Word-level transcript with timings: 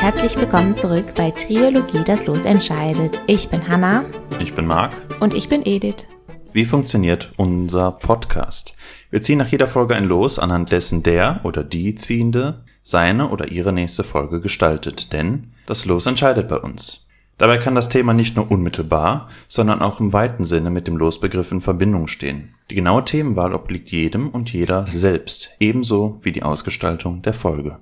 Herzlich 0.00 0.36
willkommen 0.38 0.72
zurück 0.72 1.12
bei 1.16 1.32
Triologie 1.32 2.04
Das 2.04 2.26
Los 2.26 2.44
entscheidet. 2.44 3.20
Ich 3.26 3.48
bin 3.48 3.66
Hanna. 3.66 4.04
Ich 4.38 4.54
bin 4.54 4.64
Marc. 4.64 4.92
Und 5.18 5.34
ich 5.34 5.48
bin 5.48 5.66
Edith. 5.66 6.06
Wie 6.52 6.64
funktioniert 6.64 7.32
unser 7.36 7.90
Podcast? 7.90 8.76
Wir 9.10 9.22
ziehen 9.22 9.38
nach 9.38 9.48
jeder 9.48 9.66
Folge 9.66 9.96
ein 9.96 10.04
Los, 10.04 10.38
anhand 10.38 10.70
dessen 10.70 11.02
der 11.02 11.40
oder 11.42 11.64
die 11.64 11.96
Ziehende 11.96 12.64
seine 12.80 13.28
oder 13.30 13.48
ihre 13.48 13.72
nächste 13.72 14.04
Folge 14.04 14.40
gestaltet, 14.40 15.12
denn 15.12 15.52
das 15.66 15.84
Los 15.84 16.06
entscheidet 16.06 16.48
bei 16.48 16.58
uns. 16.58 17.08
Dabei 17.36 17.58
kann 17.58 17.74
das 17.74 17.88
Thema 17.88 18.14
nicht 18.14 18.36
nur 18.36 18.50
unmittelbar, 18.50 19.28
sondern 19.48 19.82
auch 19.82 19.98
im 19.98 20.12
weiten 20.12 20.44
Sinne 20.44 20.70
mit 20.70 20.86
dem 20.86 20.96
Losbegriff 20.96 21.50
in 21.50 21.60
Verbindung 21.60 22.06
stehen. 22.06 22.54
Die 22.70 22.76
genaue 22.76 23.04
Themenwahl 23.04 23.52
obliegt 23.52 23.90
jedem 23.90 24.28
und 24.28 24.52
jeder 24.52 24.86
selbst, 24.92 25.56
ebenso 25.58 26.20
wie 26.22 26.32
die 26.32 26.44
Ausgestaltung 26.44 27.20
der 27.22 27.34
Folge. 27.34 27.80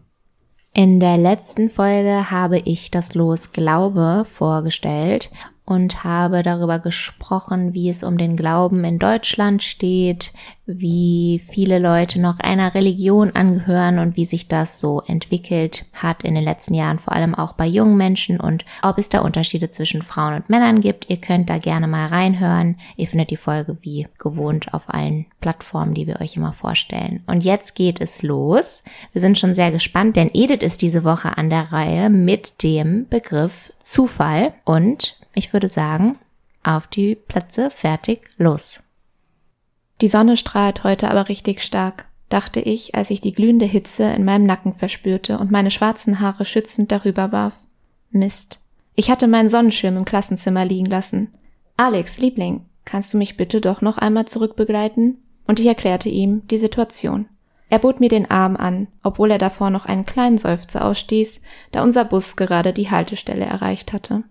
In 0.78 1.00
der 1.00 1.16
letzten 1.16 1.70
Folge 1.70 2.30
habe 2.30 2.58
ich 2.58 2.90
das 2.90 3.14
Los 3.14 3.52
Glaube 3.52 4.24
vorgestellt 4.26 5.30
und 5.66 6.04
habe 6.04 6.44
darüber 6.44 6.78
gesprochen, 6.78 7.74
wie 7.74 7.90
es 7.90 8.04
um 8.04 8.16
den 8.18 8.36
Glauben 8.36 8.84
in 8.84 9.00
Deutschland 9.00 9.64
steht, 9.64 10.32
wie 10.64 11.42
viele 11.44 11.80
Leute 11.80 12.20
noch 12.20 12.38
einer 12.38 12.74
Religion 12.74 13.32
angehören 13.34 13.98
und 13.98 14.16
wie 14.16 14.24
sich 14.24 14.46
das 14.46 14.80
so 14.80 15.02
entwickelt 15.06 15.84
hat 15.92 16.22
in 16.22 16.36
den 16.36 16.44
letzten 16.44 16.74
Jahren, 16.74 17.00
vor 17.00 17.12
allem 17.12 17.34
auch 17.34 17.52
bei 17.52 17.66
jungen 17.66 17.96
Menschen 17.96 18.38
und 18.38 18.64
ob 18.82 18.98
es 18.98 19.08
da 19.08 19.20
Unterschiede 19.20 19.70
zwischen 19.70 20.02
Frauen 20.02 20.34
und 20.34 20.50
Männern 20.50 20.80
gibt. 20.80 21.10
Ihr 21.10 21.20
könnt 21.20 21.50
da 21.50 21.58
gerne 21.58 21.88
mal 21.88 22.06
reinhören. 22.06 22.76
Ihr 22.96 23.08
findet 23.08 23.30
die 23.30 23.36
Folge 23.36 23.76
wie 23.82 24.06
gewohnt 24.18 24.72
auf 24.72 24.84
allen 24.86 25.26
Plattformen, 25.40 25.94
die 25.94 26.06
wir 26.06 26.20
euch 26.20 26.36
immer 26.36 26.52
vorstellen. 26.52 27.24
Und 27.26 27.44
jetzt 27.44 27.74
geht 27.74 28.00
es 28.00 28.22
los. 28.22 28.84
Wir 29.10 29.20
sind 29.20 29.36
schon 29.36 29.54
sehr 29.54 29.72
gespannt, 29.72 30.14
denn 30.14 30.30
Edith 30.32 30.62
ist 30.62 30.80
diese 30.82 31.02
Woche 31.02 31.36
an 31.36 31.50
der 31.50 31.72
Reihe 31.72 32.08
mit 32.08 32.62
dem 32.62 33.08
Begriff 33.08 33.72
Zufall 33.80 34.52
und 34.64 35.16
ich 35.36 35.52
würde 35.52 35.68
sagen, 35.68 36.18
auf 36.64 36.88
die 36.88 37.14
Plätze, 37.14 37.70
fertig, 37.70 38.28
los. 38.38 38.80
Die 40.00 40.08
Sonne 40.08 40.36
strahlt 40.36 40.82
heute 40.82 41.08
aber 41.10 41.28
richtig 41.28 41.62
stark, 41.62 42.06
dachte 42.28 42.60
ich, 42.60 42.96
als 42.96 43.10
ich 43.10 43.20
die 43.20 43.32
glühende 43.32 43.66
Hitze 43.66 44.04
in 44.04 44.24
meinem 44.24 44.46
Nacken 44.46 44.74
verspürte 44.74 45.38
und 45.38 45.52
meine 45.52 45.70
schwarzen 45.70 46.20
Haare 46.20 46.44
schützend 46.44 46.90
darüber 46.90 47.30
warf. 47.30 47.54
Mist. 48.10 48.60
Ich 48.94 49.10
hatte 49.10 49.28
meinen 49.28 49.48
Sonnenschirm 49.48 49.96
im 49.96 50.04
Klassenzimmer 50.04 50.64
liegen 50.64 50.86
lassen. 50.86 51.32
Alex, 51.76 52.18
Liebling, 52.18 52.64
kannst 52.84 53.12
du 53.12 53.18
mich 53.18 53.36
bitte 53.36 53.60
doch 53.60 53.82
noch 53.82 53.98
einmal 53.98 54.26
zurückbegleiten? 54.26 55.18
Und 55.46 55.60
ich 55.60 55.66
erklärte 55.66 56.08
ihm 56.08 56.46
die 56.48 56.58
Situation. 56.58 57.28
Er 57.68 57.78
bot 57.78 58.00
mir 58.00 58.08
den 58.08 58.30
Arm 58.30 58.56
an, 58.56 58.88
obwohl 59.02 59.30
er 59.30 59.38
davor 59.38 59.70
noch 59.70 59.86
einen 59.86 60.06
kleinen 60.06 60.38
Seufzer 60.38 60.84
ausstieß, 60.84 61.42
da 61.72 61.82
unser 61.82 62.04
Bus 62.04 62.36
gerade 62.36 62.72
die 62.72 62.90
Haltestelle 62.90 63.44
erreicht 63.44 63.92
hatte. 63.92 64.24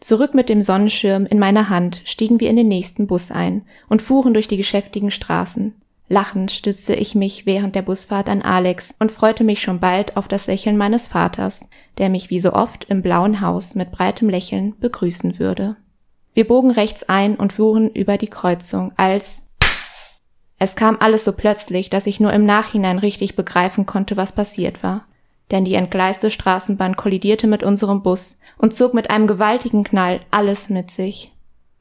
Zurück 0.00 0.34
mit 0.34 0.48
dem 0.48 0.62
Sonnenschirm 0.62 1.26
in 1.26 1.38
meiner 1.38 1.68
Hand 1.68 2.02
stiegen 2.04 2.38
wir 2.40 2.50
in 2.50 2.56
den 2.56 2.68
nächsten 2.68 3.06
Bus 3.06 3.30
ein 3.30 3.62
und 3.88 4.02
fuhren 4.02 4.34
durch 4.34 4.48
die 4.48 4.56
geschäftigen 4.56 5.10
Straßen. 5.10 5.74
Lachend 6.08 6.52
stützte 6.52 6.94
ich 6.94 7.14
mich 7.14 7.46
während 7.46 7.74
der 7.74 7.82
Busfahrt 7.82 8.28
an 8.28 8.42
Alex 8.42 8.94
und 9.00 9.10
freute 9.10 9.42
mich 9.42 9.60
schon 9.60 9.80
bald 9.80 10.16
auf 10.16 10.28
das 10.28 10.46
Lächeln 10.46 10.76
meines 10.76 11.08
Vaters, 11.08 11.68
der 11.98 12.10
mich 12.10 12.30
wie 12.30 12.38
so 12.38 12.52
oft 12.52 12.84
im 12.84 13.02
blauen 13.02 13.40
Haus 13.40 13.74
mit 13.74 13.90
breitem 13.90 14.28
Lächeln 14.28 14.74
begrüßen 14.78 15.38
würde. 15.40 15.76
Wir 16.34 16.46
bogen 16.46 16.70
rechts 16.70 17.08
ein 17.08 17.34
und 17.34 17.54
fuhren 17.54 17.90
über 17.90 18.18
die 18.18 18.28
Kreuzung, 18.28 18.92
als 18.96 19.50
es 20.58 20.76
kam 20.76 20.96
alles 21.00 21.24
so 21.24 21.32
plötzlich, 21.32 21.90
dass 21.90 22.06
ich 22.06 22.20
nur 22.20 22.32
im 22.32 22.46
Nachhinein 22.46 22.98
richtig 22.98 23.36
begreifen 23.36 23.84
konnte, 23.84 24.16
was 24.16 24.34
passiert 24.34 24.82
war. 24.82 25.06
Denn 25.50 25.64
die 25.64 25.74
entgleiste 25.74 26.30
Straßenbahn 26.30 26.96
kollidierte 26.96 27.46
mit 27.46 27.62
unserem 27.62 28.02
Bus 28.02 28.40
und 28.58 28.74
zog 28.74 28.94
mit 28.94 29.10
einem 29.10 29.26
gewaltigen 29.26 29.84
Knall 29.84 30.20
alles 30.30 30.70
mit 30.70 30.90
sich. 30.90 31.32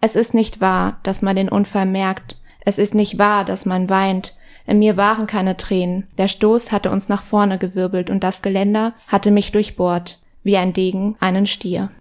Es 0.01 0.15
ist 0.15 0.33
nicht 0.33 0.61
wahr, 0.61 0.99
dass 1.03 1.21
man 1.21 1.35
den 1.35 1.49
Unfall 1.49 1.85
merkt. 1.85 2.37
Es 2.61 2.77
ist 2.77 2.93
nicht 2.93 3.17
wahr, 3.17 3.45
dass 3.45 3.65
man 3.65 3.89
weint. 3.89 4.35
In 4.67 4.79
mir 4.79 4.97
waren 4.97 5.27
keine 5.27 5.57
Tränen. 5.57 6.07
Der 6.17 6.27
Stoß 6.27 6.71
hatte 6.71 6.91
uns 6.91 7.09
nach 7.09 7.23
vorne 7.23 7.57
gewirbelt 7.57 8.09
und 8.09 8.23
das 8.23 8.41
Geländer 8.41 8.93
hatte 9.07 9.31
mich 9.31 9.51
durchbohrt, 9.51 10.19
wie 10.43 10.57
ein 10.57 10.73
Degen 10.73 11.15
einen 11.19 11.47
Stier. 11.47 11.91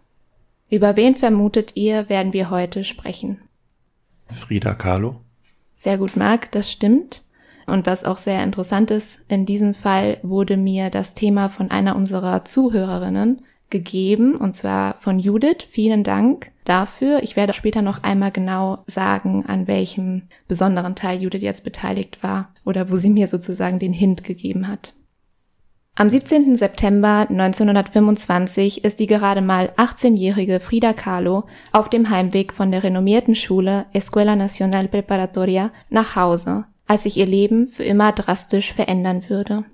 Über 0.70 0.96
wen 0.96 1.14
vermutet 1.14 1.76
ihr, 1.76 2.08
werden 2.08 2.32
wir 2.32 2.50
heute 2.50 2.84
sprechen? 2.84 3.40
Frida 4.30 4.74
Kahlo. 4.74 5.20
Sehr 5.74 5.98
gut, 5.98 6.16
Marc, 6.16 6.50
das 6.52 6.70
stimmt. 6.70 7.23
Und 7.66 7.86
was 7.86 8.04
auch 8.04 8.18
sehr 8.18 8.42
interessant 8.42 8.90
ist, 8.90 9.24
in 9.28 9.46
diesem 9.46 9.74
Fall 9.74 10.18
wurde 10.22 10.56
mir 10.56 10.90
das 10.90 11.14
Thema 11.14 11.48
von 11.48 11.70
einer 11.70 11.96
unserer 11.96 12.44
Zuhörerinnen 12.44 13.42
gegeben, 13.70 14.36
und 14.36 14.54
zwar 14.54 14.94
von 15.00 15.18
Judith. 15.18 15.64
Vielen 15.68 16.04
Dank 16.04 16.52
dafür. 16.64 17.22
Ich 17.22 17.36
werde 17.36 17.52
später 17.52 17.82
noch 17.82 18.02
einmal 18.02 18.30
genau 18.30 18.78
sagen, 18.86 19.44
an 19.46 19.66
welchem 19.66 20.22
besonderen 20.48 20.94
Teil 20.94 21.20
Judith 21.20 21.42
jetzt 21.42 21.64
beteiligt 21.64 22.22
war 22.22 22.50
oder 22.64 22.90
wo 22.90 22.96
sie 22.96 23.10
mir 23.10 23.26
sozusagen 23.26 23.78
den 23.78 23.92
Hint 23.92 24.24
gegeben 24.24 24.68
hat. 24.68 24.94
Am 25.96 26.10
17. 26.10 26.56
September 26.56 27.26
1925 27.30 28.84
ist 28.84 28.98
die 28.98 29.06
gerade 29.06 29.40
mal 29.40 29.70
18-jährige 29.76 30.58
Frida 30.58 30.92
Kahlo 30.92 31.44
auf 31.70 31.88
dem 31.88 32.10
Heimweg 32.10 32.52
von 32.52 32.72
der 32.72 32.82
renommierten 32.82 33.36
Schule 33.36 33.86
Escuela 33.92 34.34
Nacional 34.34 34.88
Preparatoria 34.88 35.70
nach 35.90 36.16
Hause, 36.16 36.64
als 36.86 37.04
sich 37.04 37.16
ihr 37.16 37.26
Leben 37.26 37.68
für 37.68 37.84
immer 37.84 38.12
drastisch 38.12 38.72
verändern 38.72 39.28
würde. 39.28 39.64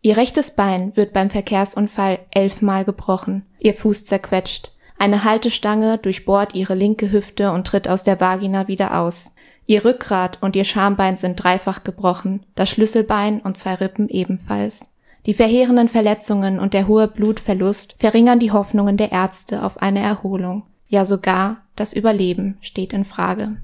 Ihr 0.00 0.16
rechtes 0.16 0.54
Bein 0.54 0.96
wird 0.96 1.12
beim 1.12 1.30
Verkehrsunfall 1.30 2.20
elfmal 2.30 2.84
gebrochen, 2.84 3.44
ihr 3.58 3.74
Fuß 3.74 4.04
zerquetscht. 4.04 4.72
Eine 4.98 5.24
Haltestange 5.24 5.98
durchbohrt 5.98 6.54
ihre 6.54 6.74
linke 6.74 7.12
Hüfte 7.12 7.52
und 7.52 7.66
tritt 7.66 7.88
aus 7.88 8.04
der 8.04 8.20
Vagina 8.20 8.68
wieder 8.68 8.98
aus. 9.00 9.34
Ihr 9.66 9.84
Rückgrat 9.84 10.42
und 10.42 10.56
ihr 10.56 10.64
Schambein 10.64 11.16
sind 11.16 11.36
dreifach 11.36 11.84
gebrochen, 11.84 12.46
das 12.54 12.70
Schlüsselbein 12.70 13.40
und 13.40 13.56
zwei 13.56 13.74
Rippen 13.74 14.08
ebenfalls. 14.08 14.96
Die 15.26 15.34
verheerenden 15.34 15.88
Verletzungen 15.88 16.58
und 16.58 16.72
der 16.72 16.88
hohe 16.88 17.06
Blutverlust 17.06 17.96
verringern 17.98 18.38
die 18.38 18.50
Hoffnungen 18.50 18.96
der 18.96 19.12
Ärzte 19.12 19.62
auf 19.62 19.82
eine 19.82 20.00
Erholung. 20.00 20.62
Ja 20.88 21.04
sogar 21.04 21.58
das 21.76 21.92
Überleben 21.92 22.56
steht 22.62 22.94
in 22.94 23.04
Frage. 23.04 23.58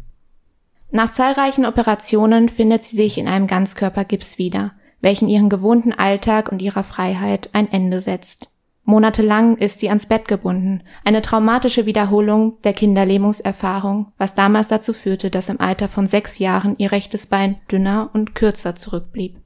Nach 0.94 1.12
zahlreichen 1.12 1.66
Operationen 1.66 2.48
findet 2.48 2.84
sie 2.84 2.96
sich 2.96 3.18
in 3.18 3.28
einem 3.28 3.46
Ganzkörpergips 3.46 4.38
wieder 4.38 4.72
welchen 5.04 5.28
ihren 5.28 5.50
gewohnten 5.50 5.92
Alltag 5.92 6.50
und 6.50 6.62
ihrer 6.62 6.82
Freiheit 6.82 7.50
ein 7.52 7.70
Ende 7.70 8.00
setzt. 8.00 8.48
Monatelang 8.84 9.58
ist 9.58 9.80
sie 9.80 9.88
ans 9.90 10.06
Bett 10.06 10.28
gebunden, 10.28 10.82
eine 11.04 11.20
traumatische 11.20 11.84
Wiederholung 11.84 12.60
der 12.64 12.72
Kinderlähmungserfahrung, 12.72 14.12
was 14.16 14.34
damals 14.34 14.68
dazu 14.68 14.94
führte, 14.94 15.30
dass 15.30 15.50
im 15.50 15.60
Alter 15.60 15.88
von 15.88 16.06
sechs 16.06 16.38
Jahren 16.38 16.74
ihr 16.78 16.90
rechtes 16.90 17.26
Bein 17.26 17.56
dünner 17.70 18.10
und 18.14 18.34
kürzer 18.34 18.76
zurückblieb. 18.76 19.36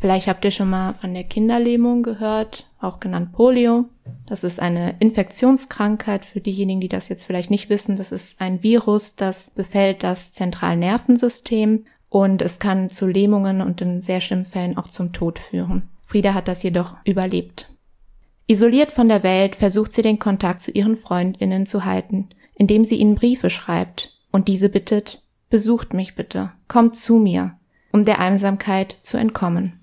Vielleicht 0.00 0.28
habt 0.28 0.44
ihr 0.44 0.52
schon 0.52 0.70
mal 0.70 0.94
von 0.94 1.12
der 1.12 1.24
Kinderlähmung 1.24 2.02
gehört, 2.02 2.66
auch 2.80 3.00
genannt 3.00 3.32
Polio. 3.32 3.86
Das 4.26 4.44
ist 4.44 4.60
eine 4.60 4.94
Infektionskrankheit 5.00 6.24
für 6.24 6.40
diejenigen, 6.40 6.80
die 6.80 6.88
das 6.88 7.08
jetzt 7.08 7.24
vielleicht 7.24 7.50
nicht 7.50 7.68
wissen. 7.68 7.96
Das 7.96 8.12
ist 8.12 8.40
ein 8.40 8.62
Virus, 8.62 9.16
das 9.16 9.50
befällt 9.50 10.04
das 10.04 10.32
Zentralnervensystem 10.32 11.84
und 12.08 12.42
es 12.42 12.60
kann 12.60 12.90
zu 12.90 13.06
Lähmungen 13.06 13.60
und 13.60 13.80
in 13.80 14.00
sehr 14.00 14.20
schlimmen 14.20 14.44
Fällen 14.44 14.76
auch 14.78 14.88
zum 14.88 15.12
Tod 15.12 15.38
führen. 15.38 15.88
Frieda 16.04 16.32
hat 16.32 16.48
das 16.48 16.62
jedoch 16.62 16.96
überlebt. 17.04 17.70
Isoliert 18.46 18.92
von 18.92 19.08
der 19.08 19.22
Welt 19.22 19.56
versucht 19.56 19.92
sie 19.92 20.02
den 20.02 20.18
Kontakt 20.18 20.62
zu 20.62 20.70
ihren 20.70 20.96
Freundinnen 20.96 21.66
zu 21.66 21.84
halten, 21.84 22.28
indem 22.54 22.84
sie 22.84 22.96
ihnen 22.96 23.16
Briefe 23.16 23.50
schreibt 23.50 24.16
und 24.30 24.48
diese 24.48 24.68
bittet, 24.68 25.22
besucht 25.50 25.92
mich 25.92 26.14
bitte, 26.14 26.52
kommt 26.66 26.96
zu 26.96 27.16
mir, 27.16 27.58
um 27.92 28.04
der 28.04 28.20
Einsamkeit 28.20 28.96
zu 29.02 29.18
entkommen. 29.18 29.77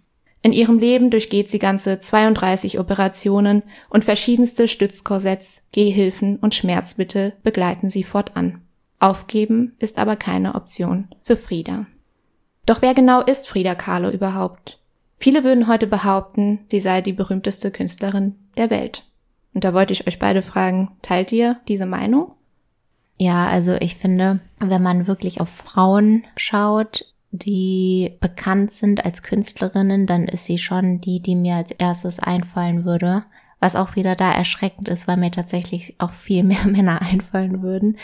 In 0.46 0.54
ihrem 0.54 0.78
Leben 0.78 1.10
durchgeht 1.10 1.50
sie 1.50 1.58
ganze 1.58 1.98
32 2.00 2.78
Operationen 2.78 3.64
und 3.90 4.06
verschiedenste 4.06 4.68
Stützkorsetts, 4.68 5.70
Gehhilfen 5.72 6.36
und 6.36 6.54
Schmerzmittel 6.54 7.34
begleiten 7.42 7.90
sie 7.90 8.04
fortan. 8.04 8.62
Aufgeben 9.00 9.74
ist 9.80 9.98
aber 9.98 10.16
keine 10.16 10.54
Option 10.54 11.08
für 11.24 11.36
Frieda. 11.36 11.88
Doch 12.68 12.84
wer 12.84 12.94
genau 12.94 13.22
ist 13.22 13.50
Frida 13.50 13.74
Kahlo 13.74 14.12
überhaupt? 14.12 14.78
Viele 15.18 15.44
würden 15.44 15.68
heute 15.68 15.88
behaupten, 15.88 16.60
sie 16.70 16.80
sei 16.80 17.02
die 17.02 17.14
berühmteste 17.14 17.72
Künstlerin 17.72 18.36
der 18.56 18.70
Welt. 18.70 19.04
Und 19.56 19.64
da 19.64 19.74
wollte 19.74 19.94
ich 19.94 20.06
euch 20.06 20.20
beide 20.20 20.44
fragen, 20.44 20.92
teilt 21.02 21.32
ihr 21.32 21.60
diese 21.68 21.88
Meinung? 21.88 22.34
Ja, 23.18 23.48
also 23.48 23.74
ich 23.80 23.96
finde, 23.96 24.42
wenn 24.60 24.84
man 24.84 25.08
wirklich 25.08 25.42
auf 25.42 25.50
Frauen 25.50 26.24
schaut, 26.38 27.15
die 27.38 28.18
bekannt 28.20 28.72
sind 28.72 29.06
als 29.06 29.24
Künstlerinnen, 29.24 30.08
dann 30.08 30.26
ist 30.26 30.46
sie 30.46 30.58
schon 30.58 31.02
die, 31.02 31.22
die 31.22 31.36
mir 31.36 31.56
als 31.56 31.72
erstes 31.72 32.20
einfallen 32.20 32.84
würde. 32.84 33.24
Was 33.60 33.76
auch 33.76 33.96
wieder 33.96 34.16
da 34.16 34.32
erschreckend 34.32 34.90
ist, 34.90 35.08
weil 35.08 35.18
mir 35.18 35.32
tatsächlich 35.32 35.96
auch 35.98 36.12
viel 36.12 36.44
mehr 36.44 36.66
Männer 36.68 37.02
einfallen 37.02 37.62
würden. 37.62 37.98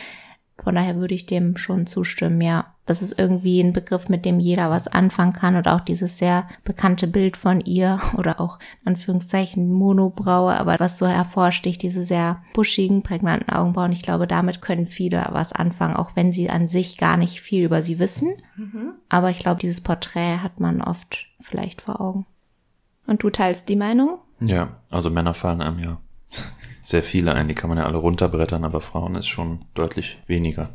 Von 0.62 0.75
daher 0.75 0.96
würde 0.98 1.16
ich 1.16 1.25
dem 1.25 1.58
schon 1.58 1.88
zustimmen, 1.88 2.40
ja. 2.40 2.75
Das 2.86 3.02
ist 3.02 3.18
irgendwie 3.18 3.60
ein 3.62 3.74
Begriff, 3.74 4.10
mit 4.10 4.25
dem 4.25 4.40
jeder 4.40 4.69
was 4.69 4.88
anfangen 4.88 5.34
kann 5.34 5.56
und 5.56 5.68
auch 5.68 5.81
dieses 5.81 6.19
sehr 6.19 6.48
bekannte 6.63 7.08
Bild 7.08 7.36
von 7.36 7.62
ihr 7.62 8.00
oder 8.18 8.40
auch 8.40 8.60
in 8.81 8.90
Anführungszeichen 8.90 9.72
Monobraue, 9.72 10.54
aber 10.54 10.80
was 10.80 11.00
so 11.00 11.08
hervorsticht, 11.08 11.81
diese 11.81 12.04
sehr 12.04 12.44
buschigen, 12.54 13.02
prägnanten 13.02 13.52
Augenbrauen. 13.52 13.92
Ich 13.92 14.04
glaube, 14.04 14.28
damit 14.28 14.62
können 14.62 14.86
viele 14.86 15.28
was 15.31 15.52
anfangen, 15.52 15.96
auch 15.96 16.16
wenn 16.16 16.31
sie 16.31 16.50
an 16.50 16.68
sich 16.68 16.98
gar 16.98 17.18
nicht 17.18 17.42
viel 17.42 17.63
über 17.66 17.81
sie 17.81 17.98
wissen. 17.98 18.34
Mhm. 18.56 18.94
Aber 19.10 19.31
ich 19.31 19.40
glaube, 19.40 19.62
dieses 19.62 19.81
Porträt 19.81 20.38
hat 20.38 20.60
man 20.60 20.81
oft 20.81 21.25
vielleicht 21.40 21.81
vor 21.81 22.00
Augen. 22.02 22.28
Und 23.08 23.24
du 23.24 23.31
teilst 23.31 23.68
die 23.68 23.75
Meinung? 23.75 24.19
Ja, 24.40 24.78
also 24.92 25.10
Männer 25.10 25.34
fallen 25.34 25.62
einem 25.62 25.80
ja 25.80 25.98
sehr 26.83 27.04
viele 27.04 27.33
ein, 27.33 27.48
die 27.48 27.56
kann 27.56 27.69
man 27.69 27.78
ja 27.78 27.86
alle 27.86 27.98
runterbrettern, 27.98 28.63
aber 28.63 28.81
Frauen 28.81 29.16
ist 29.16 29.28
schon 29.28 29.66
deutlich 29.74 30.18
weniger. 30.28 30.69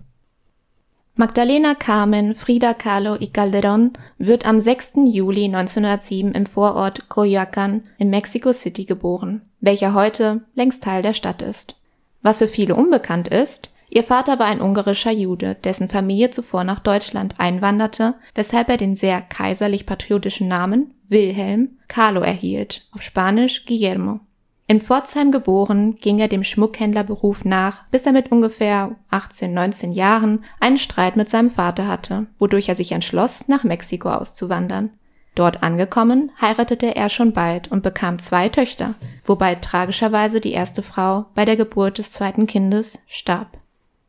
Magdalena 1.18 1.74
Carmen 1.74 2.34
Frida 2.34 2.74
Kahlo 2.74 3.14
y 3.14 3.30
Calderón 3.32 3.94
wird 4.18 4.44
am 4.44 4.60
6. 4.60 4.92
Juli 5.06 5.46
1907 5.46 6.32
im 6.32 6.44
Vorort 6.44 7.08
Coyoacán 7.08 7.84
in 7.96 8.10
Mexico 8.10 8.52
City 8.52 8.84
geboren, 8.84 9.40
welcher 9.60 9.94
heute 9.94 10.42
längst 10.54 10.82
Teil 10.82 11.00
der 11.00 11.14
Stadt 11.14 11.40
ist. 11.40 11.80
Was 12.20 12.36
für 12.36 12.48
viele 12.48 12.74
unbekannt 12.74 13.28
ist, 13.28 13.70
ihr 13.88 14.04
Vater 14.04 14.38
war 14.38 14.44
ein 14.44 14.60
ungarischer 14.60 15.10
Jude, 15.10 15.54
dessen 15.54 15.88
Familie 15.88 16.28
zuvor 16.28 16.64
nach 16.64 16.80
Deutschland 16.80 17.36
einwanderte, 17.38 18.16
weshalb 18.34 18.68
er 18.68 18.76
den 18.76 18.94
sehr 18.94 19.22
kaiserlich-patriotischen 19.22 20.48
Namen 20.48 20.92
Wilhelm 21.08 21.78
Carlo 21.88 22.20
erhielt, 22.20 22.88
auf 22.92 23.00
Spanisch 23.00 23.64
Guillermo. 23.64 24.20
In 24.68 24.80
Pforzheim 24.80 25.30
geboren, 25.30 25.94
ging 25.94 26.18
er 26.18 26.26
dem 26.26 26.42
Schmuckhändlerberuf 26.42 27.44
nach, 27.44 27.84
bis 27.92 28.04
er 28.04 28.10
mit 28.10 28.32
ungefähr 28.32 28.96
18, 29.10 29.54
19 29.54 29.92
Jahren 29.92 30.44
einen 30.58 30.78
Streit 30.78 31.14
mit 31.14 31.30
seinem 31.30 31.50
Vater 31.50 31.86
hatte, 31.86 32.26
wodurch 32.40 32.68
er 32.68 32.74
sich 32.74 32.90
entschloss, 32.90 33.46
nach 33.46 33.62
Mexiko 33.62 34.10
auszuwandern. 34.10 34.90
Dort 35.36 35.62
angekommen, 35.62 36.32
heiratete 36.40 36.96
er 36.96 37.10
schon 37.10 37.32
bald 37.32 37.70
und 37.70 37.82
bekam 37.82 38.18
zwei 38.18 38.48
Töchter, 38.48 38.94
wobei 39.24 39.54
tragischerweise 39.54 40.40
die 40.40 40.52
erste 40.52 40.82
Frau 40.82 41.26
bei 41.34 41.44
der 41.44 41.56
Geburt 41.56 41.98
des 41.98 42.10
zweiten 42.10 42.46
Kindes 42.48 43.04
starb. 43.06 43.58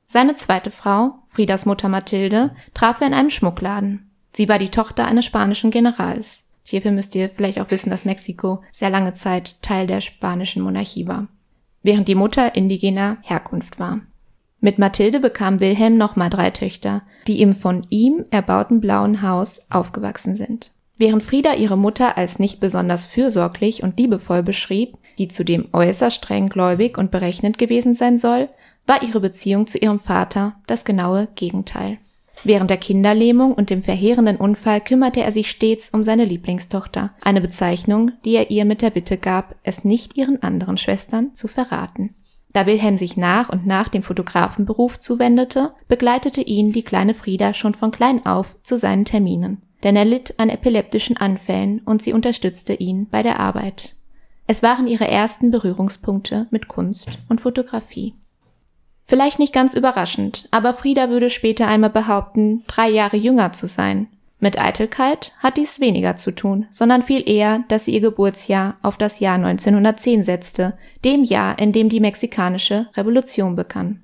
Seine 0.08 0.36
zweite 0.36 0.72
Frau, 0.72 1.20
Friedas 1.28 1.66
Mutter 1.66 1.90
Mathilde, 1.90 2.56
traf 2.74 3.02
er 3.02 3.08
in 3.08 3.14
einem 3.14 3.30
Schmuckladen. 3.30 4.10
Sie 4.32 4.50
war 4.50 4.58
die 4.58 4.70
Tochter 4.70 5.06
eines 5.06 5.26
spanischen 5.26 5.70
Generals. 5.70 6.47
Hierfür 6.70 6.92
müsst 6.92 7.16
ihr 7.16 7.30
vielleicht 7.30 7.62
auch 7.62 7.72
wissen, 7.72 7.90
dass 7.90 8.04
Mexiko 8.04 8.62
sehr 8.74 8.90
lange 8.90 9.14
Zeit 9.14 9.62
Teil 9.62 9.88
der 9.88 10.02
spanischen 10.02 10.62
Monarchie 10.62 11.08
war, 11.08 11.28
während 11.82 12.10
die 12.10 12.16
Mutter 12.16 12.56
indigener 12.56 13.18
Herkunft 13.22 13.80
war. 13.80 14.02
Mit 14.60 14.78
Mathilde 14.78 15.22
bekam 15.22 15.62
Wilhelm 15.62 15.98
nochmal 15.98 16.30
drei 16.30 16.50
Töchter, 16.50 17.04
die 17.26 17.42
im 17.42 17.54
von 17.54 17.86
ihm 17.90 18.26
erbauten 18.32 18.82
blauen 18.82 19.22
Haus 19.22 19.72
aufgewachsen 19.72 20.36
sind. 20.36 20.74
Während 20.98 21.24
Frieda 21.24 21.54
ihre 21.54 21.78
Mutter 21.78 22.18
als 22.18 22.38
nicht 22.38 22.60
besonders 22.60 23.06
fürsorglich 23.06 23.84
und 23.84 23.98
liebevoll 23.98 24.44
beschrieb, 24.44 24.98
die 25.20 25.30
zudem 25.30 25.70
äußerst 25.72 26.18
streng 26.18 26.48
gläubig 26.48 26.98
und 26.98 27.12
berechnend 27.12 27.58
gewesen 27.58 27.94
sein 27.94 28.18
soll, 28.18 28.50
war 28.86 29.04
ihre 29.04 29.22
Beziehung 29.22 29.68
zu 29.68 29.78
ihrem 29.78 30.02
Vater 30.02 30.56
das 30.66 30.84
genaue 30.84 31.30
Gegenteil. 31.36 32.00
Während 32.44 32.70
der 32.70 32.78
Kinderlähmung 32.78 33.54
und 33.54 33.70
dem 33.70 33.82
verheerenden 33.82 34.38
Unfall 34.38 34.82
kümmerte 34.82 35.22
er 35.22 35.32
sich 35.32 35.50
stets 35.50 35.90
um 35.90 36.04
seine 36.04 36.26
Lieblingstochter, 36.26 37.12
eine 37.22 37.42
Bezeichnung, 37.42 38.12
die 38.26 38.36
er 38.36 38.52
ihr 38.52 38.64
mit 38.66 38.82
der 38.82 38.92
Bitte 38.92 39.18
gab, 39.18 39.56
es 39.64 39.84
nicht 39.84 40.18
ihren 40.18 40.42
anderen 40.44 40.78
Schwestern 40.78 41.34
zu 41.34 41.48
verraten. 41.48 42.16
Da 42.54 42.66
Wilhelm 42.66 42.98
sich 42.98 43.18
nach 43.18 43.50
und 43.50 43.68
nach 43.68 43.90
dem 43.90 44.04
Fotografenberuf 44.04 45.00
zuwendete, 45.00 45.74
begleitete 45.88 46.42
ihn 46.42 46.72
die 46.72 46.84
kleine 46.84 47.14
Frieda 47.14 47.54
schon 47.54 47.76
von 47.76 47.92
klein 47.92 48.26
auf 48.26 48.56
zu 48.64 48.78
seinen 48.78 49.06
Terminen, 49.06 49.62
denn 49.84 49.96
er 49.96 50.06
litt 50.06 50.36
an 50.40 50.50
epileptischen 50.50 51.18
Anfällen 51.18 51.82
und 51.86 52.02
sie 52.02 52.14
unterstützte 52.14 52.74
ihn 52.74 53.08
bei 53.10 53.22
der 53.22 53.40
Arbeit. 53.40 53.96
Es 54.48 54.64
waren 54.64 54.88
ihre 54.88 55.08
ersten 55.08 55.52
Berührungspunkte 55.52 56.48
mit 56.50 56.68
Kunst 56.68 57.20
und 57.28 57.42
Fotografie. 57.42 58.16
Vielleicht 59.08 59.40
nicht 59.40 59.54
ganz 59.54 59.74
überraschend, 59.74 60.50
aber 60.52 60.74
Frieda 60.74 61.10
würde 61.10 61.30
später 61.30 61.66
einmal 61.68 61.90
behaupten, 61.90 62.64
drei 62.68 62.90
Jahre 62.90 63.16
jünger 63.16 63.54
zu 63.54 63.66
sein. 63.66 64.08
Mit 64.40 64.60
Eitelkeit 64.60 65.32
hat 65.40 65.58
dies 65.58 65.80
weniger 65.80 66.18
zu 66.18 66.32
tun, 66.32 66.68
sondern 66.70 67.02
viel 67.02 67.28
eher, 67.28 67.64
dass 67.70 67.86
sie 67.86 67.94
ihr 67.94 68.02
Geburtsjahr 68.02 68.76
auf 68.84 68.98
das 68.98 69.20
Jahr 69.20 69.36
1910 69.36 70.24
setzte, 70.24 70.78
dem 71.06 71.24
Jahr, 71.24 71.58
in 71.58 71.72
dem 71.72 71.88
die 71.88 72.02
mexikanische 72.02 72.88
Revolution 72.96 73.56
begann. 73.56 74.04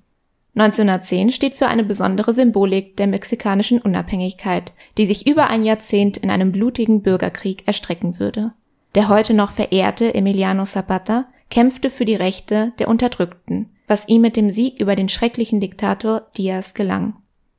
1910 0.56 1.32
steht 1.32 1.56
für 1.56 1.68
eine 1.68 1.84
besondere 1.84 2.32
Symbolik 2.32 2.96
der 2.96 3.08
mexikanischen 3.08 3.82
Unabhängigkeit, 3.82 4.72
die 4.98 5.06
sich 5.06 5.28
über 5.28 5.48
ein 5.48 5.66
Jahrzehnt 5.66 6.16
in 6.16 6.32
einem 6.32 6.52
blutigen 6.52 7.02
Bürgerkrieg 7.02 7.68
erstrecken 7.68 8.20
würde. 8.20 8.54
Der 8.96 9.10
heute 9.10 9.34
noch 9.34 9.52
verehrte 9.52 10.14
Emiliano 10.14 10.64
Zapata 10.64 11.26
kämpfte 11.50 11.90
für 11.90 12.06
die 12.06 12.16
Rechte 12.16 12.72
der 12.80 12.88
Unterdrückten, 12.88 13.70
was 13.88 14.08
ihm 14.08 14.22
mit 14.22 14.36
dem 14.36 14.50
Sieg 14.50 14.80
über 14.80 14.96
den 14.96 15.10
schrecklichen 15.10 15.60
Diktator 15.60 16.24
Diaz 16.38 16.74
gelang. 16.74 17.16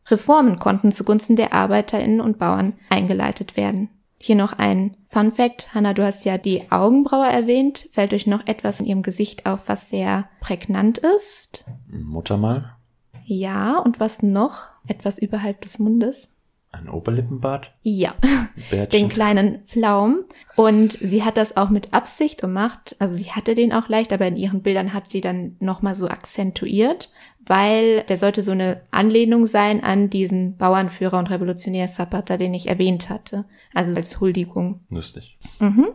Reformen 0.06 0.58
konnten 0.58 0.92
zugunsten 0.92 1.36
der 1.36 1.52
Arbeiterinnen 1.52 2.20
und 2.20 2.38
Bauern 2.38 2.74
eingeleitet 2.90 3.56
werden. 3.56 3.88
Hier 4.18 4.36
noch 4.36 4.52
ein 4.54 4.96
Fun 5.06 5.32
Fact. 5.32 5.74
Hanna, 5.74 5.92
du 5.92 6.04
hast 6.04 6.24
ja 6.24 6.38
die 6.38 6.70
Augenbraue 6.70 7.26
erwähnt. 7.26 7.88
Fällt 7.92 8.12
euch 8.14 8.26
noch 8.26 8.46
etwas 8.46 8.80
in 8.80 8.86
ihrem 8.86 9.02
Gesicht 9.02 9.46
auf, 9.46 9.60
was 9.66 9.88
sehr 9.88 10.28
prägnant 10.40 10.98
ist? 10.98 11.64
Mutter 11.88 12.36
mal? 12.36 12.76
Ja, 13.24 13.78
und 13.78 14.00
was 14.00 14.22
noch? 14.22 14.68
Etwas 14.86 15.18
überhalb 15.18 15.62
des 15.62 15.78
Mundes? 15.78 16.33
Ein 16.74 16.88
Oberlippenbart? 16.88 17.70
Ja, 17.82 18.14
Bärtchen. 18.70 19.00
den 19.00 19.08
kleinen 19.08 19.60
Pflaum. 19.64 20.24
Und 20.56 20.92
sie 21.00 21.22
hat 21.22 21.36
das 21.36 21.56
auch 21.56 21.70
mit 21.70 21.92
Absicht 21.94 22.40
gemacht. 22.40 22.96
Also 22.98 23.16
sie 23.16 23.30
hatte 23.32 23.54
den 23.54 23.72
auch 23.72 23.88
leicht, 23.88 24.12
aber 24.12 24.26
in 24.26 24.36
ihren 24.36 24.62
Bildern 24.62 24.92
hat 24.92 25.10
sie 25.10 25.20
dann 25.20 25.56
nochmal 25.60 25.94
so 25.94 26.08
akzentuiert, 26.08 27.10
weil 27.46 28.02
der 28.04 28.16
sollte 28.16 28.42
so 28.42 28.52
eine 28.52 28.80
Anlehnung 28.90 29.46
sein 29.46 29.82
an 29.82 30.10
diesen 30.10 30.56
Bauernführer 30.56 31.18
und 31.18 31.30
Revolutionär 31.30 31.88
Zapata, 31.88 32.36
den 32.36 32.54
ich 32.54 32.68
erwähnt 32.68 33.10
hatte. 33.10 33.44
Also 33.72 33.94
als 33.94 34.20
Huldigung. 34.20 34.80
Lustig. 34.90 35.38
Mhm. 35.60 35.88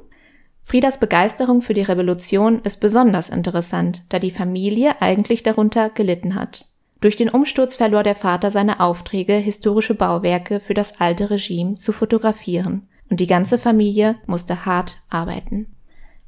Friedas 0.64 1.00
Begeisterung 1.00 1.64
für 1.64 1.74
die 1.74 1.82
Revolution 1.82 2.62
ist 2.64 2.80
besonders 2.80 3.30
interessant, 3.30 4.04
da 4.10 4.20
die 4.20 4.30
Familie 4.30 5.02
eigentlich 5.02 5.42
darunter 5.42 5.90
gelitten 5.90 6.36
hat. 6.36 6.69
Durch 7.02 7.16
den 7.16 7.30
Umsturz 7.30 7.76
verlor 7.76 8.04
der 8.04 8.16
Vater 8.16 8.52
seine 8.52 8.80
Aufträge, 8.80 9.36
historische 9.36 9.96
Bauwerke 9.96 10.60
für 10.60 10.74
das 10.74 11.00
alte 11.00 11.30
Regime 11.30 11.76
zu 11.76 11.94
fotografieren, 11.94 12.88
und 13.10 13.20
die 13.20 13.28
ganze 13.28 13.58
Familie 13.58 14.18
musste 14.26 14.66
hart 14.66 14.98
arbeiten. 15.10 15.68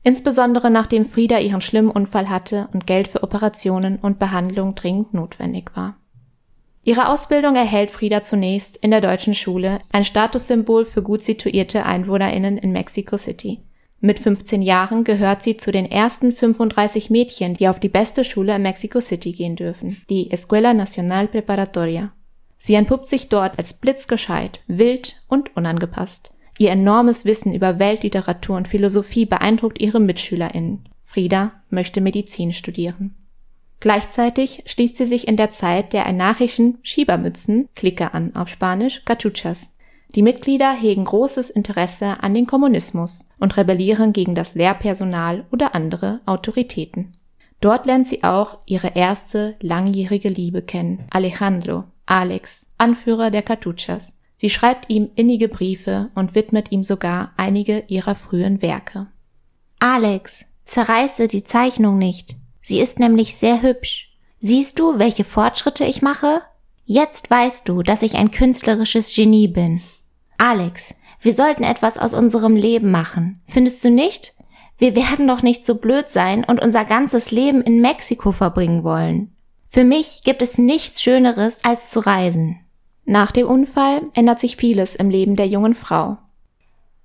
Insbesondere 0.04 0.72
nachdem 0.72 1.06
Frieda 1.06 1.38
ihren 1.40 1.62
schlimmen 1.62 1.92
Unfall 1.92 2.30
hatte 2.30 2.70
und 2.74 2.88
Geld 2.88 3.08
für 3.08 3.22
Operationen 3.22 3.98
und 3.98 4.18
Behandlung 4.18 4.74
dringend 4.74 5.14
notwendig 5.14 5.72
war. 5.76 5.98
Ihre 6.84 7.10
Ausbildung 7.10 7.56
erhält 7.56 7.92
Frieda 7.92 8.24
zunächst 8.24 8.78
in 8.78 8.90
der 8.90 9.02
deutschen 9.02 9.36
Schule, 9.36 9.80
ein 9.92 10.06
Statussymbol 10.06 10.86
für 10.86 11.04
gut 11.04 11.22
situierte 11.22 11.86
Einwohnerinnen 11.86 12.58
in 12.58 12.72
Mexico 12.72 13.18
City. 13.18 13.60
Mit 14.04 14.20
15 14.20 14.64
Jahren 14.64 15.04
gehört 15.04 15.44
sie 15.44 15.58
zu 15.58 15.72
den 15.72 15.86
ersten 15.86 16.32
35 16.32 17.12
Mädchen, 17.12 17.54
die 17.54 17.68
auf 17.68 17.80
die 17.80 17.88
beste 17.88 18.24
Schule 18.24 18.56
in 18.56 18.64
Mexico 18.64 19.00
City 19.00 19.32
gehen 19.32 19.56
dürfen, 19.56 20.02
die 20.10 20.32
Escuela 20.32 20.74
Nacional 20.74 21.28
Preparatoria. 21.28 22.12
Sie 22.58 22.74
entpuppt 22.74 23.06
sich 23.06 23.30
dort 23.30 23.60
als 23.60 23.80
blitzgescheit, 23.80 24.60
wild 24.66 25.22
und 25.28 25.56
unangepasst. 25.56 26.34
Ihr 26.58 26.72
enormes 26.72 27.26
Wissen 27.26 27.54
über 27.54 27.78
Weltliteratur 27.78 28.58
und 28.58 28.68
Philosophie 28.68 29.28
beeindruckt 29.28 29.80
ihre 29.80 30.00
MitschülerInnen. 30.00 30.90
Frieda 31.04 31.52
möchte 31.70 32.02
Medizin 32.02 32.54
studieren. 32.54 33.16
Gleichzeitig 33.80 34.64
schließt 34.66 34.98
sie 34.98 35.06
sich 35.06 35.28
in 35.28 35.38
der 35.38 35.52
Zeit 35.52 35.94
der 35.94 36.08
anarchischen 36.08 36.80
Schiebermützen, 36.82 37.70
Clique 37.76 38.14
an, 38.14 38.36
auf 38.36 38.48
Spanisch 38.48 39.04
Cachuchas, 39.06 39.76
die 40.16 40.22
Mitglieder 40.22 40.74
hegen 40.74 41.06
großes 41.06 41.50
Interesse 41.50 42.22
an 42.22 42.34
den 42.34 42.46
Kommunismus 42.46 43.30
und 43.40 43.56
rebellieren 43.58 44.14
gegen 44.14 44.36
das 44.36 44.56
Lehrpersonal 44.56 45.46
oder 45.52 45.74
andere 45.74 46.20
Autoritäten. 46.26 47.16
Dort 47.62 47.86
lernt 47.86 48.08
sie 48.08 48.24
auch 48.24 48.60
ihre 48.66 48.96
erste 48.96 49.56
langjährige 49.62 50.30
Liebe 50.30 50.62
kennen, 50.64 51.06
Alejandro, 51.12 51.86
Alex, 52.06 52.66
Anführer 52.78 53.30
der 53.30 53.44
Cartuchas. 53.44 54.18
Sie 54.36 54.50
schreibt 54.50 54.90
ihm 54.90 55.12
innige 55.16 55.48
Briefe 55.48 56.10
und 56.16 56.34
widmet 56.34 56.72
ihm 56.72 56.84
sogar 56.84 57.32
einige 57.38 57.84
ihrer 57.88 58.16
frühen 58.16 58.62
Werke. 58.64 59.08
Alex, 59.80 60.46
zerreiße 60.66 61.28
die 61.28 61.44
Zeichnung 61.44 61.98
nicht. 62.00 62.36
Sie 62.64 62.80
ist 62.80 63.00
nämlich 63.00 63.36
sehr 63.36 63.62
hübsch. 63.62 64.18
Siehst 64.40 64.80
du, 64.80 64.98
welche 64.98 65.24
Fortschritte 65.24 65.86
ich 65.86 66.02
mache? 66.02 66.42
Jetzt 66.86 67.30
weißt 67.30 67.70
du, 67.70 67.84
dass 67.84 68.02
ich 68.02 68.16
ein 68.16 68.32
künstlerisches 68.32 69.14
Genie 69.14 69.48
bin. 69.48 69.82
Alex, 70.42 70.96
wir 71.22 71.36
sollten 71.36 71.62
etwas 71.62 72.00
aus 72.00 72.16
unserem 72.16 72.56
Leben 72.56 72.90
machen. 72.90 73.42
Findest 73.46 73.84
du 73.84 73.92
nicht? 73.92 74.34
Wir 74.80 74.96
werden 74.96 75.28
doch 75.28 75.44
nicht 75.44 75.64
so 75.64 75.76
blöd 75.76 76.10
sein 76.10 76.44
und 76.44 76.60
unser 76.60 76.84
ganzes 76.84 77.30
Leben 77.30 77.62
in 77.62 77.80
Mexiko 77.80 78.32
verbringen 78.32 78.84
wollen. 78.84 79.36
Für 79.66 79.84
mich 79.84 80.24
gibt 80.24 80.42
es 80.42 80.58
nichts 80.58 81.00
Schöneres 81.00 81.64
als 81.64 81.92
zu 81.92 82.00
reisen. 82.00 82.60
Nach 83.06 83.32
dem 83.32 83.46
Unfall 83.46 84.02
ändert 84.16 84.40
sich 84.40 84.56
vieles 84.56 84.96
im 84.96 85.12
Leben 85.12 85.36
der 85.36 85.48
jungen 85.48 85.76
Frau. 85.76 86.18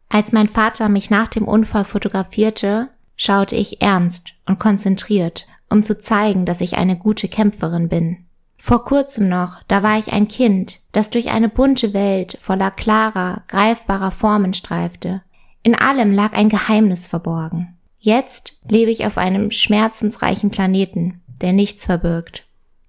Als 0.09 0.33
mein 0.33 0.49
Vater 0.49 0.89
mich 0.89 1.11
nach 1.11 1.29
dem 1.29 1.47
Unfall 1.47 1.85
fotografierte, 1.85 2.89
schaute 3.17 3.55
ich 3.55 3.83
ernst 3.83 4.29
und 4.47 4.59
konzentriert, 4.59 5.47
um 5.69 5.83
zu 5.83 6.01
zeigen, 6.01 6.47
dass 6.47 6.63
ich 6.63 6.79
eine 6.79 6.97
gute 6.97 7.29
Kämpferin 7.29 7.91
bin. 7.91 8.26
Vor 8.59 8.85
kurzem 8.85 9.29
noch, 9.29 9.63
da 9.69 9.83
war 9.83 9.99
ich 9.99 10.13
ein 10.13 10.29
Kind, 10.29 10.81
das 10.93 11.11
durch 11.11 11.31
eine 11.31 11.49
bunte 11.49 11.93
Welt 11.95 12.37
voller 12.41 12.71
klarer, 12.71 13.43
greifbarer 13.49 14.11
Formen 14.11 14.55
streifte. 14.55 15.23
In 15.63 15.75
allem 15.75 16.13
lag 16.13 16.33
ein 16.33 16.49
Geheimnis 16.49 17.07
verborgen. 17.07 17.77
Jetzt 17.99 18.55
lebe 18.69 18.91
ich 18.91 19.05
auf 19.05 19.19
einem 19.19 19.51
schmerzensreichen 19.51 20.51
Planeten, 20.51 21.23
der 21.41 21.53
nichts 21.53 21.85
verbirgt. 21.85 22.45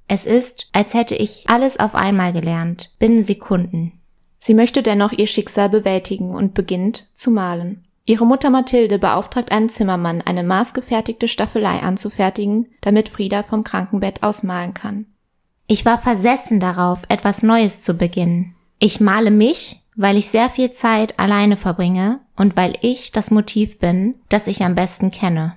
Es 0.07 0.25
ist, 0.25 0.69
als 0.71 0.93
hätte 0.93 1.15
ich 1.15 1.45
alles 1.47 1.79
auf 1.79 1.95
einmal 1.95 2.31
gelernt, 2.31 2.91
binnen 2.99 3.23
Sekunden. 3.23 3.99
Sie 4.37 4.53
möchte 4.53 4.83
dennoch 4.83 5.11
ihr 5.11 5.27
Schicksal 5.27 5.69
bewältigen 5.69 6.33
und 6.33 6.53
beginnt 6.53 7.09
zu 7.13 7.31
malen. 7.31 7.83
Ihre 8.05 8.25
Mutter 8.25 8.49
Mathilde 8.49 8.99
beauftragt 8.99 9.51
einen 9.51 9.67
Zimmermann, 9.67 10.21
eine 10.21 10.43
maßgefertigte 10.43 11.27
Staffelei 11.27 11.79
anzufertigen, 11.81 12.67
damit 12.79 13.09
Frieda 13.09 13.43
vom 13.43 13.65
Krankenbett 13.65 14.23
aus 14.23 14.43
malen 14.43 14.73
kann. 14.73 15.07
Ich 15.67 15.85
war 15.85 15.97
versessen 15.97 16.61
darauf, 16.61 17.03
etwas 17.09 17.43
Neues 17.43 17.81
zu 17.81 17.95
beginnen. 17.95 18.55
Ich 18.79 19.01
male 19.01 19.31
mich, 19.31 19.81
weil 19.97 20.15
ich 20.15 20.27
sehr 20.27 20.49
viel 20.49 20.71
Zeit 20.71 21.19
alleine 21.19 21.57
verbringe 21.57 22.21
und 22.37 22.55
weil 22.55 22.75
ich 22.81 23.11
das 23.11 23.31
Motiv 23.31 23.79
bin, 23.79 24.15
das 24.29 24.47
ich 24.47 24.63
am 24.63 24.75
besten 24.75 25.11
kenne. 25.11 25.55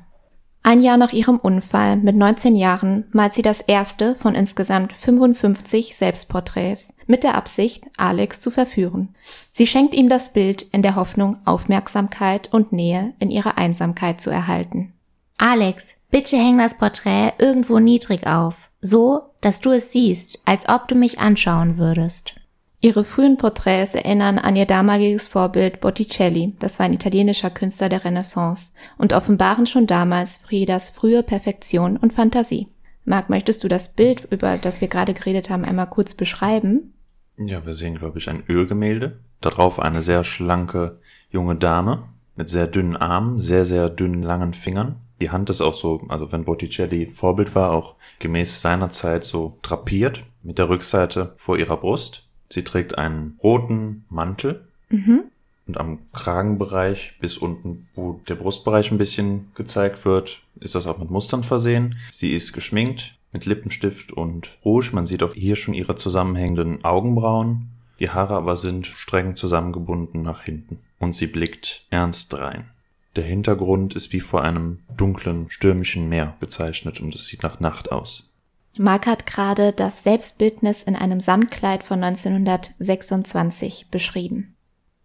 Ein 0.62 0.82
Jahr 0.82 0.98
nach 0.98 1.12
ihrem 1.12 1.38
Unfall 1.38 1.96
mit 1.96 2.16
19 2.16 2.54
Jahren 2.54 3.04
malt 3.12 3.34
sie 3.34 3.42
das 3.42 3.60
erste 3.60 4.14
von 4.16 4.34
insgesamt 4.34 4.92
55 4.92 5.96
Selbstporträts 5.96 6.92
mit 7.06 7.22
der 7.22 7.34
Absicht, 7.34 7.84
Alex 7.96 8.40
zu 8.40 8.50
verführen. 8.50 9.14
Sie 9.52 9.66
schenkt 9.66 9.94
ihm 9.94 10.08
das 10.08 10.32
Bild 10.32 10.62
in 10.62 10.82
der 10.82 10.96
Hoffnung, 10.96 11.38
Aufmerksamkeit 11.46 12.52
und 12.52 12.72
Nähe 12.72 13.14
in 13.20 13.30
ihrer 13.30 13.56
Einsamkeit 13.56 14.20
zu 14.20 14.28
erhalten. 14.28 14.92
Alex, 15.38 15.94
bitte 16.10 16.36
häng 16.36 16.58
das 16.58 16.76
Porträt 16.76 17.32
irgendwo 17.38 17.78
niedrig 17.78 18.26
auf, 18.26 18.69
so, 18.80 19.22
dass 19.40 19.60
du 19.60 19.70
es 19.70 19.92
siehst, 19.92 20.40
als 20.44 20.68
ob 20.68 20.88
du 20.88 20.94
mich 20.94 21.18
anschauen 21.18 21.78
würdest. 21.78 22.34
Ihre 22.82 23.04
frühen 23.04 23.36
Porträts 23.36 23.94
erinnern 23.94 24.38
an 24.38 24.56
ihr 24.56 24.64
damaliges 24.64 25.28
Vorbild 25.28 25.80
Botticelli, 25.80 26.54
das 26.60 26.78
war 26.78 26.86
ein 26.86 26.94
italienischer 26.94 27.50
Künstler 27.50 27.90
der 27.90 28.04
Renaissance, 28.04 28.72
und 28.96 29.12
offenbaren 29.12 29.66
schon 29.66 29.86
damals 29.86 30.38
Friedas 30.38 30.88
frühe 30.88 31.22
Perfektion 31.22 31.98
und 31.98 32.14
Fantasie. 32.14 32.68
Marc, 33.04 33.28
möchtest 33.28 33.64
du 33.64 33.68
das 33.68 33.92
Bild, 33.92 34.26
über 34.30 34.56
das 34.56 34.80
wir 34.80 34.88
gerade 34.88 35.12
geredet 35.12 35.50
haben, 35.50 35.64
einmal 35.64 35.88
kurz 35.88 36.14
beschreiben? 36.14 36.94
Ja, 37.36 37.66
wir 37.66 37.74
sehen, 37.74 37.96
glaube 37.96 38.18
ich, 38.18 38.28
ein 38.30 38.44
Ölgemälde. 38.48 39.20
Darauf 39.40 39.78
eine 39.78 40.02
sehr 40.02 40.24
schlanke 40.24 40.98
junge 41.30 41.56
Dame 41.56 42.04
mit 42.36 42.48
sehr 42.48 42.66
dünnen 42.66 42.96
Armen, 42.96 43.40
sehr, 43.40 43.64
sehr 43.64 43.90
dünnen 43.90 44.22
langen 44.22 44.54
Fingern. 44.54 44.96
Die 45.20 45.30
Hand 45.30 45.50
ist 45.50 45.60
auch 45.60 45.74
so, 45.74 46.00
also 46.08 46.32
wenn 46.32 46.44
Botticelli 46.44 47.06
Vorbild 47.06 47.54
war, 47.54 47.72
auch 47.72 47.94
gemäß 48.18 48.62
seiner 48.62 48.90
Zeit 48.90 49.24
so 49.24 49.58
drapiert, 49.62 50.24
mit 50.42 50.58
der 50.58 50.68
Rückseite 50.68 51.34
vor 51.36 51.58
ihrer 51.58 51.76
Brust 51.76 52.26
Sie 52.52 52.64
trägt 52.64 52.98
einen 52.98 53.38
roten 53.42 54.04
Mantel 54.08 54.66
mhm. 54.88 55.22
und 55.66 55.78
am 55.78 56.00
Kragenbereich 56.12 57.14
bis 57.20 57.38
unten, 57.38 57.88
wo 57.94 58.20
der 58.28 58.34
Brustbereich 58.34 58.90
ein 58.90 58.98
bisschen 58.98 59.52
gezeigt 59.54 60.04
wird, 60.04 60.42
ist 60.58 60.74
das 60.74 60.86
auch 60.86 60.98
mit 60.98 61.10
Mustern 61.10 61.44
versehen. 61.44 61.96
Sie 62.12 62.34
ist 62.34 62.52
geschminkt 62.52 63.14
mit 63.32 63.46
Lippenstift 63.46 64.12
und 64.12 64.58
Rouge. 64.64 64.90
Man 64.92 65.06
sieht 65.06 65.22
auch 65.22 65.34
hier 65.34 65.54
schon 65.54 65.74
ihre 65.74 65.94
zusammenhängenden 65.94 66.84
Augenbrauen. 66.84 67.68
Die 68.00 68.10
Haare 68.10 68.34
aber 68.34 68.56
sind 68.56 68.86
streng 68.86 69.36
zusammengebunden 69.36 70.22
nach 70.22 70.42
hinten 70.42 70.80
und 70.98 71.14
sie 71.14 71.28
blickt 71.28 71.86
ernst 71.90 72.36
rein. 72.36 72.70
Der 73.16 73.24
Hintergrund 73.24 73.94
ist 73.94 74.12
wie 74.12 74.20
vor 74.20 74.42
einem 74.42 74.80
dunklen, 74.96 75.46
stürmischen 75.50 76.08
Meer 76.08 76.36
gezeichnet 76.40 77.00
und 77.00 77.14
es 77.14 77.26
sieht 77.26 77.42
nach 77.42 77.58
Nacht 77.58 77.90
aus. 77.90 78.30
Mark 78.78 79.06
hat 79.06 79.26
gerade 79.26 79.72
das 79.72 80.04
Selbstbildnis 80.04 80.84
in 80.84 80.94
einem 80.94 81.18
Samtkleid 81.18 81.82
von 81.82 82.02
1926 82.04 83.88
beschrieben. 83.90 84.54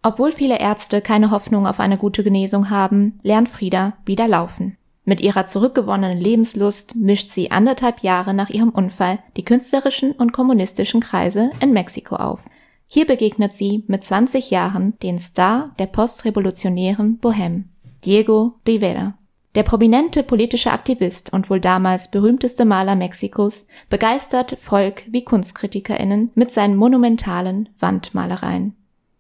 Obwohl 0.04 0.32
viele 0.32 0.60
Ärzte 0.60 1.02
keine 1.02 1.32
Hoffnung 1.32 1.66
auf 1.66 1.80
eine 1.80 1.98
gute 1.98 2.24
Genesung 2.24 2.70
haben, 2.70 3.20
lernt 3.24 3.50
Frieda 3.50 3.94
wieder 4.06 4.28
laufen. 4.28 4.78
Mit 5.04 5.20
ihrer 5.20 5.48
zurückgewonnenen 5.48 6.20
Lebenslust 6.20 6.96
mischt 6.96 7.32
sie 7.32 7.50
anderthalb 7.50 8.02
Jahre 8.02 8.36
nach 8.36 8.50
ihrem 8.50 8.70
Unfall 8.70 9.20
die 9.36 9.46
künstlerischen 9.46 10.12
und 10.12 10.32
kommunistischen 10.32 11.02
Kreise 11.02 11.50
in 11.60 11.74
Mexiko 11.74 12.18
auf. 12.18 12.42
Hier 12.88 13.06
begegnet 13.06 13.54
sie 13.54 13.84
mit 13.88 14.04
20 14.04 14.52
Jahren 14.52 14.98
den 15.00 15.18
Star 15.18 15.74
der 15.80 15.88
postrevolutionären 15.88 17.20
Bohème, 17.20 17.64
Diego 18.06 18.60
Rivera. 18.68 19.18
Der 19.56 19.64
prominente 19.64 20.22
politische 20.22 20.72
Aktivist 20.72 21.32
und 21.32 21.50
wohl 21.50 21.60
damals 21.60 22.12
berühmteste 22.12 22.66
Maler 22.66 22.96
Mexikos 22.96 23.68
begeistert 23.90 24.58
Volk 24.62 25.04
wie 25.10 25.24
KunstkritikerInnen 25.24 26.32
mit 26.36 26.52
seinen 26.52 26.76
monumentalen 26.76 27.70
Wandmalereien. 27.80 28.76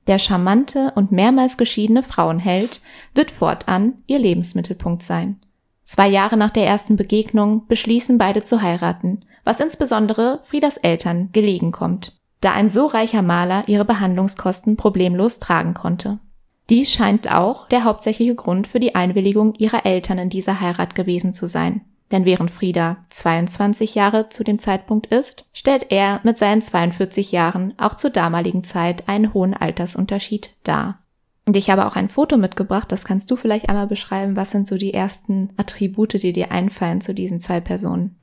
Der 0.07 0.19
charmante 0.19 0.91
und 0.95 1.11
mehrmals 1.11 1.57
geschiedene 1.57 2.03
Frauenheld 2.03 2.81
wird 3.15 3.31
fortan 3.31 3.93
ihr 4.05 4.19
Lebensmittelpunkt 4.19 5.01
sein. 5.01 5.39
Zwei 5.83 6.09
Jahre 6.09 6.37
nach 6.37 6.51
der 6.51 6.67
ersten 6.67 6.95
Begegnung 6.95 7.65
beschließen 7.67 8.17
beide 8.17 8.43
zu 8.43 8.61
heiraten, 8.61 9.25
was 9.43 9.59
insbesondere 9.59 10.41
Friedas 10.43 10.77
Eltern 10.77 11.29
gelegen 11.31 11.71
kommt, 11.71 12.19
da 12.41 12.51
ein 12.51 12.69
so 12.69 12.87
reicher 12.87 13.21
Maler 13.21 13.63
ihre 13.67 13.85
Behandlungskosten 13.85 14.77
problemlos 14.77 15.39
tragen 15.39 15.73
konnte. 15.73 16.19
Dies 16.69 16.91
scheint 16.91 17.31
auch 17.31 17.67
der 17.67 17.83
hauptsächliche 17.83 18.35
Grund 18.35 18.67
für 18.67 18.79
die 18.79 18.95
Einwilligung 18.95 19.53
ihrer 19.55 19.85
Eltern 19.85 20.17
in 20.17 20.29
dieser 20.29 20.59
Heirat 20.59 20.95
gewesen 20.95 21.33
zu 21.33 21.47
sein. 21.47 21.81
Denn 22.11 22.25
während 22.25 22.51
Frieda 22.51 22.97
22 23.09 23.95
Jahre 23.95 24.29
zu 24.29 24.43
dem 24.43 24.59
Zeitpunkt 24.59 25.07
ist, 25.07 25.45
stellt 25.53 25.91
er 25.91 26.21
mit 26.23 26.37
seinen 26.37 26.61
42 26.61 27.31
Jahren 27.31 27.73
auch 27.77 27.95
zur 27.95 28.11
damaligen 28.11 28.63
Zeit 28.63 29.07
einen 29.07 29.33
hohen 29.33 29.53
Altersunterschied 29.53 30.51
dar. 30.63 30.99
Und 31.47 31.57
ich 31.57 31.69
habe 31.69 31.85
auch 31.85 31.95
ein 31.95 32.09
Foto 32.09 32.37
mitgebracht, 32.37 32.91
das 32.91 33.05
kannst 33.05 33.29
du 33.29 33.35
vielleicht 33.35 33.69
einmal 33.69 33.87
beschreiben. 33.87 34.35
Was 34.35 34.51
sind 34.51 34.67
so 34.67 34.77
die 34.77 34.93
ersten 34.93 35.49
Attribute, 35.57 36.13
die 36.13 36.33
dir 36.33 36.51
einfallen 36.51 37.01
zu 37.01 37.13
diesen 37.13 37.39
zwei 37.39 37.59
Personen? 37.59 38.15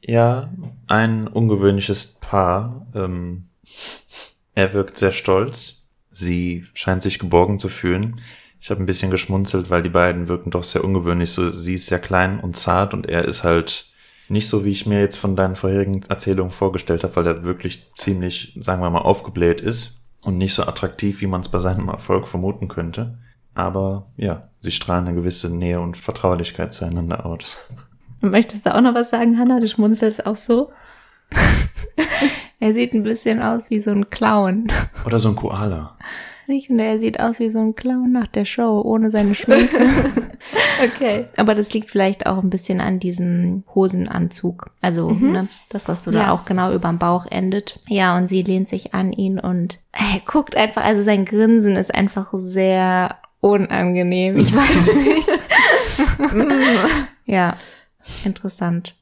Ja, 0.00 0.52
ein 0.88 1.28
ungewöhnliches 1.28 2.18
Paar. 2.20 2.86
Ähm, 2.94 3.48
er 4.54 4.72
wirkt 4.72 4.98
sehr 4.98 5.12
stolz, 5.12 5.81
Sie 6.12 6.66
scheint 6.74 7.02
sich 7.02 7.18
geborgen 7.18 7.58
zu 7.58 7.68
fühlen. 7.68 8.20
Ich 8.60 8.70
habe 8.70 8.80
ein 8.82 8.86
bisschen 8.86 9.10
geschmunzelt, 9.10 9.70
weil 9.70 9.82
die 9.82 9.88
beiden 9.88 10.28
wirken 10.28 10.50
doch 10.50 10.64
sehr 10.64 10.84
ungewöhnlich. 10.84 11.30
So, 11.30 11.50
sie 11.50 11.74
ist 11.74 11.86
sehr 11.86 11.98
klein 11.98 12.38
und 12.38 12.56
zart 12.56 12.94
und 12.94 13.08
er 13.08 13.24
ist 13.24 13.42
halt 13.42 13.92
nicht 14.28 14.48
so, 14.48 14.64
wie 14.64 14.70
ich 14.70 14.86
mir 14.86 15.00
jetzt 15.00 15.16
von 15.16 15.36
deinen 15.36 15.56
vorherigen 15.56 16.02
Erzählungen 16.08 16.52
vorgestellt 16.52 17.02
habe, 17.02 17.16
weil 17.16 17.26
er 17.26 17.44
wirklich 17.44 17.90
ziemlich, 17.96 18.56
sagen 18.60 18.82
wir 18.82 18.90
mal, 18.90 19.00
aufgebläht 19.00 19.60
ist 19.60 20.00
und 20.22 20.38
nicht 20.38 20.54
so 20.54 20.62
attraktiv, 20.62 21.20
wie 21.20 21.26
man 21.26 21.40
es 21.40 21.48
bei 21.48 21.58
seinem 21.58 21.88
Erfolg 21.88 22.28
vermuten 22.28 22.68
könnte. 22.68 23.18
Aber 23.54 24.10
ja, 24.16 24.48
sie 24.60 24.70
strahlen 24.70 25.06
eine 25.06 25.16
gewisse 25.16 25.50
Nähe 25.50 25.80
und 25.80 25.96
Vertraulichkeit 25.96 26.72
zueinander 26.72 27.26
aus. 27.26 27.56
Möchtest 28.20 28.66
du 28.66 28.74
auch 28.74 28.80
noch 28.80 28.94
was 28.94 29.10
sagen, 29.10 29.38
Hannah? 29.38 29.60
Du 29.60 29.68
schmunzelst 29.68 30.24
auch 30.26 30.36
so. 30.36 30.72
Er 32.62 32.74
sieht 32.74 32.94
ein 32.94 33.02
bisschen 33.02 33.42
aus 33.42 33.70
wie 33.70 33.80
so 33.80 33.90
ein 33.90 34.08
Clown. 34.08 34.68
Oder 35.04 35.18
so 35.18 35.30
ein 35.30 35.34
Koala. 35.34 35.98
Ich 36.46 36.68
finde, 36.68 36.84
er 36.84 37.00
sieht 37.00 37.18
aus 37.18 37.40
wie 37.40 37.50
so 37.50 37.58
ein 37.58 37.74
Clown 37.74 38.12
nach 38.12 38.28
der 38.28 38.44
Show, 38.44 38.80
ohne 38.84 39.10
seine 39.10 39.34
Schminke. 39.34 39.84
okay. 40.84 41.26
Aber 41.36 41.56
das 41.56 41.74
liegt 41.74 41.90
vielleicht 41.90 42.24
auch 42.26 42.40
ein 42.40 42.50
bisschen 42.50 42.80
an 42.80 43.00
diesem 43.00 43.64
Hosenanzug. 43.74 44.70
Also, 44.80 45.10
mhm. 45.10 45.32
ne, 45.32 45.48
dass 45.70 45.82
das 45.84 46.04
so 46.04 46.12
ja. 46.12 46.26
da 46.26 46.30
auch 46.30 46.44
genau 46.44 46.72
überm 46.72 46.98
Bauch 46.98 47.26
endet. 47.28 47.80
Ja, 47.88 48.16
und 48.16 48.28
sie 48.28 48.44
lehnt 48.44 48.68
sich 48.68 48.94
an 48.94 49.12
ihn 49.12 49.40
und 49.40 49.80
er 49.90 50.20
guckt 50.24 50.56
einfach, 50.56 50.84
also 50.84 51.02
sein 51.02 51.24
Grinsen 51.24 51.74
ist 51.74 51.92
einfach 51.92 52.32
sehr 52.32 53.16
unangenehm. 53.40 54.36
Ich 54.36 54.54
weiß 54.54 54.94
nicht. 55.04 55.28
ja, 57.24 57.56
interessant. 58.24 58.94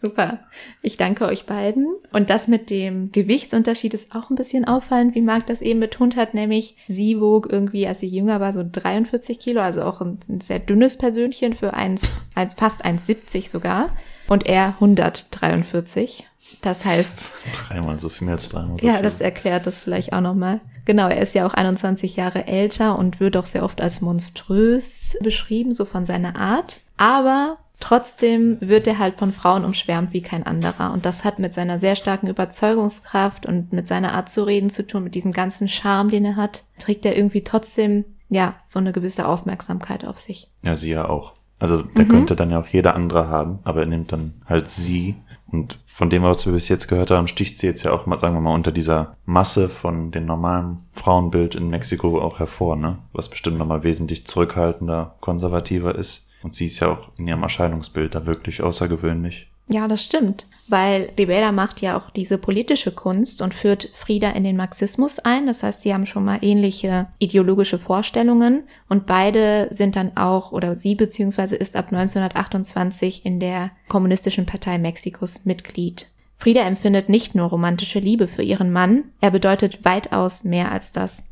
Super. 0.00 0.38
Ich 0.80 0.96
danke 0.96 1.26
euch 1.26 1.44
beiden. 1.44 1.86
Und 2.10 2.30
das 2.30 2.48
mit 2.48 2.70
dem 2.70 3.12
Gewichtsunterschied 3.12 3.92
ist 3.92 4.14
auch 4.14 4.30
ein 4.30 4.34
bisschen 4.36 4.64
auffallend, 4.64 5.14
wie 5.14 5.20
Marc 5.20 5.46
das 5.46 5.60
eben 5.60 5.78
betont 5.80 6.16
hat, 6.16 6.32
nämlich 6.32 6.76
sie 6.88 7.20
wog 7.20 7.52
irgendwie, 7.52 7.86
als 7.86 8.00
sie 8.00 8.06
jünger 8.06 8.40
war, 8.40 8.54
so 8.54 8.64
43 8.64 9.38
Kilo, 9.38 9.60
also 9.60 9.82
auch 9.82 10.00
ein, 10.00 10.18
sehr 10.40 10.58
dünnes 10.58 10.96
Persönchen 10.96 11.54
für 11.54 11.74
1, 11.74 12.22
1 12.34 12.54
fast 12.54 12.82
1,70 12.82 13.50
sogar. 13.50 13.90
Und 14.26 14.46
er 14.46 14.68
143. 14.80 16.26
Das 16.62 16.84
heißt. 16.86 17.28
Dreimal 17.68 17.98
so 18.00 18.08
viel 18.08 18.24
mehr 18.24 18.36
als 18.36 18.48
dreimal 18.48 18.78
so 18.80 18.86
Ja, 18.86 18.94
viel. 18.94 19.02
das 19.02 19.20
erklärt 19.20 19.66
das 19.66 19.82
vielleicht 19.82 20.14
auch 20.14 20.22
nochmal. 20.22 20.60
Genau, 20.86 21.08
er 21.08 21.20
ist 21.20 21.34
ja 21.34 21.46
auch 21.46 21.52
21 21.52 22.16
Jahre 22.16 22.46
älter 22.46 22.98
und 22.98 23.20
wird 23.20 23.36
auch 23.36 23.44
sehr 23.44 23.64
oft 23.64 23.82
als 23.82 24.00
monströs 24.00 25.14
beschrieben, 25.22 25.74
so 25.74 25.84
von 25.84 26.06
seiner 26.06 26.36
Art. 26.36 26.80
Aber 26.96 27.58
Trotzdem 27.80 28.58
wird 28.60 28.86
er 28.86 28.98
halt 28.98 29.18
von 29.18 29.32
Frauen 29.32 29.64
umschwärmt 29.64 30.12
wie 30.12 30.20
kein 30.20 30.44
anderer. 30.44 30.92
Und 30.92 31.06
das 31.06 31.24
hat 31.24 31.38
mit 31.38 31.54
seiner 31.54 31.78
sehr 31.78 31.96
starken 31.96 32.28
Überzeugungskraft 32.28 33.46
und 33.46 33.72
mit 33.72 33.88
seiner 33.88 34.12
Art 34.12 34.30
zu 34.30 34.44
reden 34.44 34.70
zu 34.70 34.86
tun, 34.86 35.02
mit 35.02 35.14
diesem 35.14 35.32
ganzen 35.32 35.68
Charme, 35.68 36.10
den 36.10 36.24
er 36.26 36.36
hat, 36.36 36.64
trägt 36.78 37.06
er 37.06 37.16
irgendwie 37.16 37.42
trotzdem, 37.42 38.04
ja, 38.28 38.54
so 38.62 38.78
eine 38.78 38.92
gewisse 38.92 39.26
Aufmerksamkeit 39.26 40.04
auf 40.04 40.20
sich. 40.20 40.46
Ja, 40.62 40.76
sie 40.76 40.90
ja 40.90 41.08
auch. 41.08 41.32
Also 41.58 41.82
der 41.82 42.04
mhm. 42.04 42.10
könnte 42.10 42.36
dann 42.36 42.50
ja 42.50 42.60
auch 42.60 42.66
jeder 42.66 42.94
andere 42.94 43.28
haben, 43.28 43.58
aber 43.64 43.80
er 43.80 43.86
nimmt 43.86 44.12
dann 44.12 44.34
halt 44.46 44.70
sie. 44.70 45.16
Und 45.46 45.78
von 45.84 46.10
dem, 46.10 46.22
was 46.22 46.46
wir 46.46 46.52
bis 46.52 46.68
jetzt 46.68 46.86
gehört 46.86 47.10
haben, 47.10 47.28
sticht 47.28 47.58
sie 47.58 47.66
jetzt 47.66 47.82
ja 47.82 47.92
auch 47.92 48.06
mal, 48.06 48.18
sagen 48.18 48.34
wir 48.34 48.40
mal, 48.40 48.54
unter 48.54 48.72
dieser 48.72 49.16
Masse 49.24 49.68
von 49.68 50.12
dem 50.12 50.26
normalen 50.26 50.84
Frauenbild 50.92 51.54
in 51.54 51.68
Mexiko 51.68 52.20
auch 52.20 52.38
hervor, 52.38 52.76
ne? 52.76 52.98
Was 53.12 53.28
bestimmt 53.28 53.58
nochmal 53.58 53.82
wesentlich 53.82 54.26
zurückhaltender, 54.26 55.16
konservativer 55.20 55.94
ist. 55.96 56.29
Und 56.42 56.54
sie 56.54 56.66
ist 56.66 56.80
ja 56.80 56.88
auch 56.88 57.10
in 57.18 57.28
ihrem 57.28 57.42
Erscheinungsbild 57.42 58.14
da 58.14 58.26
wirklich 58.26 58.62
außergewöhnlich. 58.62 59.50
Ja, 59.72 59.86
das 59.86 60.04
stimmt, 60.04 60.46
weil 60.66 61.12
Rivera 61.16 61.52
macht 61.52 61.80
ja 61.80 61.96
auch 61.96 62.10
diese 62.10 62.38
politische 62.38 62.90
Kunst 62.90 63.40
und 63.40 63.54
führt 63.54 63.88
Frieda 63.94 64.30
in 64.30 64.42
den 64.42 64.56
Marxismus 64.56 65.20
ein. 65.20 65.46
Das 65.46 65.62
heißt, 65.62 65.82
sie 65.82 65.94
haben 65.94 66.06
schon 66.06 66.24
mal 66.24 66.40
ähnliche 66.42 67.06
ideologische 67.20 67.78
Vorstellungen 67.78 68.64
und 68.88 69.06
beide 69.06 69.68
sind 69.70 69.94
dann 69.94 70.16
auch, 70.16 70.50
oder 70.50 70.76
sie 70.76 70.96
beziehungsweise 70.96 71.54
ist 71.54 71.76
ab 71.76 71.92
1928 71.92 73.24
in 73.24 73.38
der 73.38 73.70
Kommunistischen 73.86 74.44
Partei 74.44 74.76
Mexikos 74.78 75.44
Mitglied. 75.44 76.10
Frieda 76.36 76.62
empfindet 76.62 77.08
nicht 77.08 77.36
nur 77.36 77.46
romantische 77.48 78.00
Liebe 78.00 78.26
für 78.26 78.42
ihren 78.42 78.72
Mann, 78.72 79.04
er 79.20 79.30
bedeutet 79.30 79.84
weitaus 79.84 80.42
mehr 80.42 80.72
als 80.72 80.90
das. 80.90 81.29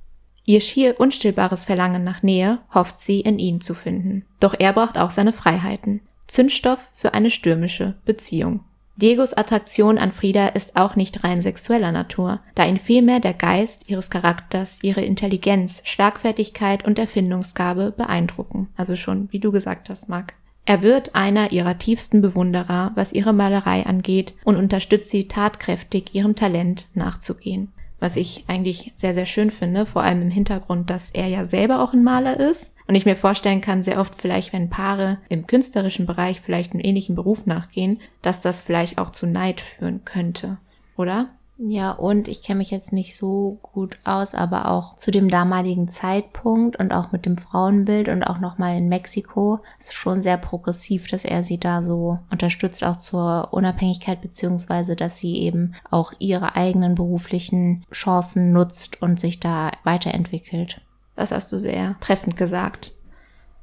Ihr 0.49 0.63
schier 0.63 0.99
unstillbares 0.99 1.65
Verlangen 1.65 2.05
nach 2.05 2.23
Nähe 2.23 2.61
hofft 2.73 3.01
sie 3.01 3.21
in 3.21 3.39
ihm 3.39 3.61
zu 3.61 3.75
finden. 3.75 4.25
Doch 4.41 4.55
er 4.59 4.73
braucht 4.73 4.97
auch 4.97 5.11
seine 5.11 5.35
Freiheiten. 5.35 6.01
Zündstoff 6.27 6.89
für 6.91 7.13
eine 7.13 7.29
stürmische 7.29 7.97
Beziehung. 8.07 8.61
Diegos 8.97 9.35
Attraktion 9.35 9.99
an 9.99 10.11
Frieda 10.11 10.49
ist 10.49 10.79
auch 10.79 10.97
nicht 10.97 11.23
rein 11.23 11.43
sexueller 11.43 11.93
Natur, 11.93 12.41
da 12.55 12.65
ihn 12.65 12.79
vielmehr 12.79 13.21
der 13.21 13.35
Geist 13.35 13.91
ihres 13.91 14.09
Charakters, 14.09 14.79
ihre 14.81 15.03
Intelligenz, 15.03 15.83
Schlagfertigkeit 15.85 16.83
und 16.87 16.99
Erfindungsgabe 16.99 17.93
beeindrucken. 17.95 18.69
Also 18.75 18.97
schon, 18.97 19.31
wie 19.31 19.41
du 19.41 19.53
gesagt 19.53 19.91
hast, 19.91 20.09
Marc. 20.09 20.33
Er 20.65 20.83
wird 20.83 21.15
einer 21.15 21.53
ihrer 21.53 21.77
tiefsten 21.77 22.23
Bewunderer, 22.23 22.93
was 22.95 23.13
ihre 23.13 23.35
Malerei 23.35 23.85
angeht, 23.85 24.33
und 24.45 24.57
unterstützt 24.57 25.11
sie 25.11 25.29
tatkräftig, 25.29 26.15
ihrem 26.15 26.35
Talent 26.37 26.87
nachzugehen 26.95 27.71
was 28.01 28.17
ich 28.17 28.45
eigentlich 28.47 28.93
sehr, 28.97 29.15
sehr 29.15 29.27
schön 29.27 29.51
finde, 29.51 29.87
vor 29.87 30.03
allem 30.03 30.23
im 30.23 30.31
Hintergrund, 30.31 30.91
dass 30.91 31.11
er 31.11 31.27
ja 31.27 31.45
selber 31.45 31.83
auch 31.83 31.93
ein 31.93 32.05
Maler 32.05 32.39
ist. 32.39 32.75
Und 32.87 32.95
ich 32.95 33.05
mir 33.05 33.17
vorstellen 33.17 33.61
kann, 33.61 33.83
sehr 33.83 34.01
oft 34.01 34.15
vielleicht, 34.15 34.53
wenn 34.53 34.71
Paare 34.71 35.19
im 35.29 35.47
künstlerischen 35.47 36.07
Bereich 36.07 36.41
vielleicht 36.41 36.73
einen 36.73 36.81
ähnlichen 36.81 37.15
Beruf 37.15 37.45
nachgehen, 37.45 38.01
dass 38.23 38.41
das 38.41 38.61
vielleicht 38.61 38.99
auch 38.99 39.11
zu 39.11 39.27
Neid 39.27 39.61
führen 39.61 40.05
könnte, 40.05 40.59
oder? 40.97 41.29
Ja, 41.61 41.91
und 41.91 42.29
ich 42.29 42.43
kenne 42.43 42.59
mich 42.59 42.71
jetzt 42.71 42.93
nicht 42.93 43.17
so 43.17 43.59
gut 43.63 43.99
aus, 44.05 44.33
aber 44.33 44.71
auch 44.71 44.95
zu 44.95 45.11
dem 45.11 45.29
damaligen 45.29 45.89
Zeitpunkt 45.89 46.79
und 46.79 46.93
auch 46.93 47.11
mit 47.11 47.27
dem 47.27 47.37
Frauenbild 47.37 48.09
und 48.09 48.23
auch 48.23 48.39
nochmal 48.39 48.77
in 48.77 48.89
Mexiko 48.89 49.59
ist 49.81 49.93
schon 49.93 50.23
sehr 50.23 50.37
progressiv, 50.37 51.09
dass 51.09 51.25
er 51.25 51.43
sie 51.43 51.59
da 51.59 51.83
so 51.83 52.21
unterstützt, 52.31 52.85
auch 52.85 52.99
zur 52.99 53.49
Unabhängigkeit, 53.51 54.21
beziehungsweise 54.21 54.95
dass 54.95 55.19
sie 55.19 55.37
eben 55.39 55.75
auch 55.91 56.13
ihre 56.21 56.55
eigenen 56.55 56.95
beruflichen 56.95 57.85
Chancen 57.93 58.53
nutzt 58.53 59.03
und 59.03 59.19
sich 59.19 59.41
da 59.41 59.73
weiterentwickelt. 59.83 60.81
Das 61.17 61.33
hast 61.33 61.53
du 61.53 61.59
sehr 61.59 61.97
treffend 61.99 62.37
gesagt. 62.37 62.93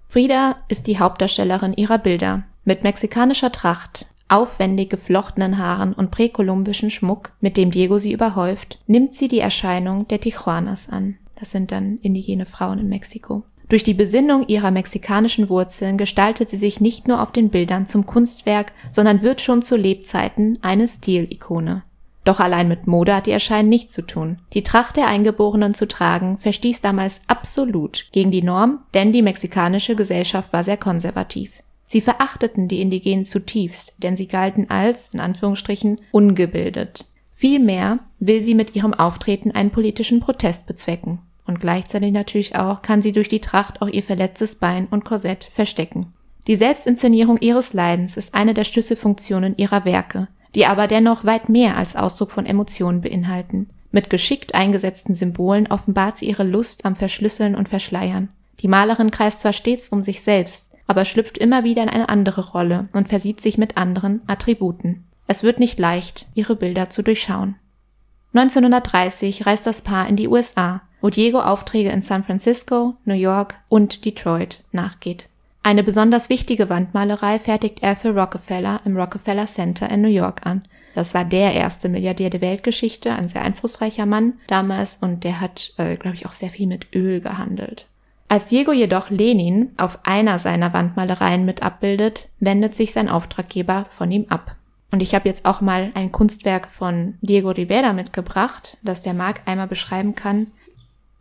Frida 0.10 0.58
ist 0.68 0.88
die 0.88 1.00
Hauptdarstellerin 1.00 1.72
ihrer 1.72 1.98
Bilder. 1.98 2.44
Mit 2.66 2.84
mexikanischer 2.84 3.54
Tracht, 3.54 4.08
aufwendig 4.28 4.90
geflochtenen 4.90 5.58
Haaren 5.58 5.94
und 5.94 6.12
präkolumbischen 6.12 6.92
Schmuck, 6.92 7.32
mit 7.42 7.58
dem 7.58 7.72
Diego 7.72 7.98
sie 7.98 8.12
überhäuft, 8.12 8.80
nimmt 8.88 9.14
sie 9.14 9.28
die 9.28 9.40
Erscheinung 9.40 10.08
der 10.08 10.22
Tijuanas 10.22 10.90
an. 10.90 11.18
Das 11.40 11.52
sind 11.52 11.72
dann 11.72 11.98
indigene 11.98 12.46
Frauen 12.46 12.80
in 12.80 12.90
Mexiko. 12.90 13.44
Durch 13.70 13.84
die 13.84 13.94
Besinnung 13.94 14.48
ihrer 14.48 14.72
mexikanischen 14.72 15.50
Wurzeln 15.50 15.98
gestaltet 15.98 16.50
sie 16.50 16.58
sich 16.58 16.82
nicht 16.82 17.08
nur 17.08 17.22
auf 17.22 17.32
den 17.32 17.50
Bildern 17.50 17.88
zum 17.88 18.06
Kunstwerk, 18.06 18.74
sondern 18.92 19.22
wird 19.22 19.42
schon 19.42 19.62
zu 19.62 19.76
Lebzeiten 19.76 20.60
eine 20.62 20.88
Stilikone. 20.88 21.84
Doch 22.26 22.40
allein 22.40 22.68
mit 22.68 22.88
Mode 22.88 23.16
hat 23.16 23.28
die 23.28 23.32
Erscheinen 23.32 23.70
nichts 23.70 23.94
zu 23.94 24.02
tun. 24.02 24.40
Die 24.54 24.64
Tracht 24.64 24.98
der 24.98 25.08
Eingeborenen 25.08 25.76
zu 25.76 25.88
tragen 25.88 26.38
verstieß 26.40 26.82
damals 26.82 27.22
absolut 27.28 28.08
gegen 28.12 28.32
die 28.32 28.42
Norm, 28.42 28.80
denn 28.94 29.12
die 29.12 29.22
mexikanische 29.22 29.96
Gesellschaft 29.96 30.52
war 30.52 30.64
sehr 30.64 30.78
konservativ. 30.78 31.52
Sie 31.96 32.02
verachteten 32.02 32.68
die 32.68 32.82
Indigenen 32.82 33.24
zutiefst, 33.24 34.04
denn 34.04 34.18
sie 34.18 34.28
galten 34.28 34.70
als, 34.70 35.14
in 35.14 35.22
Anführungsstrichen, 35.22 36.02
ungebildet. 36.12 37.06
Vielmehr 37.34 38.00
will 38.20 38.42
sie 38.42 38.54
mit 38.54 38.76
ihrem 38.76 38.94
Auftreten 38.94 39.52
einen 39.52 39.72
politischen 39.72 40.20
Protest 40.20 40.68
bezwecken. 40.68 41.20
Und 41.48 41.62
gleichzeitig 41.62 42.12
natürlich 42.12 42.58
auch 42.58 42.82
kann 42.82 43.02
sie 43.02 43.14
durch 43.14 43.30
die 43.30 43.40
Tracht 43.40 43.82
auch 43.82 43.88
ihr 43.88 44.04
verletztes 44.04 44.56
Bein 44.56 44.88
und 44.88 45.06
Korsett 45.06 45.46
verstecken. 45.54 46.12
Die 46.48 46.58
Selbstinszenierung 46.58 47.38
ihres 47.38 47.72
Leidens 47.72 48.18
ist 48.18 48.36
eine 48.36 48.54
der 48.54 48.66
Schlüsselfunktionen 48.66 49.56
ihrer 49.56 49.86
Werke, 49.86 50.28
die 50.54 50.66
aber 50.66 50.88
dennoch 50.88 51.24
weit 51.24 51.48
mehr 51.48 51.78
als 51.78 51.96
Ausdruck 51.96 52.32
von 52.32 52.46
Emotionen 52.46 53.00
beinhalten. 53.00 53.70
Mit 53.92 54.10
geschickt 54.10 54.54
eingesetzten 54.54 55.16
Symbolen 55.16 55.68
offenbart 55.68 56.18
sie 56.18 56.28
ihre 56.28 56.44
Lust 56.44 56.84
am 56.84 56.98
Verschlüsseln 56.98 57.56
und 57.56 57.70
Verschleiern. 57.70 58.28
Die 58.60 58.68
Malerin 58.68 59.12
kreist 59.12 59.40
zwar 59.40 59.54
stets 59.54 59.88
um 59.88 60.02
sich 60.02 60.22
selbst, 60.22 60.75
aber 60.88 61.06
schlüpft 61.06 61.38
immer 61.38 61.64
wieder 61.64 61.84
in 61.84 61.90
eine 61.90 62.10
andere 62.10 62.52
Rolle 62.52 62.88
und 62.94 63.10
versieht 63.10 63.42
sich 63.42 63.58
mit 63.58 63.78
anderen 63.78 64.22
Attributen. 64.28 65.06
Es 65.28 65.44
wird 65.44 65.60
nicht 65.60 65.80
leicht, 65.80 66.28
ihre 66.34 66.56
Bilder 66.56 66.90
zu 66.90 67.02
durchschauen. 67.02 67.56
1930 68.34 69.46
reist 69.46 69.66
das 69.66 69.82
Paar 69.82 70.08
in 70.08 70.16
die 70.16 70.28
USA, 70.28 70.82
wo 71.02 71.10
Diego 71.10 71.40
Aufträge 71.40 71.90
in 71.90 72.02
San 72.02 72.24
Francisco, 72.24 72.96
New 73.06 73.14
York 73.14 73.56
und 73.70 74.06
Detroit 74.06 74.64
nachgeht. 74.72 75.28
Eine 75.64 75.84
besonders 75.84 76.30
wichtige 76.30 76.70
Wandmalerei 76.70 77.40
fertigt 77.40 77.82
er 77.82 77.96
für 77.96 78.16
Rockefeller 78.16 78.82
im 78.86 78.98
Rockefeller 78.98 79.48
Center 79.48 79.90
in 79.90 80.02
New 80.02 80.10
York 80.10 80.46
an. 80.46 80.68
Das 80.94 81.14
war 81.14 81.26
der 81.26 81.54
erste 81.54 81.90
Milliardär 81.90 82.30
der 82.30 82.42
Weltgeschichte, 82.42 83.14
ein 83.14 83.28
sehr 83.28 83.42
einflussreicher 83.42 84.06
Mann 84.06 84.34
damals 84.48 84.98
und 84.98 85.24
der 85.24 85.42
hat, 85.42 85.74
äh, 85.78 85.96
glaube 85.96 86.16
ich, 86.16 86.26
auch 86.26 86.32
sehr 86.32 86.50
viel 86.50 86.68
mit 86.68 86.94
Öl 86.96 87.20
gehandelt. 87.20 87.88
Als 88.28 88.48
Diego 88.48 88.72
jedoch 88.72 89.10
Lenin 89.10 89.72
auf 89.78 90.00
einer 90.04 90.40
seiner 90.40 90.74
Wandmalereien 90.74 91.46
mit 91.46 91.62
abbildet, 91.62 92.30
wendet 92.40 92.76
sich 92.76 92.92
sein 92.92 93.08
Auftraggeber 93.08 93.86
von 93.92 94.12
ihm 94.12 94.26
ab. 94.30 94.56
Und 94.92 95.02
ich 95.02 95.14
habe 95.14 95.28
jetzt 95.28 95.46
auch 95.46 95.62
mal 95.62 95.92
ein 95.94 96.12
Kunstwerk 96.12 96.70
von 96.70 97.16
Diego 97.22 97.52
Rivera 97.52 97.94
mitgebracht, 97.94 98.78
das 98.82 99.02
der 99.02 99.14
Marc 99.14 99.42
einmal 99.46 99.68
beschreiben 99.68 100.16
kann. 100.16 100.48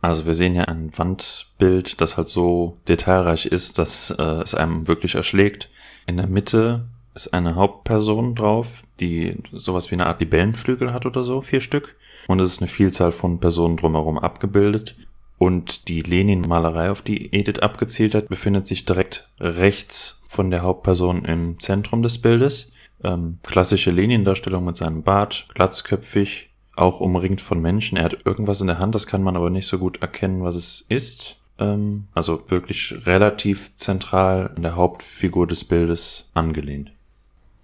Also 0.01 0.25
wir 0.25 0.33
sehen 0.33 0.55
ja 0.55 0.65
ein 0.65 0.91
Wandbild, 0.95 1.99
das 1.99 2.15
halt 2.15 2.29
so 2.29 2.77
detailreich 2.87 3.47
ist, 3.47 3.79
dass 3.79 4.11
äh, 4.11 4.21
es 4.21 4.55
einem 4.55 4.87
wirklich 4.87 5.15
erschlägt. 5.15 5.69
In 6.05 6.17
der 6.17 6.27
Mitte 6.27 6.85
ist 7.15 7.33
eine 7.33 7.55
Hauptperson 7.55 8.35
drauf, 8.35 8.83
die 8.99 9.37
sowas 9.51 9.89
wie 9.89 9.95
eine 9.95 10.05
Art 10.05 10.19
Libellenflügel 10.19 10.93
hat 10.93 11.05
oder 11.05 11.23
so, 11.23 11.41
vier 11.41 11.61
Stück. 11.61 11.95
Und 12.27 12.39
es 12.39 12.53
ist 12.53 12.61
eine 12.61 12.69
Vielzahl 12.69 13.11
von 13.11 13.39
Personen 13.39 13.77
drumherum 13.77 14.17
abgebildet. 14.17 14.95
Und 15.37 15.87
die 15.89 16.01
Lenin-Malerei, 16.01 16.91
auf 16.91 17.01
die 17.01 17.33
Edith 17.33 17.59
abgezielt 17.59 18.15
hat, 18.15 18.29
befindet 18.29 18.67
sich 18.67 18.85
direkt 18.85 19.29
rechts 19.39 20.23
von 20.29 20.49
der 20.49 20.63
Hauptperson 20.63 21.25
im 21.25 21.59
Zentrum 21.59 22.01
des 22.01 22.21
Bildes. 22.21 22.71
Ähm, 23.03 23.39
klassische 23.43 23.91
Lenin-Darstellung 23.91 24.63
mit 24.65 24.77
seinem 24.77 25.03
Bart, 25.03 25.47
glatzköpfig, 25.53 26.49
auch 26.75 27.01
umringt 27.01 27.41
von 27.41 27.61
Menschen. 27.61 27.97
Er 27.97 28.05
hat 28.05 28.25
irgendwas 28.25 28.61
in 28.61 28.67
der 28.67 28.79
Hand, 28.79 28.95
das 28.95 29.07
kann 29.07 29.23
man 29.23 29.35
aber 29.35 29.49
nicht 29.49 29.67
so 29.67 29.77
gut 29.77 30.01
erkennen, 30.01 30.43
was 30.43 30.55
es 30.55 30.81
ist. 30.81 31.37
Ähm, 31.59 32.07
also 32.13 32.43
wirklich 32.49 33.05
relativ 33.05 33.75
zentral 33.77 34.51
an 34.55 34.63
der 34.63 34.75
Hauptfigur 34.75 35.47
des 35.47 35.63
Bildes 35.63 36.31
angelehnt. 36.33 36.91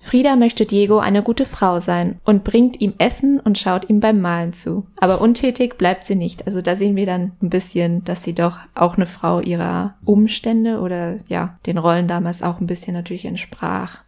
Frieda 0.03 0.35
möchte 0.35 0.65
Diego 0.65 0.97
eine 0.97 1.21
gute 1.21 1.45
Frau 1.45 1.79
sein 1.79 2.19
und 2.25 2.43
bringt 2.43 2.81
ihm 2.81 2.95
Essen 2.97 3.39
und 3.39 3.59
schaut 3.59 3.87
ihm 3.87 3.99
beim 3.99 4.19
Malen 4.19 4.51
zu. 4.51 4.87
Aber 4.99 5.21
untätig 5.21 5.77
bleibt 5.77 6.05
sie 6.05 6.15
nicht. 6.15 6.47
Also 6.47 6.61
da 6.61 6.75
sehen 6.75 6.95
wir 6.95 7.05
dann 7.05 7.33
ein 7.41 7.49
bisschen, 7.49 8.03
dass 8.03 8.23
sie 8.23 8.33
doch 8.33 8.57
auch 8.73 8.97
eine 8.97 9.05
Frau 9.05 9.39
ihrer 9.39 9.93
Umstände 10.03 10.79
oder 10.79 11.17
ja, 11.27 11.59
den 11.67 11.77
Rollen 11.77 12.07
damals 12.07 12.41
auch 12.41 12.59
ein 12.59 12.67
bisschen 12.67 12.93
natürlich 12.93 13.25
entsprach. 13.25 14.03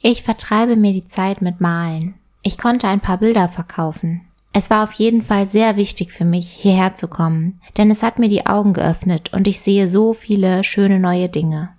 Ich 0.00 0.22
vertreibe 0.22 0.76
mir 0.76 0.92
die 0.92 1.06
Zeit 1.06 1.42
mit 1.42 1.60
Malen. 1.60 2.14
Ich 2.42 2.56
konnte 2.56 2.86
ein 2.86 3.00
paar 3.00 3.18
Bilder 3.18 3.48
verkaufen. 3.48 4.22
Es 4.52 4.70
war 4.70 4.84
auf 4.84 4.92
jeden 4.92 5.20
Fall 5.20 5.46
sehr 5.46 5.76
wichtig 5.76 6.12
für 6.12 6.24
mich, 6.24 6.48
hierher 6.48 6.94
zu 6.94 7.08
kommen, 7.08 7.60
denn 7.76 7.90
es 7.90 8.02
hat 8.02 8.18
mir 8.18 8.30
die 8.30 8.46
Augen 8.46 8.72
geöffnet 8.72 9.32
und 9.34 9.46
ich 9.46 9.60
sehe 9.60 9.86
so 9.88 10.14
viele 10.14 10.64
schöne 10.64 10.98
neue 10.98 11.28
Dinge. 11.28 11.75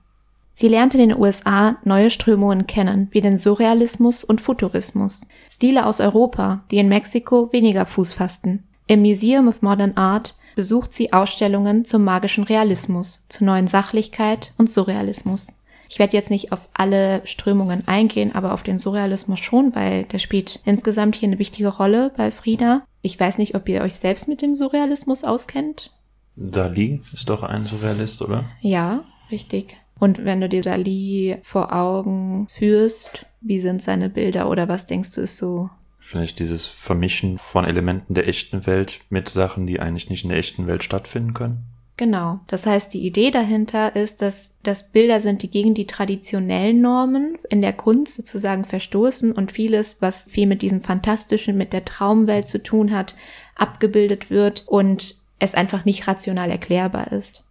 Sie 0.60 0.70
lernte 0.70 0.98
in 0.98 1.10
den 1.10 1.20
USA 1.20 1.78
neue 1.84 2.10
Strömungen 2.10 2.66
kennen, 2.66 3.10
wie 3.12 3.22
den 3.22 3.38
Surrealismus 3.38 4.24
und 4.24 4.42
Futurismus, 4.42 5.28
Stile 5.48 5.86
aus 5.86 6.00
Europa, 6.00 6.64
die 6.72 6.80
in 6.80 6.90
Mexiko 6.90 7.54
weniger 7.54 7.86
Fuß 7.86 8.14
fassten. 8.14 8.64
Im 8.88 9.02
Museum 9.02 9.48
of 9.48 9.62
Modern 9.62 9.96
Art 9.98 10.34
besucht 10.56 10.96
sie 10.96 11.14
Ausstellungen 11.14 11.86
zum 11.86 12.04
magischen 12.04 12.44
Realismus, 12.44 13.28
zur 13.30 13.46
neuen 13.46 13.68
Sachlichkeit 13.68 14.52
und 14.58 14.68
Surrealismus. 14.68 15.54
Ich 15.90 16.00
werde 16.00 16.18
jetzt 16.18 16.32
nicht 16.32 16.52
auf 16.52 16.68
alle 16.74 17.22
Strömungen 17.28 17.88
eingehen, 17.88 18.34
aber 18.34 18.52
auf 18.52 18.64
den 18.64 18.80
Surrealismus 18.80 19.38
schon, 19.38 19.76
weil 19.76 20.06
der 20.06 20.18
spielt 20.18 20.62
insgesamt 20.66 21.18
hier 21.18 21.28
eine 21.28 21.38
wichtige 21.38 21.68
Rolle 21.68 22.12
bei 22.18 22.32
Frieda. 22.32 22.82
Ich 23.04 23.20
weiß 23.20 23.38
nicht, 23.38 23.54
ob 23.54 23.70
ihr 23.70 23.84
euch 23.84 23.94
selbst 23.94 24.28
mit 24.28 24.42
dem 24.42 24.56
Surrealismus 24.56 25.24
auskennt. 25.24 25.92
Dali 26.36 27.04
ist 27.14 27.30
doch 27.30 27.44
ein 27.44 27.68
Surrealist, 27.68 28.24
oder? 28.24 28.46
Ja, 28.62 29.04
richtig. 29.30 29.76
Und 30.00 30.26
wenn 30.26 30.42
du 30.42 30.50
dir 30.50 30.62
Dali 30.62 31.38
vor 31.44 31.74
Augen 31.74 32.48
führst, 32.48 33.26
wie 33.42 33.60
sind 33.60 33.82
seine 33.82 34.10
Bilder 34.10 34.50
oder 34.50 34.68
was 34.68 34.88
denkst 34.88 35.14
du 35.14 35.22
ist 35.22 35.38
so? 35.38 35.70
Vielleicht 36.00 36.40
dieses 36.40 36.68
Vermischen 36.68 37.38
von 37.38 37.66
Elementen 37.66 38.14
der 38.14 38.28
echten 38.28 38.66
Welt 38.66 39.02
mit 39.10 39.30
Sachen, 39.30 39.68
die 39.68 39.80
eigentlich 39.80 40.10
nicht 40.10 40.24
in 40.24 40.30
der 40.30 40.40
echten 40.40 40.68
Welt 40.68 40.84
stattfinden 40.84 41.34
können. 41.34 41.64
Genau. 41.98 42.40
Das 42.46 42.68
heißt, 42.68 42.94
die 42.94 43.06
Idee 43.06 43.32
dahinter 43.32 43.96
ist, 43.96 44.22
dass 44.22 44.60
das 44.62 44.92
Bilder 44.92 45.20
sind, 45.20 45.42
die 45.42 45.50
gegen 45.50 45.74
die 45.74 45.88
traditionellen 45.88 46.80
Normen 46.80 47.40
in 47.50 47.64
der 47.64 47.74
Kunst 47.74 48.16
sozusagen 48.16 48.66
verstoßen 48.66 49.32
und 49.32 49.52
vieles, 49.52 50.00
was 50.00 50.30
viel 50.30 50.46
mit 50.46 50.62
diesem 50.62 50.82
Fantastischen, 50.82 51.58
mit 51.58 51.74
der 51.74 51.86
Traumwelt 51.86 52.48
zu 52.48 52.62
tun 52.62 52.92
hat, 52.92 53.16
abgebildet 53.56 54.30
wird 54.30 54.64
und 54.68 55.16
es 55.40 55.56
einfach 55.56 55.86
nicht 55.86 56.08
rational 56.08 56.52
erklärbar 56.52 57.12
ist. 57.12 57.44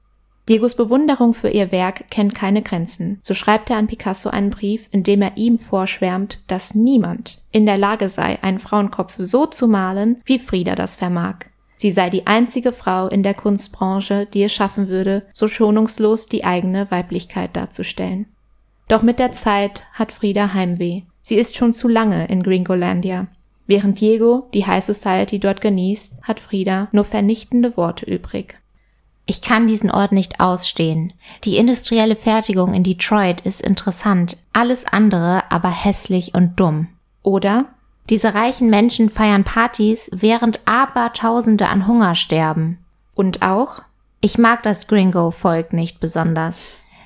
Diegos 0.48 0.76
Bewunderung 0.76 1.34
für 1.34 1.48
ihr 1.48 1.72
Werk 1.72 2.08
kennt 2.08 2.36
keine 2.36 2.62
Grenzen. 2.62 3.18
So 3.22 3.34
schreibt 3.34 3.68
er 3.68 3.78
an 3.78 3.88
Picasso 3.88 4.30
einen 4.30 4.50
Brief, 4.50 4.88
in 4.92 5.02
dem 5.02 5.20
er 5.20 5.36
ihm 5.36 5.58
vorschwärmt, 5.58 6.38
dass 6.46 6.76
niemand 6.76 7.42
in 7.50 7.66
der 7.66 7.76
Lage 7.76 8.08
sei, 8.08 8.40
einen 8.42 8.60
Frauenkopf 8.60 9.16
so 9.18 9.46
zu 9.46 9.66
malen, 9.66 10.18
wie 10.24 10.38
Frieda 10.38 10.76
das 10.76 10.94
vermag. 10.94 11.46
Sie 11.76 11.90
sei 11.90 12.10
die 12.10 12.28
einzige 12.28 12.70
Frau 12.72 13.08
in 13.08 13.24
der 13.24 13.34
Kunstbranche, 13.34 14.26
die 14.32 14.44
es 14.44 14.52
schaffen 14.52 14.88
würde, 14.88 15.26
so 15.32 15.48
schonungslos 15.48 16.26
die 16.26 16.44
eigene 16.44 16.90
Weiblichkeit 16.92 17.56
darzustellen. 17.56 18.26
Doch 18.88 19.02
mit 19.02 19.18
der 19.18 19.32
Zeit 19.32 19.84
hat 19.92 20.12
Frieda 20.12 20.54
Heimweh. 20.54 21.02
Sie 21.22 21.34
ist 21.34 21.56
schon 21.56 21.72
zu 21.72 21.88
lange 21.88 22.28
in 22.28 22.44
Gringolandia. 22.44 23.26
Während 23.66 24.00
Diego 24.00 24.48
die 24.54 24.64
High 24.64 24.84
Society 24.84 25.40
dort 25.40 25.60
genießt, 25.60 26.22
hat 26.22 26.38
Frieda 26.38 26.86
nur 26.92 27.04
vernichtende 27.04 27.76
Worte 27.76 28.06
übrig. 28.06 28.60
Ich 29.26 29.42
kann 29.42 29.66
diesen 29.66 29.90
Ort 29.90 30.12
nicht 30.12 30.38
ausstehen. 30.38 31.12
Die 31.44 31.56
industrielle 31.56 32.14
Fertigung 32.14 32.72
in 32.72 32.84
Detroit 32.84 33.40
ist 33.40 33.60
interessant, 33.60 34.36
alles 34.52 34.86
andere 34.86 35.42
aber 35.50 35.68
hässlich 35.68 36.34
und 36.34 36.58
dumm. 36.60 36.88
Oder 37.22 37.66
diese 38.08 38.34
reichen 38.34 38.70
Menschen 38.70 39.10
feiern 39.10 39.42
Partys, 39.42 40.08
während 40.12 40.60
Abertausende 40.64 41.66
an 41.66 41.88
Hunger 41.88 42.14
sterben. 42.14 42.78
Und 43.14 43.42
auch, 43.42 43.82
ich 44.20 44.38
mag 44.38 44.62
das 44.62 44.86
Gringo-Volk 44.86 45.72
nicht 45.72 45.98
besonders. 45.98 46.60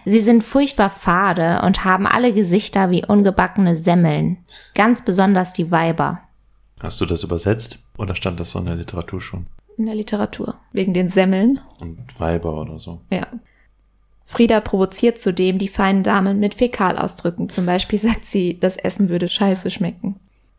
Sie 0.04 0.20
sind 0.20 0.44
furchtbar 0.44 0.90
fade 0.90 1.62
und 1.64 1.84
haben 1.84 2.06
alle 2.06 2.34
Gesichter 2.34 2.90
wie 2.90 3.04
ungebackene 3.04 3.76
Semmeln. 3.76 4.38
Ganz 4.74 5.04
besonders 5.04 5.54
die 5.54 5.70
Weiber. 5.70 6.20
Hast 6.80 7.00
du 7.00 7.06
das 7.06 7.22
übersetzt 7.22 7.78
oder 7.96 8.14
stand 8.14 8.40
das 8.40 8.50
so 8.50 8.58
in 8.58 8.66
der 8.66 8.76
Literatur 8.76 9.22
schon? 9.22 9.46
In 9.80 9.86
der 9.86 9.94
Literatur. 9.94 10.56
Wegen 10.72 10.92
den 10.92 11.08
Semmeln. 11.08 11.58
Und 11.80 12.20
Weiber 12.20 12.60
oder 12.60 12.78
so. 12.78 13.00
Ja. 13.10 13.26
Frieda 14.26 14.60
provoziert 14.60 15.18
zudem 15.18 15.58
die 15.58 15.68
feinen 15.68 16.02
Damen 16.02 16.38
mit 16.38 16.52
Fäkalausdrücken. 16.52 17.48
Zum 17.48 17.64
Beispiel 17.64 17.98
sagt 17.98 18.26
sie, 18.26 18.60
das 18.60 18.76
Essen 18.76 19.08
würde 19.08 19.28
scheiße 19.28 19.70
schmecken. 19.70 20.16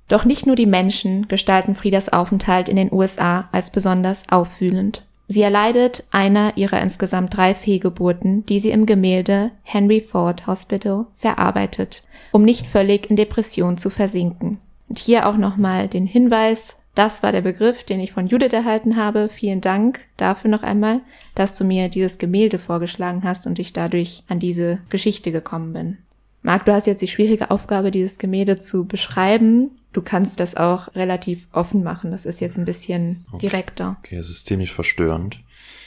Doch 0.07 0.25
nicht 0.25 0.47
nur 0.47 0.55
die 0.55 0.65
Menschen 0.65 1.27
gestalten 1.27 1.75
Friedas 1.75 2.11
Aufenthalt 2.11 2.67
in 2.67 2.77
den 2.77 2.91
USA 2.91 3.47
als 3.51 3.69
besonders 3.69 4.27
auffühlend. 4.31 5.05
Sie 5.27 5.43
erleidet 5.43 6.03
einer 6.09 6.57
ihrer 6.57 6.81
insgesamt 6.81 7.37
drei 7.37 7.53
Fehlgeburten, 7.53 8.43
die 8.47 8.59
sie 8.59 8.71
im 8.71 8.87
Gemälde 8.87 9.51
Henry 9.61 10.01
Ford 10.01 10.47
Hospital 10.47 11.05
verarbeitet, 11.15 12.07
um 12.31 12.41
nicht 12.41 12.65
völlig 12.65 13.07
in 13.11 13.17
Depression 13.17 13.77
zu 13.77 13.91
versinken. 13.91 14.57
Und 14.89 14.97
hier 14.97 15.27
auch 15.27 15.37
nochmal 15.37 15.89
den 15.89 16.07
Hinweis, 16.07 16.80
das 16.95 17.23
war 17.23 17.31
der 17.31 17.41
Begriff, 17.41 17.83
den 17.83 17.99
ich 17.99 18.11
von 18.11 18.27
Judith 18.27 18.51
erhalten 18.53 18.97
habe. 18.97 19.29
Vielen 19.29 19.61
Dank 19.61 20.01
dafür 20.17 20.49
noch 20.51 20.63
einmal, 20.63 21.01
dass 21.35 21.55
du 21.57 21.63
mir 21.63 21.87
dieses 21.89 22.17
Gemälde 22.17 22.59
vorgeschlagen 22.59 23.23
hast 23.23 23.47
und 23.47 23.59
ich 23.59 23.73
dadurch 23.73 24.23
an 24.27 24.39
diese 24.39 24.79
Geschichte 24.89 25.31
gekommen 25.31 25.73
bin. 25.73 25.97
Marc, 26.43 26.65
du 26.65 26.73
hast 26.73 26.87
jetzt 26.87 27.01
die 27.01 27.07
schwierige 27.07 27.51
Aufgabe, 27.51 27.91
dieses 27.91 28.17
Gemälde 28.17 28.57
zu 28.57 28.85
beschreiben. 28.85 29.71
Du 29.93 30.01
kannst 30.01 30.39
das 30.39 30.57
auch 30.57 30.93
relativ 30.95 31.47
offen 31.51 31.83
machen. 31.83 32.11
Das 32.11 32.25
ist 32.25 32.39
jetzt 32.41 32.57
ein 32.57 32.65
bisschen 32.65 33.25
Okay. 33.31 33.47
direkter. 33.47 33.97
Okay, 33.99 34.15
es 34.17 34.29
ist 34.29 34.45
ziemlich 34.45 34.71
verstörend. 34.71 35.39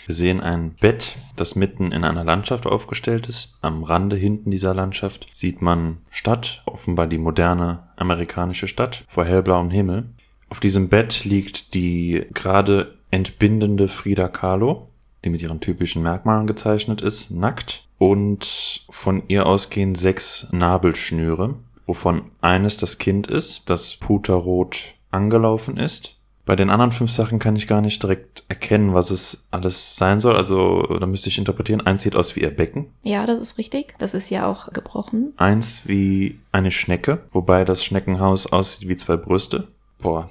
Wir 0.07 0.15
sehen 0.15 0.41
ein 0.41 0.75
Bett, 0.75 1.17
das 1.35 1.57
mitten 1.57 1.91
in 1.91 2.05
einer 2.05 2.25
Landschaft 2.25 2.67
aufgestellt 2.67 3.27
ist. 3.29 3.57
Am 3.63 3.83
Rande 3.85 4.17
hinten 4.17 4.51
dieser 4.51 4.75
Landschaft 4.75 5.27
sieht 5.33 5.63
man 5.63 5.99
Stadt, 6.11 6.63
offenbar 6.67 7.07
die 7.07 7.17
moderne 7.19 7.89
amerikanische 7.97 8.69
Stadt, 8.69 9.05
vor 9.09 9.25
hellblauem 9.25 9.71
Himmel. 9.71 10.11
Auf 10.49 10.61
diesem 10.61 10.89
Bett 10.89 11.25
liegt 11.25 11.75
die 11.75 12.25
gerade 12.33 12.95
entbindende 13.11 13.89
Frida 13.89 14.29
Kahlo, 14.29 14.89
die 15.25 15.31
mit 15.31 15.43
ihren 15.43 15.61
typischen 15.61 16.03
Merkmalen 16.03 16.47
gezeichnet 16.47 17.01
ist, 17.01 17.31
nackt. 17.31 17.87
Und 17.99 18.85
von 18.91 19.23
ihr 19.29 19.47
ausgehen 19.47 19.95
sechs 19.95 20.49
Nabelschnüre, 20.51 21.55
wovon 21.87 22.23
eines 22.41 22.77
das 22.77 22.99
Kind 22.99 23.29
ist, 23.29 23.63
das 23.71 23.97
puterrot 23.97 24.79
angelaufen 25.11 25.77
ist. 25.77 26.17
Bei 26.45 26.57
den 26.57 26.69
anderen 26.69 26.93
fünf 26.93 27.11
Sachen 27.11 27.39
kann 27.39 27.57
ich 27.57 27.67
gar 27.67 27.81
nicht 27.81 28.03
direkt 28.03 28.45
erkennen, 28.49 28.93
was 28.93 29.11
es 29.11 29.49
alles 29.51 29.97
sein 29.97 30.21
soll. 30.21 30.37
Also 30.37 30.83
da 31.01 31.07
müsste 31.07 31.31
ich 31.31 31.39
interpretieren. 31.39 31.81
Eins 31.81 32.03
sieht 32.03 32.17
aus 32.17 32.37
wie 32.37 32.41
ihr 32.41 32.51
Becken, 32.51 32.87
Ja, 33.03 33.25
das 33.25 33.39
ist 33.39 33.57
richtig. 33.57 33.95
Das 33.99 34.13
ist 34.13 34.29
ja 34.29 34.47
auch 34.47 34.71
gebrochen. 34.73 35.33
eins 35.39 35.83
wie 35.87 36.39
eine 36.53 36.71
Schnecke, 36.71 37.23
wobei 37.31 37.65
das 37.65 37.83
Schneckenhaus 37.83 38.47
aussieht 38.53 38.89
wie 38.89 38.97
zwei 38.97 39.17
Brüste. 39.17 39.69
Boah. 40.05 40.29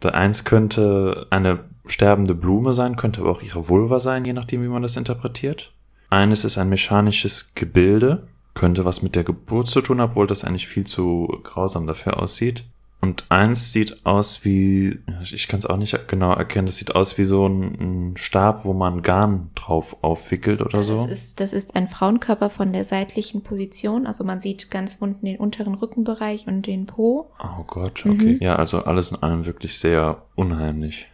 Da 0.00 0.10
eins 0.10 0.44
könnte 0.44 1.26
eine 1.30 1.64
sterbende 1.86 2.34
Blume 2.34 2.74
sein, 2.74 2.96
könnte 2.96 3.22
aber 3.22 3.30
auch 3.30 3.42
ihre 3.42 3.68
Vulva 3.68 4.00
sein, 4.00 4.24
je 4.26 4.34
nachdem, 4.34 4.62
wie 4.62 4.68
man 4.68 4.82
das 4.82 4.98
interpretiert. 4.98 5.72
Eines 6.10 6.44
ist 6.44 6.58
ein 6.58 6.68
mechanisches 6.68 7.54
Gebilde, 7.54 8.28
könnte 8.52 8.84
was 8.84 9.00
mit 9.00 9.16
der 9.16 9.24
Geburt 9.24 9.68
zu 9.68 9.80
tun 9.80 10.00
haben, 10.00 10.10
obwohl 10.10 10.26
das 10.26 10.44
eigentlich 10.44 10.68
viel 10.68 10.86
zu 10.86 11.40
grausam 11.42 11.86
dafür 11.86 12.22
aussieht. 12.22 12.64
Und 13.04 13.26
eins 13.30 13.72
sieht 13.72 14.06
aus 14.06 14.44
wie, 14.44 15.00
ich 15.22 15.48
kann 15.48 15.58
es 15.58 15.66
auch 15.66 15.76
nicht 15.76 16.06
genau 16.06 16.32
erkennen, 16.32 16.66
das 16.66 16.76
sieht 16.76 16.94
aus 16.94 17.18
wie 17.18 17.24
so 17.24 17.48
ein, 17.48 18.12
ein 18.12 18.16
Stab, 18.16 18.64
wo 18.64 18.74
man 18.74 19.02
Garn 19.02 19.50
drauf 19.56 19.96
aufwickelt 20.04 20.60
oder 20.62 20.84
so. 20.84 20.94
Das 20.94 21.08
ist, 21.10 21.40
das 21.40 21.52
ist 21.52 21.74
ein 21.74 21.88
Frauenkörper 21.88 22.48
von 22.48 22.72
der 22.72 22.84
seitlichen 22.84 23.42
Position. 23.42 24.06
Also 24.06 24.22
man 24.22 24.38
sieht 24.38 24.70
ganz 24.70 24.98
unten 25.00 25.26
den 25.26 25.38
unteren 25.38 25.74
Rückenbereich 25.74 26.46
und 26.46 26.66
den 26.68 26.86
Po. 26.86 27.26
Oh 27.42 27.64
Gott, 27.66 28.04
Mhm. 28.04 28.12
okay. 28.12 28.38
Ja, 28.40 28.54
also 28.54 28.84
alles 28.84 29.10
in 29.10 29.20
allem 29.20 29.46
wirklich 29.46 29.78
sehr 29.78 30.22
unheimlich. 30.36 31.08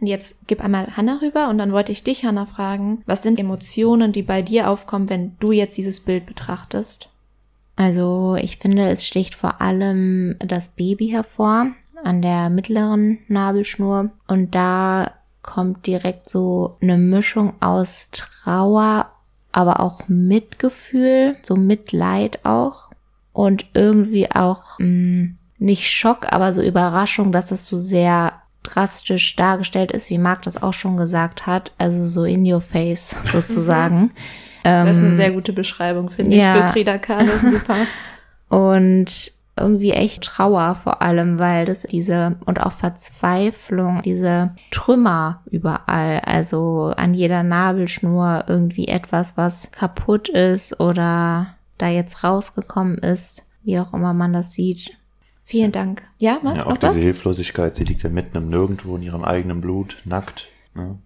Und 0.00 0.06
jetzt 0.06 0.46
gib 0.46 0.62
einmal 0.62 0.96
Hanna 0.96 1.18
rüber 1.22 1.48
und 1.48 1.58
dann 1.58 1.72
wollte 1.72 1.90
ich 1.92 2.04
dich, 2.04 2.24
Hanna, 2.24 2.46
fragen, 2.46 3.02
was 3.06 3.22
sind 3.24 3.38
Emotionen, 3.38 4.12
die 4.12 4.22
bei 4.22 4.42
dir 4.42 4.68
aufkommen, 4.70 5.08
wenn 5.08 5.36
du 5.40 5.50
jetzt 5.52 5.76
dieses 5.76 6.00
Bild 6.00 6.26
betrachtest? 6.26 7.08
Also 7.76 8.36
ich 8.38 8.58
finde, 8.58 8.88
es 8.90 9.06
sticht 9.06 9.34
vor 9.34 9.60
allem 9.60 10.36
das 10.38 10.70
Baby 10.70 11.08
hervor 11.08 11.68
an 12.04 12.22
der 12.22 12.50
mittleren 12.50 13.18
Nabelschnur. 13.28 14.10
Und 14.26 14.54
da 14.54 15.12
kommt 15.42 15.86
direkt 15.86 16.28
so 16.30 16.76
eine 16.80 16.98
Mischung 16.98 17.54
aus 17.60 18.08
Trauer, 18.12 19.10
aber 19.50 19.80
auch 19.80 20.08
Mitgefühl, 20.08 21.36
so 21.42 21.56
Mitleid 21.56 22.44
auch. 22.44 22.90
Und 23.32 23.66
irgendwie 23.72 24.30
auch 24.30 24.78
mh, 24.78 25.30
nicht 25.58 25.90
Schock, 25.90 26.32
aber 26.32 26.52
so 26.52 26.62
Überraschung, 26.62 27.32
dass 27.32 27.50
es 27.50 27.64
so 27.64 27.76
sehr 27.76 28.34
drastisch 28.62 29.34
dargestellt 29.36 29.90
ist, 29.90 30.10
wie 30.10 30.18
Marc 30.18 30.42
das 30.42 30.62
auch 30.62 30.72
schon 30.72 30.96
gesagt 30.96 31.46
hat, 31.46 31.72
also 31.78 32.06
so 32.06 32.24
in 32.24 32.50
your 32.50 32.60
face 32.60 33.14
sozusagen. 33.32 34.12
Das 34.62 34.90
ist 34.92 34.98
eine 34.98 35.08
Ähm, 35.08 35.16
sehr 35.16 35.32
gute 35.32 35.52
Beschreibung, 35.52 36.10
finde 36.10 36.36
ja. 36.36 36.54
ich, 36.56 36.64
für 36.64 36.72
Frieda 36.72 36.98
Kahlo. 36.98 37.32
Super. 37.50 37.76
und 38.48 39.32
irgendwie 39.54 39.90
echt 39.92 40.24
Trauer 40.24 40.74
vor 40.76 41.02
allem, 41.02 41.38
weil 41.38 41.66
das 41.66 41.82
diese 41.82 42.36
und 42.46 42.60
auch 42.62 42.72
Verzweiflung, 42.72 44.00
diese 44.02 44.54
Trümmer 44.70 45.42
überall, 45.50 46.20
also 46.24 46.92
an 46.96 47.12
jeder 47.12 47.42
Nabelschnur 47.42 48.44
irgendwie 48.46 48.88
etwas, 48.88 49.36
was 49.36 49.70
kaputt 49.70 50.28
ist 50.30 50.80
oder 50.80 51.48
da 51.76 51.88
jetzt 51.88 52.24
rausgekommen 52.24 52.98
ist, 52.98 53.46
wie 53.62 53.78
auch 53.78 53.92
immer 53.92 54.14
man 54.14 54.32
das 54.32 54.52
sieht. 54.52 54.92
Vielen 55.44 55.72
Dank. 55.72 56.02
Ja, 56.18 56.38
Marc, 56.42 56.56
Ja, 56.56 56.64
auch 56.66 56.70
noch 56.70 56.82
was? 56.82 56.94
diese 56.94 57.04
Hilflosigkeit, 57.04 57.76
sie 57.76 57.84
liegt 57.84 58.02
ja 58.02 58.08
mitten 58.10 58.36
im 58.38 58.48
Nirgendwo 58.48 58.96
in 58.96 59.02
ihrem 59.02 59.22
eigenen 59.24 59.60
Blut, 59.60 60.00
nackt. 60.04 60.48
Ne? 60.74 60.98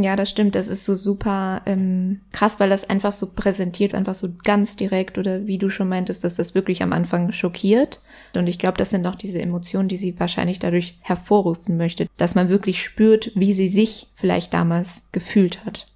Ja, 0.00 0.14
das 0.14 0.30
stimmt. 0.30 0.54
Das 0.54 0.68
ist 0.68 0.84
so 0.84 0.94
super 0.94 1.62
ähm, 1.66 2.20
krass, 2.30 2.60
weil 2.60 2.70
das 2.70 2.88
einfach 2.88 3.10
so 3.10 3.34
präsentiert, 3.34 3.96
einfach 3.96 4.14
so 4.14 4.28
ganz 4.44 4.76
direkt 4.76 5.18
oder 5.18 5.48
wie 5.48 5.58
du 5.58 5.70
schon 5.70 5.88
meintest, 5.88 6.22
dass 6.22 6.36
das 6.36 6.54
wirklich 6.54 6.84
am 6.84 6.92
Anfang 6.92 7.32
schockiert. 7.32 8.00
Und 8.36 8.46
ich 8.46 8.60
glaube, 8.60 8.78
das 8.78 8.90
sind 8.90 9.04
auch 9.06 9.16
diese 9.16 9.42
Emotionen, 9.42 9.88
die 9.88 9.96
sie 9.96 10.18
wahrscheinlich 10.20 10.60
dadurch 10.60 10.98
hervorrufen 11.00 11.76
möchte, 11.76 12.06
dass 12.16 12.36
man 12.36 12.48
wirklich 12.48 12.80
spürt, 12.80 13.32
wie 13.34 13.52
sie 13.52 13.68
sich 13.68 14.06
vielleicht 14.14 14.54
damals 14.54 15.08
gefühlt 15.10 15.64
hat. 15.64 15.88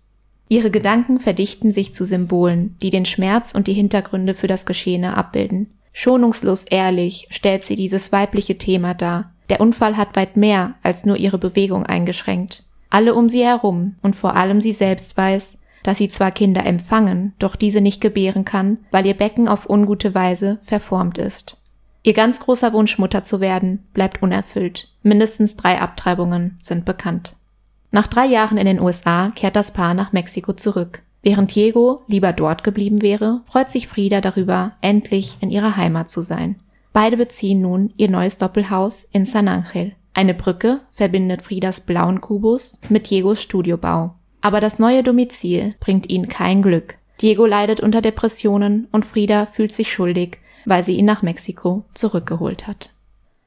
Ihre 0.48 0.72
Gedanken 0.72 1.20
verdichten 1.20 1.72
sich 1.72 1.94
zu 1.94 2.04
Symbolen, 2.04 2.76
die 2.82 2.90
den 2.90 3.04
Schmerz 3.04 3.54
und 3.54 3.68
die 3.68 3.72
Hintergründe 3.72 4.34
für 4.34 4.48
das 4.48 4.66
Geschehene 4.66 5.16
abbilden. 5.16 5.68
Schonungslos 5.92 6.64
ehrlich 6.64 7.28
stellt 7.30 7.62
sie 7.62 7.76
dieses 7.76 8.10
weibliche 8.10 8.58
Thema 8.58 8.94
dar. 8.94 9.30
Der 9.48 9.60
Unfall 9.60 9.96
hat 9.96 10.16
weit 10.16 10.36
mehr 10.36 10.74
als 10.82 11.06
nur 11.06 11.16
ihre 11.16 11.38
Bewegung 11.38 11.86
eingeschränkt. 11.86 12.64
Alle 12.92 13.14
um 13.14 13.30
sie 13.30 13.42
herum 13.42 13.94
und 14.02 14.14
vor 14.14 14.36
allem 14.36 14.60
sie 14.60 14.74
selbst 14.74 15.16
weiß, 15.16 15.58
dass 15.82 15.96
sie 15.96 16.10
zwar 16.10 16.30
Kinder 16.30 16.66
empfangen, 16.66 17.32
doch 17.38 17.56
diese 17.56 17.80
nicht 17.80 18.02
gebären 18.02 18.44
kann, 18.44 18.80
weil 18.90 19.06
ihr 19.06 19.14
Becken 19.14 19.48
auf 19.48 19.68
ungute 19.68 20.14
Weise 20.14 20.58
verformt 20.62 21.16
ist. 21.16 21.56
Ihr 22.02 22.12
ganz 22.12 22.40
großer 22.40 22.74
Wunsch, 22.74 22.98
Mutter 22.98 23.22
zu 23.22 23.40
werden, 23.40 23.82
bleibt 23.94 24.22
unerfüllt. 24.22 24.88
Mindestens 25.02 25.56
drei 25.56 25.80
Abtreibungen 25.80 26.58
sind 26.60 26.84
bekannt. 26.84 27.34
Nach 27.92 28.08
drei 28.08 28.26
Jahren 28.26 28.58
in 28.58 28.66
den 28.66 28.78
USA 28.78 29.32
kehrt 29.34 29.56
das 29.56 29.72
Paar 29.72 29.94
nach 29.94 30.12
Mexiko 30.12 30.52
zurück. 30.52 31.02
Während 31.22 31.54
Diego 31.54 32.02
lieber 32.08 32.34
dort 32.34 32.62
geblieben 32.62 33.00
wäre, 33.00 33.40
freut 33.46 33.70
sich 33.70 33.88
Frieda 33.88 34.20
darüber, 34.20 34.72
endlich 34.82 35.38
in 35.40 35.48
ihrer 35.48 35.78
Heimat 35.78 36.10
zu 36.10 36.20
sein. 36.20 36.56
Beide 36.92 37.16
beziehen 37.16 37.62
nun 37.62 37.94
ihr 37.96 38.10
neues 38.10 38.36
Doppelhaus 38.36 39.04
in 39.04 39.24
San 39.24 39.48
Angel. 39.48 39.92
Eine 40.14 40.34
Brücke 40.34 40.80
verbindet 40.92 41.42
Friedas 41.42 41.80
blauen 41.80 42.20
Kubus 42.20 42.80
mit 42.88 43.08
Diegos 43.08 43.40
Studiobau. 43.42 44.14
Aber 44.40 44.60
das 44.60 44.78
neue 44.78 45.02
Domizil 45.02 45.74
bringt 45.80 46.10
ihnen 46.10 46.28
kein 46.28 46.62
Glück. 46.62 46.96
Diego 47.20 47.46
leidet 47.46 47.80
unter 47.80 48.02
Depressionen 48.02 48.88
und 48.90 49.06
Frieda 49.06 49.46
fühlt 49.46 49.72
sich 49.72 49.92
schuldig, 49.92 50.38
weil 50.64 50.82
sie 50.84 50.96
ihn 50.96 51.04
nach 51.04 51.22
Mexiko 51.22 51.84
zurückgeholt 51.94 52.66
hat. 52.66 52.90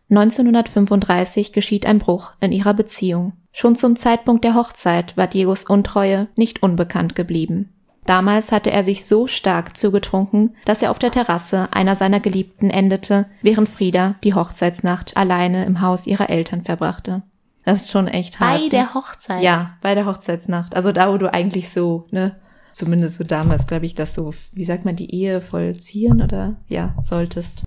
1935 0.10 1.52
geschieht 1.52 1.86
ein 1.86 2.00
Bruch 2.00 2.34
in 2.40 2.52
ihrer 2.52 2.74
Beziehung. 2.74 3.34
Schon 3.52 3.76
zum 3.76 3.96
Zeitpunkt 3.96 4.44
der 4.44 4.56
Hochzeit 4.56 5.18
war 5.18 5.28
Diegos 5.28 5.64
Untreue 5.64 6.28
nicht 6.36 6.64
unbekannt 6.64 7.16
geblieben. 7.16 7.75
Damals 8.06 8.52
hatte 8.52 8.72
er 8.72 8.84
sich 8.84 9.06
so 9.06 9.28
stark 9.28 9.76
zugetrunken, 9.76 10.56
dass 10.66 10.82
er 10.82 10.92
auf 10.92 11.00
der 11.00 11.12
Terrasse 11.12 11.70
einer 11.72 11.96
seiner 11.96 12.20
Geliebten 12.20 12.70
endete, 12.70 13.26
während 13.42 13.68
Frieda 13.68 14.16
die 14.24 14.36
Hochzeitsnacht 14.36 15.18
alleine 15.18 15.66
im 15.66 15.82
Haus 15.82 16.06
ihrer 16.06 16.30
Eltern 16.30 16.62
verbrachte. 16.64 17.24
Das 17.64 17.82
ist 17.82 17.92
schon 17.92 18.08
echt 18.08 18.40
hart. 18.40 18.58
Bei 18.58 18.64
ne? 18.64 18.70
der 18.70 18.94
Hochzeit. 18.94 19.42
Ja, 19.42 19.72
bei 19.82 19.96
der 19.96 20.06
Hochzeitsnacht. 20.06 20.76
Also 20.76 20.92
da, 20.92 21.12
wo 21.12 21.18
du 21.18 21.34
eigentlich 21.34 21.70
so, 21.70 22.06
ne, 22.12 22.36
zumindest 22.74 23.18
so 23.18 23.24
damals, 23.24 23.66
glaube 23.66 23.88
ich, 23.88 23.96
das 23.96 24.14
so, 24.14 24.36
wie 24.54 24.66
sagt 24.66 24.86
man, 24.86 24.96
die 24.96 25.14
Ehe 25.14 25.42
vollziehen 25.42 26.22
oder 26.22 26.58
ja, 26.68 26.94
solltest. 27.04 27.64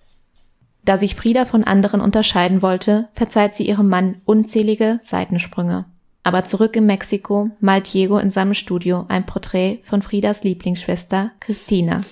Da 0.85 0.97
sich 0.97 1.17
Frieda 1.17 1.45
von 1.45 1.65
anderen 1.65 2.01
unterscheiden 2.01 2.63
wollte, 2.63 3.09
verzeiht 3.13 3.57
sie 3.57 3.69
ihrem 3.69 3.89
Mann 3.89 4.23
unzählige 4.25 5.01
Seitensprünge. 5.03 5.87
Aber 6.23 6.45
zurück 6.45 6.77
in 6.77 6.87
Mexiko 6.87 7.51
malt 7.61 7.93
Diego 7.93 8.19
in 8.19 8.31
seinem 8.31 8.55
Studio 8.55 9.07
ein 9.09 9.25
Porträt 9.25 9.81
von 9.85 10.03
Friedas 10.03 10.45
Lieblingsschwester 10.45 11.31
Christina, 11.41 12.03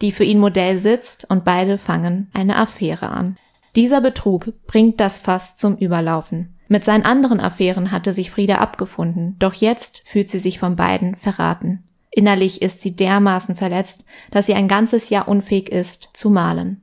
die 0.00 0.12
für 0.12 0.24
ihn 0.24 0.38
Modell 0.38 0.76
sitzt 0.76 1.30
und 1.30 1.44
beide 1.44 1.78
fangen 1.78 2.30
eine 2.34 2.56
Affäre 2.56 3.08
an. 3.08 3.36
Dieser 3.74 4.00
Betrug 4.00 4.52
bringt 4.66 5.00
das 5.00 5.18
Fass 5.18 5.56
zum 5.56 5.76
Überlaufen. 5.76 6.58
Mit 6.68 6.84
seinen 6.84 7.04
anderen 7.04 7.40
Affären 7.40 7.90
hatte 7.90 8.12
sich 8.12 8.30
Frieda 8.30 8.56
abgefunden, 8.56 9.36
doch 9.38 9.54
jetzt 9.54 10.02
fühlt 10.06 10.28
sie 10.30 10.38
sich 10.38 10.58
von 10.58 10.76
beiden 10.76 11.16
verraten. 11.16 11.84
Innerlich 12.10 12.60
ist 12.60 12.82
sie 12.82 12.94
dermaßen 12.94 13.56
verletzt, 13.56 14.04
dass 14.30 14.46
sie 14.46 14.54
ein 14.54 14.68
ganzes 14.68 15.08
Jahr 15.08 15.28
unfähig 15.28 15.70
ist 15.70 16.10
zu 16.12 16.28
malen. 16.28 16.82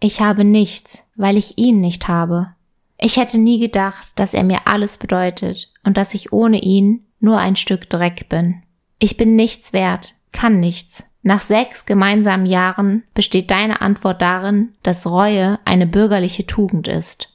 Ich 0.00 0.22
habe 0.22 0.44
nichts, 0.44 1.06
weil 1.16 1.36
ich 1.36 1.58
ihn 1.58 1.80
nicht 1.80 2.08
habe. 2.08 2.54
Ich 3.00 3.16
hätte 3.16 3.38
nie 3.38 3.58
gedacht, 3.58 4.12
dass 4.16 4.34
er 4.34 4.44
mir 4.44 4.66
alles 4.66 4.98
bedeutet 4.98 5.72
und 5.84 5.96
dass 5.96 6.12
ich 6.12 6.32
ohne 6.32 6.60
ihn 6.60 7.06
nur 7.18 7.38
ein 7.38 7.56
Stück 7.56 7.88
Dreck 7.88 8.28
bin. 8.28 8.62
Ich 8.98 9.16
bin 9.16 9.36
nichts 9.36 9.72
wert, 9.72 10.14
kann 10.32 10.60
nichts. 10.60 11.04
Nach 11.22 11.40
sechs 11.40 11.86
gemeinsamen 11.86 12.46
Jahren 12.46 13.04
besteht 13.14 13.50
deine 13.50 13.80
Antwort 13.80 14.20
darin, 14.20 14.74
dass 14.82 15.06
Reue 15.06 15.58
eine 15.64 15.86
bürgerliche 15.86 16.46
Tugend 16.46 16.88
ist. 16.88 17.28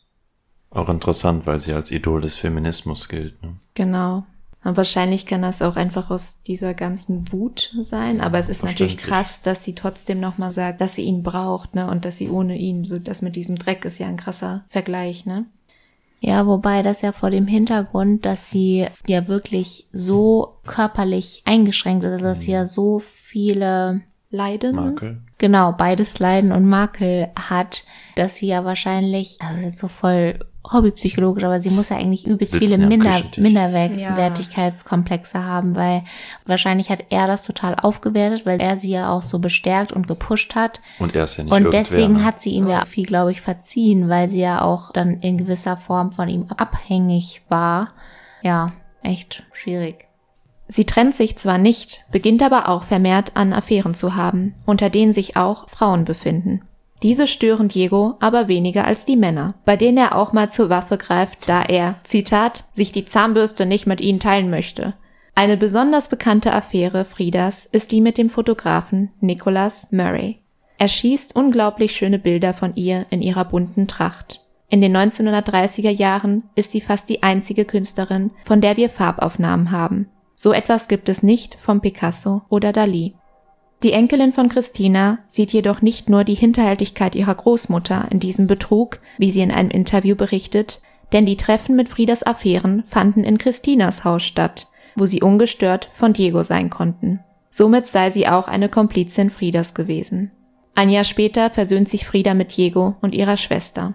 Auch 0.69 0.89
interessant, 0.89 1.47
weil 1.47 1.59
sie 1.59 1.73
als 1.73 1.91
Idol 1.91 2.21
des 2.21 2.35
Feminismus 2.35 3.07
gilt. 3.09 3.41
Ne? 3.41 3.55
Genau. 3.73 4.25
Und 4.65 4.77
wahrscheinlich 4.77 5.27
kann 5.27 5.43
das 5.43 5.61
auch 5.61 5.75
einfach 5.75 6.09
aus 6.09 6.41
dieser 6.41 6.73
ganzen 6.73 7.31
Wut 7.31 7.71
sein. 7.81 8.19
Aber 8.19 8.39
es 8.39 8.49
ist 8.49 8.63
natürlich 8.63 8.97
krass, 8.97 9.43
dass 9.43 9.63
sie 9.63 9.75
trotzdem 9.75 10.19
nochmal 10.19 10.49
sagt, 10.49 10.81
dass 10.81 10.95
sie 10.95 11.03
ihn 11.03 11.21
braucht, 11.21 11.75
ne? 11.75 11.87
Und 11.87 12.03
dass 12.03 12.17
sie 12.17 12.29
ohne 12.29 12.57
ihn, 12.57 12.83
so 12.83 12.97
das 12.97 13.21
mit 13.21 13.35
diesem 13.35 13.57
Dreck 13.57 13.85
ist 13.85 13.99
ja 13.99 14.07
ein 14.07 14.17
krasser 14.17 14.65
Vergleich, 14.69 15.27
ne? 15.27 15.45
Ja, 16.19 16.47
wobei 16.47 16.81
das 16.81 17.03
ja 17.03 17.11
vor 17.11 17.29
dem 17.29 17.45
Hintergrund, 17.45 18.25
dass 18.25 18.49
sie 18.49 18.87
ja 19.05 19.27
wirklich 19.27 19.87
so 19.91 20.57
körperlich 20.65 21.43
eingeschränkt 21.45 22.03
ist, 22.03 22.13
also 22.13 22.25
dass 22.25 22.41
sie 22.41 22.51
ja 22.51 22.65
so 22.65 22.97
viele 22.97 24.01
Leiden. 24.31 24.75
Makel. 24.75 25.21
genau, 25.37 25.73
beides 25.73 26.17
Leiden 26.17 26.51
und 26.51 26.67
Makel 26.67 27.27
hat, 27.37 27.83
dass 28.15 28.37
sie 28.37 28.47
ja 28.47 28.65
wahrscheinlich, 28.65 29.37
also 29.41 29.53
das 29.53 29.61
ist 29.61 29.69
jetzt 29.69 29.81
so 29.81 29.87
voll 29.87 30.39
hobbypsychologisch, 30.73 31.43
aber 31.43 31.59
sie 31.59 31.69
muss 31.69 31.89
ja 31.89 31.97
eigentlich 31.97 32.25
übelst 32.25 32.53
Sitzen 32.53 32.67
viele 32.67 32.81
ja 32.81 32.87
Minder. 32.87 33.21
Minderwertigkeitskomplexe 33.37 35.43
haben, 35.43 35.75
weil 35.75 36.03
wahrscheinlich 36.45 36.89
hat 36.89 37.05
er 37.09 37.27
das 37.27 37.43
total 37.43 37.75
aufgewertet, 37.75 38.45
weil 38.45 38.61
er 38.61 38.77
sie 38.77 38.91
ja 38.91 39.11
auch 39.11 39.21
so 39.21 39.39
bestärkt 39.39 39.91
und 39.91 40.07
gepusht 40.07 40.55
hat. 40.55 40.79
Und 40.99 41.15
er 41.15 41.25
ist 41.25 41.37
ja 41.37 41.43
nicht 41.43 41.53
Und 41.53 41.73
deswegen 41.73 42.13
ne? 42.13 42.25
hat 42.25 42.41
sie 42.41 42.51
ihm 42.51 42.67
ja 42.67 42.85
viel, 42.85 43.05
glaube 43.05 43.31
ich, 43.31 43.41
verziehen, 43.41 44.09
weil 44.09 44.29
sie 44.29 44.41
ja 44.41 44.61
auch 44.61 44.91
dann 44.91 45.19
in 45.21 45.37
gewisser 45.37 45.77
Form 45.77 46.11
von 46.11 46.29
ihm 46.29 46.47
abhängig 46.55 47.41
war. 47.49 47.89
Ja, 48.41 48.67
echt 49.01 49.43
schwierig. 49.53 50.05
Sie 50.67 50.85
trennt 50.85 51.13
sich 51.13 51.37
zwar 51.37 51.57
nicht, 51.57 52.05
beginnt 52.11 52.41
aber 52.41 52.69
auch 52.69 52.83
vermehrt 52.83 53.35
an 53.35 53.53
Affären 53.53 53.93
zu 53.93 54.15
haben, 54.15 54.55
unter 54.65 54.89
denen 54.89 55.13
sich 55.13 55.37
auch 55.37 55.69
Frauen 55.69 56.05
befinden. 56.05 56.61
Diese 57.05 57.27
stören 57.27 57.67
Diego 57.67 58.15
aber 58.19 58.47
weniger 58.47 58.85
als 58.85 59.05
die 59.05 59.15
Männer, 59.15 59.53
bei 59.63 59.77
denen 59.77 59.99
er 59.99 60.15
auch 60.15 60.33
mal 60.33 60.49
zur 60.49 60.71
Waffe 60.71 60.97
greift, 60.97 61.47
da 61.47 61.61
er, 61.61 61.97
Zitat, 62.03 62.63
sich 62.73 62.93
die 62.93 63.05
Zahnbürste 63.05 63.67
nicht 63.67 63.85
mit 63.85 64.01
ihnen 64.01 64.19
teilen 64.19 64.49
möchte. 64.49 64.95
Eine 65.35 65.55
besonders 65.55 66.09
bekannte 66.09 66.51
Affäre 66.51 67.05
Friedas 67.05 67.67
ist 67.67 67.91
die 67.91 68.01
mit 68.01 68.17
dem 68.17 68.27
Fotografen 68.27 69.11
Nicholas 69.19 69.91
Murray. 69.91 70.39
Er 70.79 70.87
schießt 70.87 71.35
unglaublich 71.35 71.95
schöne 71.95 72.17
Bilder 72.17 72.55
von 72.55 72.73
ihr 72.73 73.05
in 73.11 73.21
ihrer 73.21 73.45
bunten 73.45 73.87
Tracht. 73.87 74.41
In 74.69 74.81
den 74.81 74.97
1930er 74.97 75.91
Jahren 75.91 76.49
ist 76.55 76.71
sie 76.71 76.81
fast 76.81 77.07
die 77.07 77.21
einzige 77.21 77.65
Künstlerin, 77.65 78.31
von 78.45 78.61
der 78.61 78.77
wir 78.77 78.89
Farbaufnahmen 78.89 79.69
haben. 79.69 80.09
So 80.33 80.53
etwas 80.53 80.87
gibt 80.87 81.07
es 81.07 81.21
nicht 81.21 81.53
von 81.53 81.81
Picasso 81.81 82.41
oder 82.49 82.73
Dali. 82.73 83.13
Die 83.83 83.91
Enkelin 83.91 84.33
von 84.33 84.49
Christina 84.49 85.19
sieht 85.27 85.51
jedoch 85.51 85.81
nicht 85.81 86.09
nur 86.09 86.23
die 86.23 86.33
Hinterhältigkeit 86.33 87.15
ihrer 87.15 87.35
Großmutter 87.35 88.07
in 88.09 88.19
diesem 88.19 88.47
Betrug, 88.47 88.99
wie 89.17 89.31
sie 89.31 89.41
in 89.41 89.51
einem 89.51 89.69
Interview 89.69 90.15
berichtet, 90.15 90.81
denn 91.11 91.25
die 91.25 91.37
Treffen 91.37 91.75
mit 91.75 91.89
Friedas 91.89 92.23
Affären 92.23 92.83
fanden 92.83 93.23
in 93.23 93.37
Christinas 93.37 94.03
Haus 94.03 94.23
statt, 94.23 94.67
wo 94.95 95.05
sie 95.05 95.21
ungestört 95.21 95.89
von 95.93 96.13
Diego 96.13 96.41
sein 96.43 96.69
konnten. 96.69 97.19
Somit 97.51 97.87
sei 97.87 98.09
sie 98.09 98.27
auch 98.27 98.47
eine 98.47 98.69
Komplizin 98.69 99.29
Friedas 99.29 99.75
gewesen. 99.75 100.31
Ein 100.73 100.89
Jahr 100.89 101.05
später 101.05 101.49
versöhnt 101.49 101.87
sich 101.87 102.05
Frieda 102.05 102.33
mit 102.33 102.57
Diego 102.57 102.95
und 103.01 103.15
ihrer 103.15 103.37
Schwester. 103.37 103.93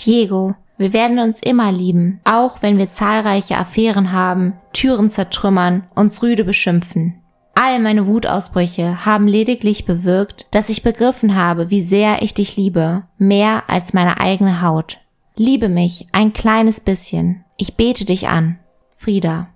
Diego, 0.00 0.54
wir 0.78 0.92
werden 0.92 1.18
uns 1.18 1.42
immer 1.42 1.72
lieben, 1.72 2.20
auch 2.24 2.62
wenn 2.62 2.78
wir 2.78 2.90
zahlreiche 2.90 3.58
Affären 3.58 4.12
haben, 4.12 4.54
Türen 4.72 5.10
zertrümmern, 5.10 5.88
uns 5.94 6.22
rüde 6.22 6.44
beschimpfen. 6.44 7.17
All 7.60 7.80
meine 7.80 8.06
Wutausbrüche 8.06 9.04
haben 9.04 9.26
lediglich 9.26 9.84
bewirkt, 9.84 10.46
dass 10.52 10.68
ich 10.68 10.84
begriffen 10.84 11.34
habe, 11.34 11.70
wie 11.70 11.80
sehr 11.80 12.22
ich 12.22 12.32
dich 12.32 12.56
liebe, 12.56 13.02
mehr 13.18 13.64
als 13.66 13.92
meine 13.92 14.20
eigene 14.20 14.62
Haut. 14.62 14.98
Liebe 15.34 15.68
mich 15.68 16.06
ein 16.12 16.32
kleines 16.32 16.78
bisschen. 16.78 17.44
Ich 17.56 17.74
bete 17.74 18.04
dich 18.04 18.28
an. 18.28 18.60
Frieda. 18.94 19.48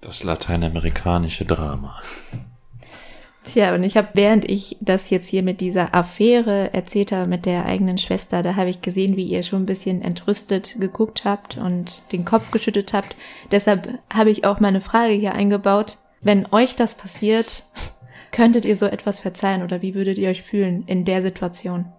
Das 0.00 0.22
lateinamerikanische 0.22 1.44
Drama. 1.44 2.00
Tja, 3.42 3.74
und 3.74 3.82
ich 3.82 3.96
habe, 3.96 4.10
während 4.14 4.48
ich 4.48 4.76
das 4.80 5.10
jetzt 5.10 5.28
hier 5.28 5.42
mit 5.42 5.60
dieser 5.60 5.92
Affäre 5.92 6.72
erzählt 6.72 7.10
habe 7.10 7.28
mit 7.28 7.46
der 7.46 7.66
eigenen 7.66 7.98
Schwester, 7.98 8.44
da 8.44 8.54
habe 8.54 8.70
ich 8.70 8.80
gesehen, 8.80 9.16
wie 9.16 9.26
ihr 9.26 9.42
schon 9.42 9.64
ein 9.64 9.66
bisschen 9.66 10.02
entrüstet 10.02 10.76
geguckt 10.78 11.24
habt 11.24 11.56
und 11.56 12.04
den 12.12 12.24
Kopf 12.24 12.52
geschüttet 12.52 12.92
habt. 12.92 13.16
Deshalb 13.50 13.98
habe 14.08 14.30
ich 14.30 14.44
auch 14.44 14.60
meine 14.60 14.80
Frage 14.80 15.14
hier 15.14 15.34
eingebaut. 15.34 15.98
Wenn 16.24 16.46
euch 16.52 16.74
das 16.74 16.94
passiert, 16.94 17.64
könntet 18.32 18.64
ihr 18.64 18.76
so 18.76 18.86
etwas 18.86 19.20
verzeihen 19.20 19.62
oder 19.62 19.82
wie 19.82 19.94
würdet 19.94 20.18
ihr 20.18 20.30
euch 20.30 20.42
fühlen 20.42 20.84
in 20.86 21.04
der 21.04 21.22
Situation? 21.22 21.92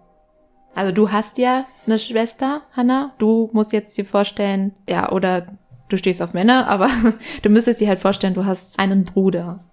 Also 0.74 0.92
du 0.92 1.10
hast 1.10 1.38
ja 1.38 1.64
eine 1.86 1.98
Schwester, 1.98 2.60
Hannah. 2.72 3.14
Du 3.18 3.48
musst 3.52 3.72
jetzt 3.72 3.96
dir 3.96 4.04
vorstellen, 4.04 4.74
ja, 4.86 5.10
oder 5.12 5.46
du 5.88 5.96
stehst 5.96 6.20
auf 6.20 6.34
Männer, 6.34 6.68
aber 6.68 6.90
du 7.42 7.48
müsstest 7.48 7.80
dir 7.80 7.88
halt 7.88 8.00
vorstellen, 8.00 8.34
du 8.34 8.44
hast 8.44 8.78
einen 8.78 9.04
Bruder. 9.04 9.64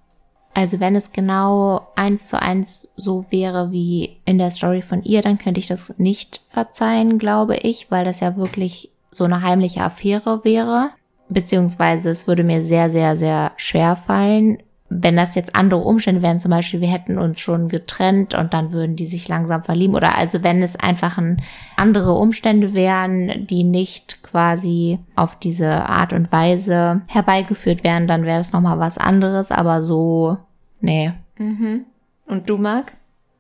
Also 0.54 0.80
wenn 0.80 0.96
es 0.96 1.12
genau 1.12 1.88
eins 1.96 2.28
zu 2.28 2.40
eins 2.40 2.94
so 2.96 3.26
wäre 3.32 3.72
wie 3.72 4.22
in 4.24 4.38
der 4.38 4.52
Story 4.52 4.84
von 4.84 5.02
ihr, 5.02 5.22
dann 5.22 5.40
könnte 5.40 5.60
ich 5.60 5.68
das 5.68 5.94
nicht 5.98 6.42
verzeihen, 6.50 7.18
glaube 7.18 7.58
ich, 7.58 7.90
weil 7.90 8.06
das 8.06 8.20
ja 8.20 8.38
wirklich 8.38 8.92
so 9.10 9.24
eine 9.24 9.42
heimliche 9.42 9.82
Affäre 9.82 10.44
wäre. 10.44 10.92
Beziehungsweise 11.30 12.10
es 12.10 12.28
würde 12.28 12.44
mir 12.44 12.62
sehr, 12.62 12.90
sehr, 12.90 13.18
sehr 13.18 13.52
schwer 13.58 13.96
fallen, 13.96 14.58
wenn 15.02 15.16
das 15.16 15.36
jetzt 15.36 15.56
andere 15.56 15.82
Umstände 15.82 16.22
wären, 16.22 16.40
zum 16.40 16.52
Beispiel 16.52 16.82
wir 16.82 16.88
hätten 16.88 17.18
uns 17.18 17.40
schon 17.40 17.70
getrennt 17.70 18.36
und 18.36 18.54
dann 18.54 18.74
würden 18.74 18.96
die 18.96 19.08
sich 19.08 19.28
langsam 19.28 19.64
verlieben 19.64 19.96
oder 19.96 20.18
also 20.18 20.44
wenn 20.44 20.62
es 20.62 20.76
einfach 20.76 21.18
ein, 21.18 21.42
andere 21.78 22.14
Umstände 22.14 22.74
wären, 22.74 23.48
die 23.48 23.64
nicht 23.64 24.24
quasi 24.24 25.00
auf 25.16 25.38
diese 25.40 25.70
Art 25.90 26.14
und 26.14 26.32
Weise 26.32 27.02
herbeigeführt 27.08 27.84
werden, 27.84 28.08
dann 28.08 28.24
wäre 28.24 28.38
das 28.38 28.54
nochmal 28.54 28.80
was 28.80 28.98
anderes, 28.98 29.52
aber 29.52 29.82
so, 29.82 30.38
nee. 30.82 31.12
Mhm. 31.38 31.86
Und 32.28 32.50
du, 32.50 32.58
Marc? 32.58 32.94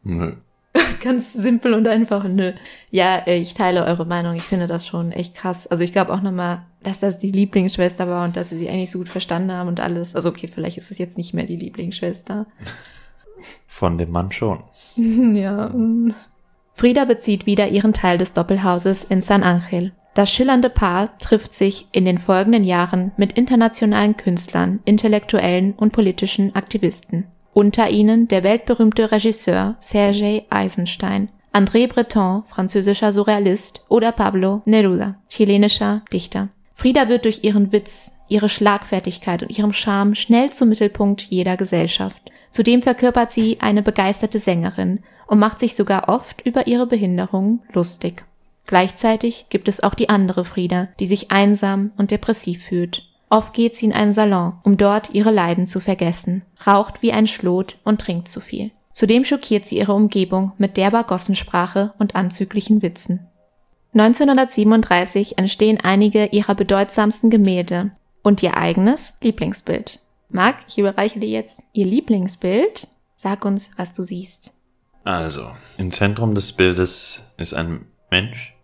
Nö. 0.04 0.34
Ganz 1.02 1.34
simpel 1.34 1.74
und 1.74 1.88
einfach, 1.88 2.24
nö. 2.24 2.54
Ja, 2.90 3.18
äh, 3.26 3.38
ich 3.38 3.54
teile 3.54 3.86
eure 3.86 4.06
Meinung. 4.06 4.36
Ich 4.36 4.44
finde 4.44 4.68
das 4.68 4.88
schon 4.88 5.12
echt 5.12 5.36
krass. 5.36 5.68
Also 5.68 5.84
ich 5.84 5.92
glaube 5.92 6.14
auch 6.14 6.22
nochmal, 6.22 6.64
dass 6.82 7.00
das 7.00 7.20
die 7.20 7.32
Lieblingsschwester 7.32 8.08
war 8.08 8.26
und 8.26 8.36
dass 8.36 8.50
sie 8.50 8.58
sie 8.58 8.70
eigentlich 8.70 8.92
so 8.92 9.00
gut 9.00 9.10
verstanden 9.10 9.52
haben 9.52 9.70
und 9.70 9.80
alles. 9.80 10.16
Also 10.16 10.30
okay, 10.30 10.48
vielleicht 10.48 10.78
ist 10.78 10.92
es 10.92 10.98
jetzt 10.98 11.18
nicht 11.18 11.34
mehr 11.34 11.46
die 11.46 11.58
Lieblingsschwester. 11.58 12.48
Von 13.68 13.98
dem 13.98 14.12
Mann 14.12 14.32
schon. 14.32 14.64
ja. 15.36 15.72
Frieda 16.74 17.06
bezieht 17.06 17.46
wieder 17.46 17.68
ihren 17.68 17.94
Teil 17.94 18.18
des 18.18 18.34
Doppelhauses 18.34 19.04
in 19.04 19.22
San 19.22 19.44
Angel. 19.44 19.94
Das 20.16 20.32
schillernde 20.32 20.70
Paar 20.70 21.18
trifft 21.18 21.54
sich 21.54 21.88
in 21.92 22.06
den 22.06 22.20
folgenden 22.20 22.64
Jahren 22.64 23.12
mit 23.18 23.34
internationalen 23.34 24.16
Künstlern, 24.16 24.80
Intellektuellen 24.86 25.74
und 25.74 25.92
politischen 25.92 26.56
Aktivisten. 26.56 27.26
Unter 27.54 27.90
ihnen 27.90 28.28
der 28.28 28.44
weltberühmte 28.44 29.12
Regisseur 29.12 29.76
Sergei 29.80 30.46
Eisenstein, 30.50 31.30
André 31.54 31.88
Breton, 31.88 32.44
französischer 32.48 33.12
Surrealist, 33.12 33.82
oder 33.90 34.12
Pablo 34.12 34.64
Neruda, 34.66 35.16
chilenischer 35.30 36.02
Dichter. 36.12 36.50
Frieda 36.74 37.08
wird 37.10 37.26
durch 37.26 37.44
ihren 37.44 37.72
Witz, 37.72 38.16
ihre 38.28 38.50
Schlagfertigkeit 38.50 39.44
und 39.44 39.56
ihrem 39.56 39.72
Charme 39.72 40.16
schnell 40.16 40.52
zum 40.52 40.70
Mittelpunkt 40.70 41.22
jeder 41.22 41.56
Gesellschaft. 41.56 42.32
Zudem 42.50 42.82
verkörpert 42.82 43.32
sie 43.32 43.58
eine 43.62 43.84
begeisterte 43.84 44.40
Sängerin 44.40 45.00
und 45.28 45.38
macht 45.38 45.60
sich 45.60 45.76
sogar 45.76 46.10
oft 46.10 46.42
über 46.46 46.66
ihre 46.66 46.88
Behinderung 46.88 47.62
lustig. 47.72 48.26
Gleichzeitig 48.66 49.46
gibt 49.50 49.68
es 49.68 49.84
auch 49.84 49.94
die 49.94 50.10
andere 50.10 50.46
Frieda, 50.46 50.88
die 51.00 51.06
sich 51.06 51.30
einsam 51.30 51.92
und 51.98 52.10
depressiv 52.10 52.64
fühlt. 52.64 53.04
Oft 53.34 53.56
geht 53.56 53.76
sie 53.76 53.88
in 53.88 53.94
einen 53.94 54.14
Salon, 54.14 54.54
um 54.62 54.78
dort 54.78 55.10
ihre 55.16 55.32
Leiden 55.32 55.66
zu 55.66 55.80
vergessen, 55.80 56.44
raucht 56.68 57.02
wie 57.02 57.14
ein 57.14 57.26
Schlot 57.26 57.80
und 57.84 58.00
trinkt 58.00 58.28
zu 58.28 58.40
viel. 58.40 58.70
Zudem 58.92 59.26
schockiert 59.26 59.66
sie 59.66 59.80
ihre 59.80 59.94
Umgebung 59.94 60.52
mit 60.60 60.78
derber 60.78 61.04
Gossensprache 61.04 61.96
und 61.98 62.16
anzüglichen 62.16 62.84
Witzen. 62.84 63.28
1937 63.94 65.40
entstehen 65.40 65.80
einige 65.82 66.28
ihrer 66.28 66.54
bedeutsamsten 66.54 67.32
Gemälde 67.32 67.90
und 68.22 68.44
ihr 68.44 68.56
eigenes 68.56 69.16
Lieblingsbild. 69.24 70.00
Marc, 70.30 70.58
ich 70.68 70.78
überreiche 70.78 71.20
dir 71.20 71.30
jetzt 71.30 71.60
ihr 71.74 71.88
Lieblingsbild. 71.88 72.88
Sag 73.16 73.46
uns, 73.46 73.72
was 73.78 73.94
du 73.94 74.04
siehst. 74.04 74.54
Also, 75.06 75.50
im 75.80 75.90
Zentrum 75.90 76.36
des 76.36 76.52
Bildes 76.52 77.24
ist 77.38 77.56
ein 77.56 77.88
Mensch, 78.12 78.56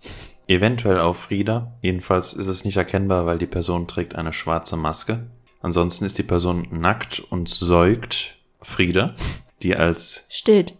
eventuell 0.50 1.00
auch 1.00 1.16
Frieda. 1.16 1.78
Jedenfalls 1.82 2.34
ist 2.34 2.48
es 2.48 2.66
nicht 2.66 2.76
erkennbar, 2.78 3.26
weil 3.26 3.38
die 3.38 3.46
Person 3.46 3.88
trägt 3.88 4.16
eine 4.16 4.34
schwarze 4.34 4.76
Maske. 4.76 5.28
Ansonsten 5.62 6.06
ist 6.06 6.18
die 6.18 6.24
Person 6.24 6.68
nackt 6.72 7.20
und 7.20 7.48
säugt 7.48 8.36
Frieda, 8.62 9.14
die 9.62 9.76
als 9.76 10.26
Stillt. 10.30 10.74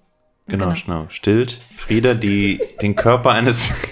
genau, 0.48 0.74
genau 0.74 1.06
stillt. 1.10 1.60
Frieda, 1.78 2.14
die 2.14 2.60
den 2.82 2.96
Körper 2.96 3.32
eines 3.32 3.72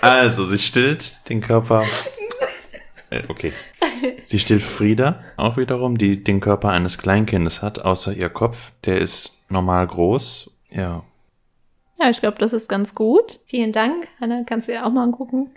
Also, 0.00 0.46
sie 0.46 0.58
stillt 0.60 1.28
den 1.28 1.40
Körper. 1.40 1.82
Äh, 3.10 3.24
okay. 3.28 3.52
Sie 4.24 4.38
stillt 4.38 4.62
Frieda 4.62 5.24
auch 5.36 5.56
wiederum, 5.56 5.98
die 5.98 6.22
den 6.22 6.38
Körper 6.38 6.68
eines 6.68 6.98
Kleinkindes 6.98 7.60
hat, 7.62 7.80
außer 7.80 8.12
ihr 8.12 8.28
Kopf. 8.28 8.70
Der 8.84 9.00
ist 9.00 9.44
normal 9.48 9.84
groß. 9.86 10.52
Ja. 10.70 11.02
Ja, 11.98 12.10
ich 12.10 12.20
glaube, 12.20 12.38
das 12.38 12.52
ist 12.52 12.68
ganz 12.68 12.94
gut. 12.94 13.40
Vielen 13.46 13.72
Dank. 13.72 14.08
Hanna, 14.20 14.42
kannst 14.44 14.68
du 14.68 14.72
dir 14.72 14.86
auch 14.86 14.92
mal 14.92 15.02
angucken. 15.02 15.50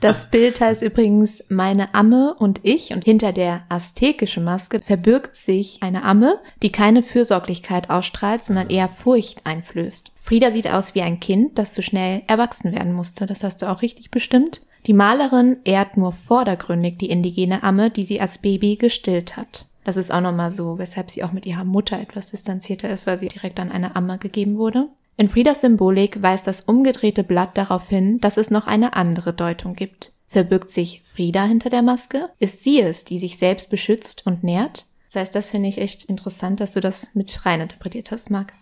Das 0.00 0.30
Bild 0.30 0.60
heißt 0.60 0.82
übrigens 0.82 1.44
Meine 1.48 1.94
Amme 1.94 2.34
und 2.34 2.60
ich 2.64 2.92
und 2.92 3.04
hinter 3.04 3.32
der 3.32 3.62
aztekischen 3.68 4.44
Maske 4.44 4.80
verbirgt 4.80 5.36
sich 5.36 5.82
eine 5.82 6.02
Amme, 6.02 6.38
die 6.62 6.72
keine 6.72 7.02
Fürsorglichkeit 7.02 7.90
ausstrahlt, 7.90 8.44
sondern 8.44 8.70
eher 8.70 8.88
Furcht 8.88 9.46
einflößt. 9.46 10.12
Frieda 10.22 10.50
sieht 10.50 10.66
aus 10.66 10.94
wie 10.94 11.02
ein 11.02 11.20
Kind, 11.20 11.58
das 11.58 11.74
zu 11.74 11.82
schnell 11.82 12.22
erwachsen 12.26 12.72
werden 12.72 12.92
musste. 12.92 13.26
Das 13.26 13.44
hast 13.44 13.62
du 13.62 13.70
auch 13.70 13.82
richtig 13.82 14.10
bestimmt. 14.10 14.62
Die 14.86 14.94
Malerin 14.94 15.58
ehrt 15.64 15.96
nur 15.96 16.12
vordergründig 16.12 16.98
die 16.98 17.10
indigene 17.10 17.62
Amme, 17.62 17.90
die 17.90 18.04
sie 18.04 18.20
als 18.20 18.38
Baby 18.38 18.76
gestillt 18.76 19.36
hat. 19.36 19.66
Das 19.84 19.96
ist 19.96 20.12
auch 20.12 20.20
nochmal 20.20 20.50
so, 20.50 20.78
weshalb 20.78 21.10
sie 21.10 21.24
auch 21.24 21.32
mit 21.32 21.46
ihrer 21.46 21.64
Mutter 21.64 21.98
etwas 21.98 22.30
distanzierter 22.30 22.90
ist, 22.90 23.06
weil 23.06 23.18
sie 23.18 23.28
direkt 23.28 23.60
an 23.60 23.70
eine 23.70 23.96
Amme 23.96 24.18
gegeben 24.18 24.56
wurde. 24.56 24.88
In 25.20 25.28
Friedas 25.28 25.60
Symbolik 25.60 26.22
weist 26.22 26.46
das 26.46 26.62
umgedrehte 26.62 27.22
Blatt 27.22 27.58
darauf 27.58 27.90
hin, 27.90 28.22
dass 28.22 28.38
es 28.38 28.50
noch 28.50 28.66
eine 28.66 28.94
andere 28.94 29.34
Deutung 29.34 29.74
gibt. 29.74 30.12
Verbirgt 30.26 30.70
sich 30.70 31.02
Frieda 31.12 31.44
hinter 31.44 31.68
der 31.68 31.82
Maske? 31.82 32.30
Ist 32.38 32.62
sie 32.62 32.80
es, 32.80 33.04
die 33.04 33.18
sich 33.18 33.36
selbst 33.36 33.68
beschützt 33.68 34.24
und 34.24 34.42
nährt? 34.42 34.86
Das 35.08 35.16
heißt, 35.16 35.34
das 35.34 35.50
finde 35.50 35.68
ich 35.68 35.76
echt 35.76 36.04
interessant, 36.04 36.60
dass 36.60 36.72
du 36.72 36.80
das 36.80 37.08
mit 37.12 37.44
rein 37.44 37.60
interpretiert 37.60 38.10
hast, 38.10 38.30
Marc. 38.30 38.54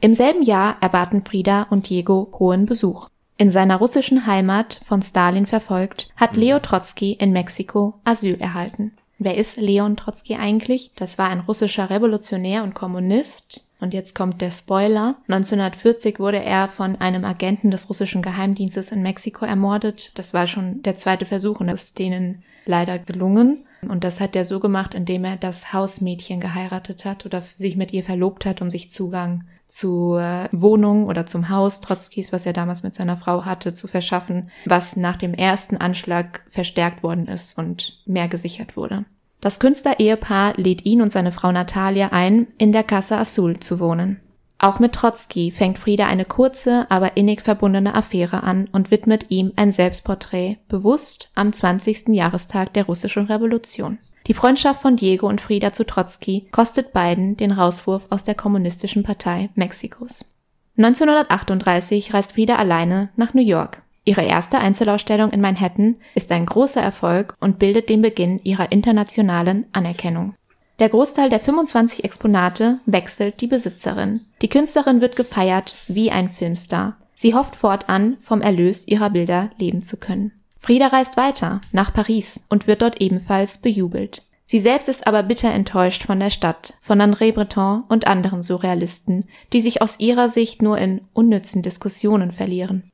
Im 0.00 0.14
selben 0.14 0.42
Jahr 0.42 0.78
erbaten 0.80 1.24
Frieda 1.24 1.68
und 1.70 1.88
Diego 1.88 2.32
hohen 2.40 2.66
Besuch. 2.66 3.08
In 3.36 3.52
seiner 3.52 3.76
russischen 3.76 4.26
Heimat, 4.26 4.80
von 4.84 5.00
Stalin 5.00 5.46
verfolgt, 5.46 6.08
hat 6.16 6.34
Leo 6.34 6.58
Trotzki 6.58 7.12
in 7.12 7.30
Mexiko 7.30 7.94
Asyl 8.02 8.40
erhalten. 8.40 8.94
Wer 9.20 9.36
ist 9.36 9.56
Leon 9.58 9.96
Trotzki 9.96 10.34
eigentlich? 10.34 10.90
Das 10.96 11.18
war 11.18 11.28
ein 11.28 11.38
russischer 11.38 11.88
Revolutionär 11.88 12.64
und 12.64 12.74
Kommunist. 12.74 13.67
Und 13.80 13.94
jetzt 13.94 14.14
kommt 14.14 14.40
der 14.40 14.50
Spoiler. 14.50 15.16
1940 15.28 16.18
wurde 16.18 16.42
er 16.42 16.68
von 16.68 16.96
einem 16.96 17.24
Agenten 17.24 17.70
des 17.70 17.88
russischen 17.88 18.22
Geheimdienstes 18.22 18.90
in 18.90 19.02
Mexiko 19.02 19.44
ermordet. 19.44 20.10
Das 20.16 20.34
war 20.34 20.46
schon 20.46 20.82
der 20.82 20.96
zweite 20.96 21.24
Versuch 21.24 21.60
und 21.60 21.68
das 21.68 21.84
ist 21.84 21.98
denen 21.98 22.42
leider 22.64 22.98
gelungen. 22.98 23.64
Und 23.82 24.02
das 24.02 24.20
hat 24.20 24.34
er 24.34 24.44
so 24.44 24.58
gemacht, 24.58 24.94
indem 24.94 25.24
er 25.24 25.36
das 25.36 25.72
Hausmädchen 25.72 26.40
geheiratet 26.40 27.04
hat 27.04 27.24
oder 27.24 27.44
sich 27.56 27.76
mit 27.76 27.92
ihr 27.92 28.02
verlobt 28.02 28.44
hat, 28.44 28.60
um 28.60 28.70
sich 28.70 28.90
Zugang 28.90 29.44
zur 29.68 30.48
Wohnung 30.50 31.06
oder 31.06 31.26
zum 31.26 31.48
Haus 31.50 31.80
Trotzkis, 31.80 32.32
was 32.32 32.46
er 32.46 32.54
damals 32.54 32.82
mit 32.82 32.96
seiner 32.96 33.16
Frau 33.16 33.44
hatte, 33.44 33.74
zu 33.74 33.86
verschaffen, 33.86 34.50
was 34.64 34.96
nach 34.96 35.16
dem 35.16 35.34
ersten 35.34 35.76
Anschlag 35.76 36.42
verstärkt 36.48 37.02
worden 37.02 37.28
ist 37.28 37.56
und 37.56 38.02
mehr 38.06 38.28
gesichert 38.28 38.76
wurde. 38.76 39.04
Das 39.40 39.60
Künstlerehepaar 39.60 40.54
lädt 40.56 40.84
ihn 40.84 41.00
und 41.00 41.12
seine 41.12 41.32
Frau 41.32 41.52
Natalia 41.52 42.08
ein, 42.08 42.48
in 42.58 42.72
der 42.72 42.82
Casa 42.82 43.18
Azul 43.18 43.60
zu 43.60 43.78
wohnen. 43.78 44.20
Auch 44.58 44.80
mit 44.80 44.92
Trotzki 44.92 45.52
fängt 45.52 45.78
Frieda 45.78 46.06
eine 46.06 46.24
kurze, 46.24 46.86
aber 46.90 47.16
innig 47.16 47.42
verbundene 47.42 47.94
Affäre 47.94 48.42
an 48.42 48.68
und 48.72 48.90
widmet 48.90 49.26
ihm 49.30 49.52
ein 49.54 49.70
Selbstporträt, 49.70 50.56
bewusst 50.68 51.30
am 51.36 51.52
20. 51.52 52.08
Jahrestag 52.08 52.74
der 52.74 52.86
russischen 52.86 53.26
Revolution. 53.26 53.98
Die 54.26 54.34
Freundschaft 54.34 54.82
von 54.82 54.96
Diego 54.96 55.28
und 55.28 55.40
Frieda 55.40 55.72
zu 55.72 55.86
Trotzki 55.86 56.48
kostet 56.50 56.92
beiden 56.92 57.36
den 57.36 57.52
Rauswurf 57.52 58.06
aus 58.10 58.24
der 58.24 58.34
Kommunistischen 58.34 59.04
Partei 59.04 59.48
Mexikos. 59.54 60.34
1938 60.76 62.12
reist 62.12 62.32
Frieda 62.32 62.56
alleine 62.56 63.10
nach 63.16 63.34
New 63.34 63.42
York. 63.42 63.82
Ihre 64.08 64.22
erste 64.22 64.58
Einzelausstellung 64.58 65.32
in 65.32 65.42
Manhattan 65.42 65.96
ist 66.14 66.32
ein 66.32 66.46
großer 66.46 66.80
Erfolg 66.80 67.36
und 67.40 67.58
bildet 67.58 67.90
den 67.90 68.00
Beginn 68.00 68.40
ihrer 68.42 68.72
internationalen 68.72 69.66
Anerkennung. 69.72 70.34
Der 70.78 70.88
Großteil 70.88 71.28
der 71.28 71.40
25 71.40 72.04
Exponate 72.04 72.78
wechselt 72.86 73.42
die 73.42 73.48
Besitzerin. 73.48 74.18
Die 74.40 74.48
Künstlerin 74.48 75.02
wird 75.02 75.16
gefeiert 75.16 75.74
wie 75.88 76.10
ein 76.10 76.30
Filmstar. 76.30 76.96
Sie 77.14 77.34
hofft 77.34 77.54
fortan, 77.54 78.16
vom 78.22 78.40
Erlös 78.40 78.88
ihrer 78.88 79.10
Bilder 79.10 79.50
leben 79.58 79.82
zu 79.82 79.98
können. 79.98 80.32
Frieda 80.58 80.86
reist 80.86 81.18
weiter 81.18 81.60
nach 81.72 81.92
Paris 81.92 82.46
und 82.48 82.66
wird 82.66 82.80
dort 82.80 83.02
ebenfalls 83.02 83.58
bejubelt. 83.58 84.22
Sie 84.46 84.58
selbst 84.58 84.88
ist 84.88 85.06
aber 85.06 85.22
bitter 85.22 85.52
enttäuscht 85.52 86.04
von 86.04 86.18
der 86.18 86.30
Stadt, 86.30 86.72
von 86.80 87.02
André 87.02 87.34
Breton 87.34 87.84
und 87.90 88.06
anderen 88.06 88.42
Surrealisten, 88.42 89.28
die 89.52 89.60
sich 89.60 89.82
aus 89.82 90.00
ihrer 90.00 90.30
Sicht 90.30 90.62
nur 90.62 90.78
in 90.78 91.02
unnützen 91.12 91.62
Diskussionen 91.62 92.32
verlieren. 92.32 92.90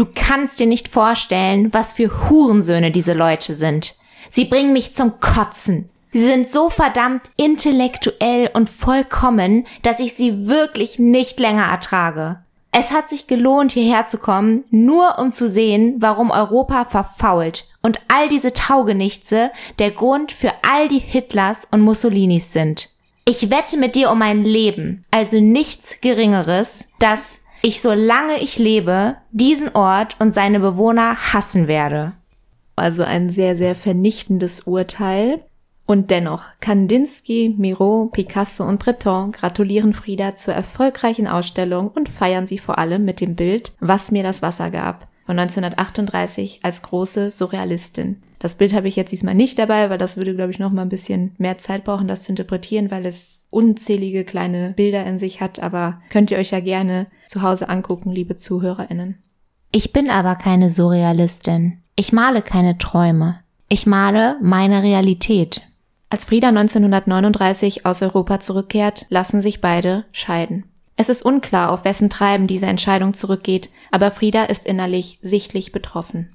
Du 0.00 0.06
kannst 0.14 0.58
dir 0.58 0.66
nicht 0.66 0.88
vorstellen, 0.88 1.74
was 1.74 1.92
für 1.92 2.30
Hurensöhne 2.30 2.90
diese 2.90 3.12
Leute 3.12 3.52
sind. 3.52 3.96
Sie 4.30 4.46
bringen 4.46 4.72
mich 4.72 4.94
zum 4.94 5.20
Kotzen. 5.20 5.90
Sie 6.10 6.24
sind 6.24 6.48
so 6.48 6.70
verdammt 6.70 7.24
intellektuell 7.36 8.48
und 8.54 8.70
vollkommen, 8.70 9.66
dass 9.82 10.00
ich 10.00 10.14
sie 10.14 10.46
wirklich 10.46 10.98
nicht 10.98 11.38
länger 11.38 11.64
ertrage. 11.64 12.38
Es 12.72 12.92
hat 12.92 13.10
sich 13.10 13.26
gelohnt, 13.26 13.72
hierher 13.72 14.06
zu 14.06 14.16
kommen, 14.16 14.64
nur 14.70 15.18
um 15.18 15.32
zu 15.32 15.46
sehen, 15.46 15.96
warum 15.98 16.30
Europa 16.30 16.86
verfault 16.86 17.66
und 17.82 18.00
all 18.08 18.30
diese 18.30 18.54
Taugenichtse 18.54 19.50
der 19.78 19.90
Grund 19.90 20.32
für 20.32 20.52
all 20.66 20.88
die 20.88 20.98
Hitlers 20.98 21.68
und 21.70 21.82
Mussolinis 21.82 22.54
sind. 22.54 22.88
Ich 23.26 23.50
wette 23.50 23.76
mit 23.76 23.96
dir 23.96 24.10
um 24.10 24.20
mein 24.20 24.46
Leben, 24.46 25.04
also 25.10 25.40
nichts 25.40 26.00
Geringeres, 26.00 26.86
dass 27.00 27.39
ich, 27.62 27.80
solange 27.80 28.38
ich 28.40 28.58
lebe, 28.58 29.16
diesen 29.30 29.74
Ort 29.74 30.16
und 30.18 30.34
seine 30.34 30.60
Bewohner 30.60 31.16
hassen 31.32 31.68
werde. 31.68 32.12
Also 32.76 33.02
ein 33.02 33.30
sehr, 33.30 33.56
sehr 33.56 33.74
vernichtendes 33.74 34.60
Urteil. 34.62 35.44
Und 35.86 36.10
dennoch, 36.10 36.44
Kandinsky, 36.60 37.54
Miro, 37.58 38.10
Picasso 38.12 38.64
und 38.64 38.78
Breton 38.78 39.32
gratulieren 39.32 39.92
Frida 39.92 40.36
zur 40.36 40.54
erfolgreichen 40.54 41.26
Ausstellung 41.26 41.88
und 41.88 42.08
feiern 42.08 42.46
sie 42.46 42.58
vor 42.58 42.78
allem 42.78 43.04
mit 43.04 43.20
dem 43.20 43.34
Bild 43.34 43.72
Was 43.80 44.12
mir 44.12 44.22
das 44.22 44.40
Wasser 44.40 44.70
gab 44.70 45.08
von 45.26 45.38
1938 45.38 46.60
als 46.62 46.82
große 46.82 47.30
Surrealistin. 47.30 48.22
Das 48.40 48.54
Bild 48.54 48.72
habe 48.72 48.88
ich 48.88 48.96
jetzt 48.96 49.12
diesmal 49.12 49.34
nicht 49.34 49.58
dabei, 49.58 49.90
weil 49.90 49.98
das 49.98 50.16
würde, 50.16 50.34
glaube 50.34 50.50
ich, 50.50 50.58
noch 50.58 50.72
mal 50.72 50.82
ein 50.82 50.88
bisschen 50.88 51.34
mehr 51.36 51.58
Zeit 51.58 51.84
brauchen, 51.84 52.08
das 52.08 52.22
zu 52.22 52.32
interpretieren, 52.32 52.90
weil 52.90 53.04
es 53.04 53.46
unzählige 53.50 54.24
kleine 54.24 54.72
Bilder 54.72 55.04
in 55.04 55.18
sich 55.18 55.42
hat. 55.42 55.60
Aber 55.60 56.00
könnt 56.08 56.30
ihr 56.30 56.38
euch 56.38 56.50
ja 56.50 56.60
gerne 56.60 57.06
zu 57.28 57.42
Hause 57.42 57.68
angucken, 57.68 58.10
liebe 58.10 58.36
ZuhörerInnen. 58.36 59.18
Ich 59.72 59.92
bin 59.92 60.08
aber 60.08 60.36
keine 60.36 60.70
Surrealistin. 60.70 61.82
Ich 61.96 62.14
male 62.14 62.40
keine 62.40 62.78
Träume. 62.78 63.40
Ich 63.68 63.86
male 63.86 64.38
meine 64.40 64.82
Realität. 64.82 65.60
Als 66.08 66.24
Frieda 66.24 66.48
1939 66.48 67.84
aus 67.84 68.00
Europa 68.00 68.40
zurückkehrt, 68.40 69.04
lassen 69.10 69.42
sich 69.42 69.60
beide 69.60 70.06
scheiden. 70.12 70.64
Es 70.96 71.10
ist 71.10 71.22
unklar, 71.22 71.70
auf 71.70 71.84
wessen 71.84 72.08
Treiben 72.08 72.46
diese 72.46 72.66
Entscheidung 72.66 73.12
zurückgeht, 73.12 73.68
aber 73.90 74.10
Frieda 74.10 74.44
ist 74.44 74.66
innerlich 74.66 75.18
sichtlich 75.22 75.72
betroffen. 75.72 76.30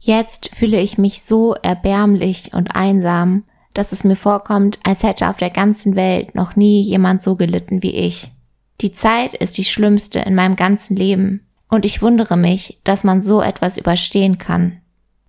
Jetzt 0.00 0.50
fühle 0.54 0.80
ich 0.80 0.98
mich 0.98 1.22
so 1.22 1.54
erbärmlich 1.54 2.52
und 2.54 2.74
einsam, 2.74 3.44
dass 3.74 3.92
es 3.92 4.04
mir 4.04 4.16
vorkommt, 4.16 4.78
als 4.84 5.02
hätte 5.02 5.28
auf 5.28 5.36
der 5.36 5.50
ganzen 5.50 5.96
Welt 5.96 6.34
noch 6.34 6.56
nie 6.56 6.82
jemand 6.82 7.22
so 7.22 7.36
gelitten 7.36 7.82
wie 7.82 7.94
ich. 7.94 8.30
Die 8.80 8.92
Zeit 8.92 9.34
ist 9.34 9.58
die 9.58 9.64
schlimmste 9.64 10.20
in 10.20 10.34
meinem 10.34 10.56
ganzen 10.56 10.96
Leben, 10.96 11.46
und 11.68 11.84
ich 11.84 12.00
wundere 12.02 12.36
mich, 12.36 12.80
dass 12.84 13.04
man 13.04 13.22
so 13.22 13.42
etwas 13.42 13.76
überstehen 13.76 14.38
kann. 14.38 14.80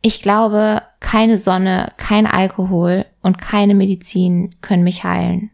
Ich 0.01 0.22
glaube, 0.22 0.84
keine 0.99 1.38
Sonne, 1.38 1.91
kein 1.97 2.28
Alkohol 2.28 3.05
und 3.22 3.39
keine 3.39 3.74
Medizin 3.74 4.55
können 4.61 4.84
mich 4.84 5.03
heilen. 5.03 5.49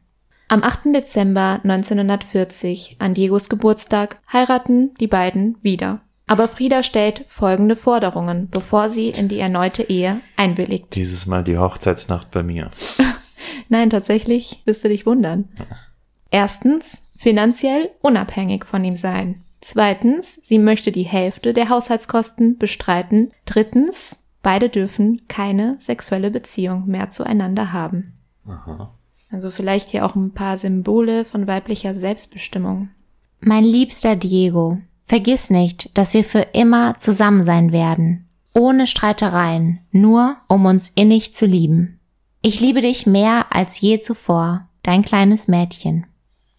Am 0.49 0.61
8. 0.61 0.93
Dezember 0.93 1.61
1940, 1.64 2.97
an 2.99 3.14
Diegos 3.14 3.49
Geburtstag, 3.49 4.18
heiraten 4.32 4.93
die 4.99 5.07
beiden 5.07 5.57
wieder. 5.61 6.01
Aber 6.26 6.47
Frieda 6.47 6.84
stellt 6.84 7.26
folgende 7.28 7.76
Forderungen, 7.76 8.49
bevor 8.49 8.89
sie 8.89 9.09
in 9.09 9.28
die 9.28 9.39
erneute 9.39 9.84
Ehe 9.84 10.21
einwilligt. 10.38 10.95
Dieses 10.95 11.26
Mal 11.26 11.43
die 11.43 11.57
Hochzeitsnacht 11.57 12.32
bei 12.32 12.43
mir. 12.43 12.71
Nein, 13.69 13.89
tatsächlich 13.89 14.61
wirst 14.65 14.84
du 14.84 14.89
dich 14.89 15.05
wundern. 15.05 15.49
Erstens, 16.32 17.03
finanziell 17.17 17.91
unabhängig 18.01 18.65
von 18.65 18.84
ihm 18.84 18.95
sein. 18.95 19.43
Zweitens, 19.61 20.39
sie 20.43 20.59
möchte 20.59 20.91
die 20.91 21.03
Hälfte 21.03 21.53
der 21.53 21.69
Haushaltskosten 21.69 22.57
bestreiten. 22.57 23.32
Drittens, 23.45 24.17
beide 24.41 24.69
dürfen 24.69 25.21
keine 25.28 25.78
sexuelle 25.80 26.32
Beziehung 26.32 26.88
mehr 26.88 27.09
zueinander 27.09 27.71
haben. 27.71 28.13
Aha. 28.45 28.93
Also 29.32 29.51
vielleicht 29.51 29.89
hier 29.89 30.05
auch 30.05 30.15
ein 30.15 30.34
paar 30.34 30.57
Symbole 30.57 31.26
von 31.26 31.47
weiblicher 31.47 31.95
Selbstbestimmung. 31.95 32.89
Mein 33.39 33.63
liebster 33.63 34.15
Diego, 34.15 34.80
vergiss 35.06 35.49
nicht, 35.49 35.89
dass 35.97 36.14
wir 36.14 36.24
für 36.24 36.47
immer 36.54 36.97
zusammen 36.97 37.43
sein 37.43 37.72
werden. 37.72 38.28
Ohne 38.54 38.88
Streitereien, 38.88 39.80
nur 39.91 40.38
um 40.47 40.66
uns 40.66 40.91
innig 40.95 41.34
zu 41.34 41.45
lieben. 41.45 41.99
Ich 42.41 42.60
liebe 42.60 42.82
dich 42.82 43.08
mehr 43.08 43.47
als 43.51 43.80
je 43.80 43.99
zuvor, 43.99 44.68
dein 44.84 45.04
kleines 45.04 45.47
Mädchen. 45.47 46.06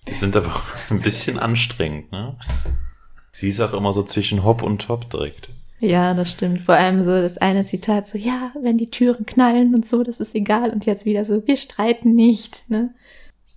Die 0.08 0.14
sind 0.14 0.36
aber 0.36 0.52
ein 0.90 1.00
bisschen 1.00 1.38
anstrengend, 1.38 2.10
ne? 2.12 2.36
Sie 3.32 3.48
ist 3.48 3.60
auch 3.60 3.74
immer 3.74 3.92
so 3.92 4.04
zwischen 4.04 4.44
Hopp 4.44 4.62
und 4.62 4.82
Top 4.82 5.10
direkt. 5.10 5.48
Ja, 5.80 6.14
das 6.14 6.30
stimmt. 6.30 6.62
Vor 6.62 6.76
allem 6.76 7.04
so 7.04 7.10
das 7.10 7.36
eine 7.38 7.66
Zitat 7.66 8.06
so, 8.06 8.16
ja, 8.16 8.52
wenn 8.62 8.78
die 8.78 8.90
Türen 8.90 9.26
knallen 9.26 9.74
und 9.74 9.88
so, 9.88 10.02
das 10.02 10.20
ist 10.20 10.34
egal. 10.34 10.70
Und 10.70 10.86
jetzt 10.86 11.04
wieder 11.04 11.24
so, 11.24 11.46
wir 11.46 11.56
streiten 11.56 12.14
nicht. 12.14 12.62
Ne? 12.70 12.94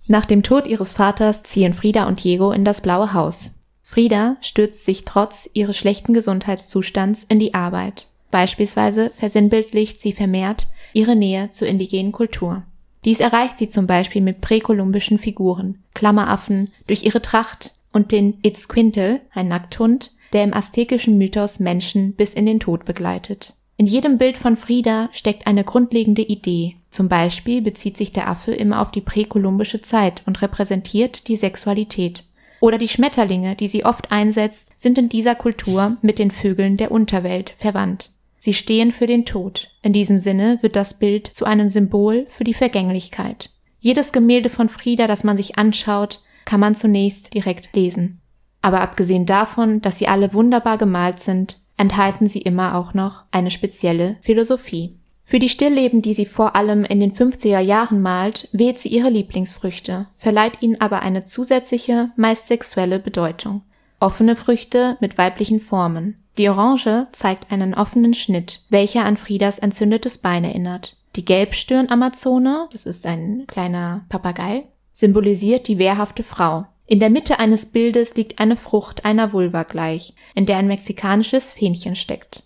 Nach 0.08 0.24
dem 0.24 0.42
Tod 0.42 0.66
ihres 0.66 0.92
Vaters 0.92 1.42
ziehen 1.44 1.74
Frieda 1.74 2.06
und 2.06 2.22
Diego 2.22 2.50
in 2.50 2.64
das 2.64 2.80
blaue 2.80 3.14
Haus. 3.14 3.57
Frieda 3.90 4.36
stürzt 4.42 4.84
sich 4.84 5.06
trotz 5.06 5.48
ihres 5.54 5.78
schlechten 5.78 6.12
Gesundheitszustands 6.12 7.24
in 7.24 7.38
die 7.38 7.54
Arbeit. 7.54 8.06
Beispielsweise 8.30 9.10
versinnbildlicht 9.16 10.02
sie 10.02 10.12
vermehrt 10.12 10.66
ihre 10.92 11.16
Nähe 11.16 11.48
zur 11.48 11.68
indigenen 11.68 12.12
Kultur. 12.12 12.64
Dies 13.06 13.20
erreicht 13.20 13.58
sie 13.58 13.66
zum 13.66 13.86
Beispiel 13.86 14.20
mit 14.20 14.42
präkolumbischen 14.42 15.16
Figuren, 15.16 15.82
Klammeraffen, 15.94 16.70
durch 16.86 17.02
ihre 17.04 17.22
Tracht 17.22 17.72
und 17.90 18.12
den 18.12 18.38
Itzquintel, 18.42 19.22
ein 19.32 19.48
Nackthund, 19.48 20.12
der 20.34 20.44
im 20.44 20.52
aztekischen 20.52 21.16
Mythos 21.16 21.58
Menschen 21.58 22.12
bis 22.12 22.34
in 22.34 22.44
den 22.44 22.60
Tod 22.60 22.84
begleitet. 22.84 23.54
In 23.78 23.86
jedem 23.86 24.18
Bild 24.18 24.36
von 24.36 24.58
Frida 24.58 25.08
steckt 25.12 25.46
eine 25.46 25.64
grundlegende 25.64 26.22
Idee. 26.22 26.76
Zum 26.90 27.08
Beispiel 27.08 27.62
bezieht 27.62 27.96
sich 27.96 28.12
der 28.12 28.28
Affe 28.28 28.52
immer 28.52 28.82
auf 28.82 28.90
die 28.90 29.00
präkolumbische 29.00 29.80
Zeit 29.80 30.20
und 30.26 30.42
repräsentiert 30.42 31.26
die 31.28 31.36
Sexualität. 31.36 32.24
Oder 32.60 32.78
die 32.78 32.88
Schmetterlinge, 32.88 33.54
die 33.54 33.68
sie 33.68 33.84
oft 33.84 34.10
einsetzt, 34.10 34.70
sind 34.76 34.98
in 34.98 35.08
dieser 35.08 35.34
Kultur 35.34 35.96
mit 36.02 36.18
den 36.18 36.30
Vögeln 36.30 36.76
der 36.76 36.90
Unterwelt 36.90 37.54
verwandt. 37.58 38.10
Sie 38.38 38.54
stehen 38.54 38.92
für 38.92 39.06
den 39.06 39.24
Tod. 39.24 39.70
In 39.82 39.92
diesem 39.92 40.18
Sinne 40.18 40.58
wird 40.62 40.76
das 40.76 40.98
Bild 40.98 41.26
zu 41.26 41.44
einem 41.44 41.68
Symbol 41.68 42.26
für 42.30 42.44
die 42.44 42.54
Vergänglichkeit. 42.54 43.50
Jedes 43.80 44.12
Gemälde 44.12 44.48
von 44.48 44.68
Frida, 44.68 45.06
das 45.06 45.24
man 45.24 45.36
sich 45.36 45.58
anschaut, 45.58 46.20
kann 46.44 46.60
man 46.60 46.74
zunächst 46.74 47.34
direkt 47.34 47.74
lesen. 47.74 48.20
Aber 48.62 48.80
abgesehen 48.80 49.26
davon, 49.26 49.80
dass 49.80 49.98
sie 49.98 50.08
alle 50.08 50.32
wunderbar 50.34 50.78
gemalt 50.78 51.20
sind, 51.20 51.60
enthalten 51.76 52.26
sie 52.26 52.42
immer 52.42 52.74
auch 52.76 52.92
noch 52.92 53.24
eine 53.30 53.50
spezielle 53.50 54.16
Philosophie. 54.20 54.97
Für 55.28 55.38
die 55.38 55.50
Stillleben, 55.50 56.00
die 56.00 56.14
sie 56.14 56.24
vor 56.24 56.56
allem 56.56 56.84
in 56.84 57.00
den 57.00 57.12
50er 57.12 57.60
Jahren 57.60 58.00
malt, 58.00 58.48
wählt 58.52 58.78
sie 58.78 58.88
ihre 58.88 59.10
Lieblingsfrüchte, 59.10 60.06
verleiht 60.16 60.62
ihnen 60.62 60.80
aber 60.80 61.02
eine 61.02 61.22
zusätzliche, 61.22 62.08
meist 62.16 62.46
sexuelle 62.46 62.98
Bedeutung. 62.98 63.60
Offene 64.00 64.36
Früchte 64.36 64.96
mit 65.02 65.18
weiblichen 65.18 65.60
Formen. 65.60 66.16
Die 66.38 66.48
Orange 66.48 67.08
zeigt 67.12 67.52
einen 67.52 67.74
offenen 67.74 68.14
Schnitt, 68.14 68.62
welcher 68.70 69.04
an 69.04 69.18
Friedas 69.18 69.58
entzündetes 69.58 70.16
Bein 70.16 70.44
erinnert. 70.44 70.96
Die 71.14 71.26
Gelbstirn-Amazone, 71.26 72.70
das 72.72 72.86
ist 72.86 73.04
ein 73.04 73.44
kleiner 73.46 74.06
Papagei, 74.08 74.64
symbolisiert 74.92 75.68
die 75.68 75.76
wehrhafte 75.76 76.22
Frau. 76.22 76.64
In 76.86 77.00
der 77.00 77.10
Mitte 77.10 77.38
eines 77.38 77.66
Bildes 77.66 78.14
liegt 78.14 78.38
eine 78.38 78.56
Frucht 78.56 79.04
einer 79.04 79.34
Vulva 79.34 79.64
gleich, 79.64 80.14
in 80.34 80.46
der 80.46 80.56
ein 80.56 80.68
mexikanisches 80.68 81.52
Fähnchen 81.52 81.96
steckt. 81.96 82.44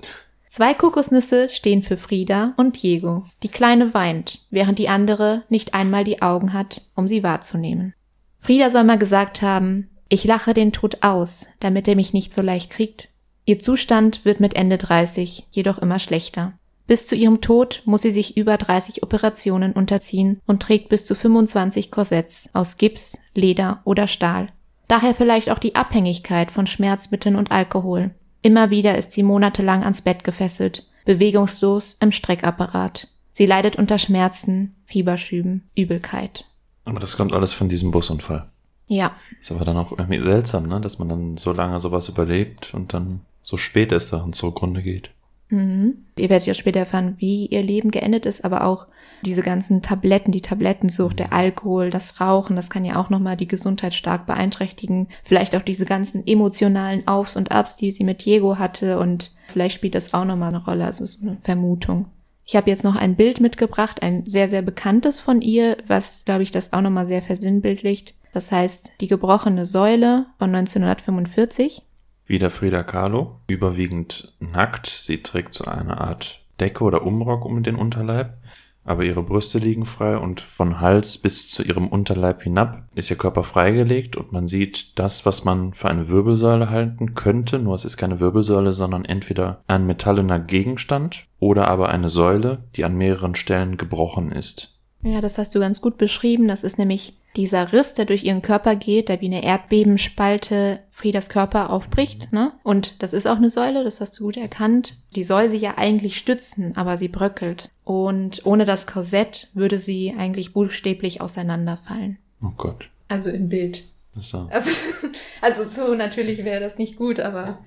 Zwei 0.53 0.75
Kokosnüsse 0.75 1.49
stehen 1.49 1.83
für 1.83 1.97
Frida 1.97 2.53
und 2.59 2.83
Diego. 2.83 3.25
Die 3.43 3.49
Kleine 3.49 3.95
weint, 3.95 4.41
während 4.51 4.79
die 4.79 4.91
andere 4.91 5.45
nicht 5.49 5.73
einmal 5.73 6.05
die 6.05 6.21
Augen 6.21 6.53
hat, 6.53 6.83
um 6.95 7.09
sie 7.09 7.23
wahrzunehmen. 7.23 7.95
Frida 8.39 8.69
soll 8.69 8.85
mal 8.85 8.99
gesagt 8.99 9.41
haben, 9.41 9.89
ich 10.11 10.25
lache 10.25 10.53
den 10.53 10.71
Tod 10.71 10.99
aus, 11.01 11.47
damit 11.61 11.89
er 11.89 11.97
mich 11.97 12.13
nicht 12.13 12.35
so 12.35 12.43
leicht 12.43 12.69
kriegt. 12.69 13.09
Ihr 13.47 13.61
Zustand 13.61 14.27
wird 14.27 14.41
mit 14.41 14.55
Ende 14.55 14.77
30 14.77 15.47
jedoch 15.53 15.79
immer 15.79 15.99
schlechter. 15.99 16.53
Bis 16.87 17.07
zu 17.07 17.15
ihrem 17.15 17.41
Tod 17.41 17.81
muss 17.87 18.03
sie 18.03 18.11
sich 18.11 18.37
über 18.37 18.59
30 18.59 19.03
Operationen 19.03 19.73
unterziehen 19.73 20.39
und 20.47 20.61
trägt 20.61 20.91
bis 20.91 21.07
zu 21.07 21.15
25 21.15 21.91
Korsetts 21.91 22.51
aus 22.53 22.77
Gips, 22.77 23.17
Leder 23.33 23.81
oder 23.85 24.07
Stahl. 24.07 24.51
Daher 24.87 25.15
vielleicht 25.15 25.49
auch 25.49 25.59
die 25.59 25.77
Abhängigkeit 25.77 26.51
von 26.51 26.67
Schmerzmitteln 26.67 27.37
und 27.37 27.51
Alkohol. 27.51 28.11
Immer 28.43 28.71
wieder 28.71 28.99
ist 28.99 29.13
sie 29.13 29.23
monatelang 29.23 29.83
ans 29.83 30.03
Bett 30.03 30.25
gefesselt, 30.25 30.85
bewegungslos 31.05 31.95
im 32.01 32.13
Streckapparat. 32.13 33.09
Sie 33.31 33.47
leidet 33.47 33.77
unter 33.77 33.99
Schmerzen, 33.99 34.75
Fieberschüben, 34.85 35.63
Übelkeit. 35.75 36.45
Aber 36.85 37.01
das 37.01 37.17
kommt 37.17 37.33
alles 37.33 37.53
von 37.53 37.69
diesem 37.69 37.93
Busunfall. 37.93 38.47
Ja. 38.89 39.13
Ist 39.41 39.53
aber 39.53 39.65
dann 39.65 39.77
auch 39.77 39.93
irgendwie 39.93 40.23
seltsam, 40.23 40.67
ne? 40.67 40.81
dass 40.81 40.99
man 40.99 41.09
dann 41.09 41.37
so 41.37 41.53
lange 41.53 41.81
sowas 41.81 42.09
überlebt 42.09 42.75
und 42.75 42.93
dann 42.93 43.21
so 43.43 43.57
spät 43.57 43.93
erst 43.93 44.13
daran 44.13 44.33
zugrunde 44.33 44.83
geht. 44.83 45.11
Mhm. 45.49 46.05
Ihr 46.17 46.29
werdet 46.29 46.47
ja 46.47 46.55
später 46.55 46.81
erfahren, 46.81 47.15
wie 47.19 47.47
ihr 47.47 47.63
Leben 47.63 47.91
geendet 47.91 48.27
ist, 48.27 48.45
aber 48.45 48.65
auch 48.65 48.87
diese 49.25 49.43
ganzen 49.43 49.83
Tabletten, 49.83 50.33
die 50.33 50.43
Tablettensucht, 50.43 51.19
der 51.19 51.33
Alkohol, 51.33 51.91
das 51.91 52.21
Rauchen, 52.21 52.57
das 52.57 52.71
kann 52.71 52.85
ja 52.85 52.97
auch 52.97 53.11
nochmal 53.11 53.37
die 53.37 53.49
Gesundheit 53.49 53.95
stark 53.95 54.27
beeinträchtigen. 54.27 55.09
Vielleicht 55.25 55.57
auch 55.57 55.63
diese 55.63 55.85
ganzen 55.85 56.27
emotionalen 56.27 57.07
Aufs 57.07 57.37
und 57.37 57.53
Abs, 57.53 57.77
die 57.77 57.91
sie 57.91 58.05
mit 58.05 58.25
Diego 58.25 58.59
hatte 58.59 58.99
und 58.99 59.33
vielleicht 59.49 59.77
spielt 59.77 59.95
das 59.95 60.15
auch 60.15 60.25
nochmal 60.25 60.49
eine 60.49 60.65
Rolle, 60.65 60.85
also 60.85 61.05
so 61.07 61.27
eine 61.27 61.37
Vermutung. 61.37 62.07
Ich 62.45 62.57
habe 62.57 62.71
jetzt 62.71 62.85
noch 62.85 62.97
ein 62.97 63.17
Bild 63.17 63.41
mitgebracht, 63.41 64.03
ein 64.03 64.27
sehr, 64.27 64.49
sehr 64.49 64.63
bekanntes 64.63 65.21
von 65.21 65.41
ihr, 65.41 65.77
was, 65.87 66.25
glaube 66.25 66.43
ich, 66.43 66.51
das 66.51 66.73
auch 66.73 66.81
nochmal 66.81 67.07
sehr 67.07 67.23
versinnbildlicht. 67.23 68.15
Das 68.33 68.51
heißt, 68.51 68.93
die 69.01 69.09
gebrochene 69.09 69.67
Säule 69.67 70.27
von 70.39 70.55
1945. 70.55 71.83
Wieder 72.27 72.51
Frida 72.51 72.83
Kahlo, 72.83 73.37
überwiegend 73.47 74.33
nackt. 74.41 74.87
Sie 74.87 75.23
trägt 75.23 75.55
so 75.55 75.65
eine 75.65 76.01
Art 76.01 76.41
Decke 76.61 76.83
oder 76.83 77.05
Umrock 77.05 77.45
um 77.45 77.63
den 77.63 77.77
Unterleib. 77.77 78.39
Aber 78.85 79.05
ihre 79.05 79.23
Brüste 79.23 79.59
liegen 79.59 79.87
frei 79.87 80.17
und 80.17 80.41
von 80.41 80.81
Hals 80.81 81.19
bis 81.19 81.49
zu 81.49 81.63
ihrem 81.63 81.89
Unterleib 81.89 82.43
hinab 82.43 82.85
ist 82.95 83.11
ihr 83.11 83.17
Körper 83.17 83.45
freigelegt 83.45 84.17
und 84.17 84.33
man 84.33 84.49
sieht 84.49 84.99
das, 84.99 85.25
was 85.25 85.45
man 85.45 85.73
für 85.73 85.89
eine 85.89 86.09
Wirbelsäule 86.09 86.71
halten 86.71 87.15
könnte, 87.15 87.59
nur 87.59 87.75
es 87.75 87.85
ist 87.85 87.97
keine 87.97 88.21
Wirbelsäule, 88.21 88.73
sondern 88.73 89.05
entweder 89.05 89.63
ein 89.69 89.87
metallener 89.87 90.39
Gegenstand 90.39 91.27
oder 91.39 91.69
aber 91.69 91.89
eine 91.91 92.09
Säule, 92.09 92.65
die 92.77 92.85
an 92.85 92.97
mehreren 92.97 93.35
Stellen 93.35 93.77
gebrochen 93.77 94.33
ist. 94.33 94.79
Ja, 95.03 95.21
das 95.21 95.39
hast 95.39 95.55
du 95.55 95.61
ganz 95.61 95.81
gut 95.81 95.99
beschrieben. 95.99 96.47
Das 96.47 96.63
ist 96.63 96.79
nämlich 96.79 97.19
dieser 97.37 97.73
Riss, 97.73 97.95
der 97.95 98.05
durch 98.05 98.25
ihren 98.25 98.43
Körper 98.43 98.77
geht, 98.77 99.09
der 99.09 99.21
wie 99.21 99.27
eine 99.27 99.43
Erdbebenspalte 99.43 100.81
Friedas 100.91 101.29
Körper 101.29 101.71
aufbricht. 101.71 102.33
Ne? 102.33 102.53
Und 102.63 103.03
das 103.03 103.13
ist 103.13 103.27
auch 103.27 103.37
eine 103.37 103.51
Säule, 103.51 103.85
das 103.85 104.01
hast 104.01 104.19
du 104.19 104.25
gut 104.25 104.37
erkannt. 104.37 104.99
Die 105.15 105.25
soll 105.25 105.49
sie 105.49 105.57
ja 105.57 105.79
eigentlich 105.79 106.19
stützen, 106.19 106.77
aber 106.77 106.97
sie 106.97 107.09
bröckelt. 107.09 107.71
Und 107.85 108.45
ohne 108.45 108.65
das 108.65 108.87
Korsett 108.87 109.49
würde 109.55 109.79
sie 109.79 110.15
eigentlich 110.17 110.53
buchstäblich 110.53 111.21
auseinanderfallen. 111.21 112.19
Oh 112.43 112.53
Gott. 112.57 112.89
Also 113.09 113.31
im 113.31 113.49
Bild. 113.49 113.85
So. 114.17 114.49
Also, 114.51 114.71
also 115.41 115.65
so 115.65 115.95
natürlich 115.95 116.45
wäre 116.45 116.61
das 116.61 116.79
nicht 116.79 116.97
gut, 116.97 117.19
aber. 117.21 117.59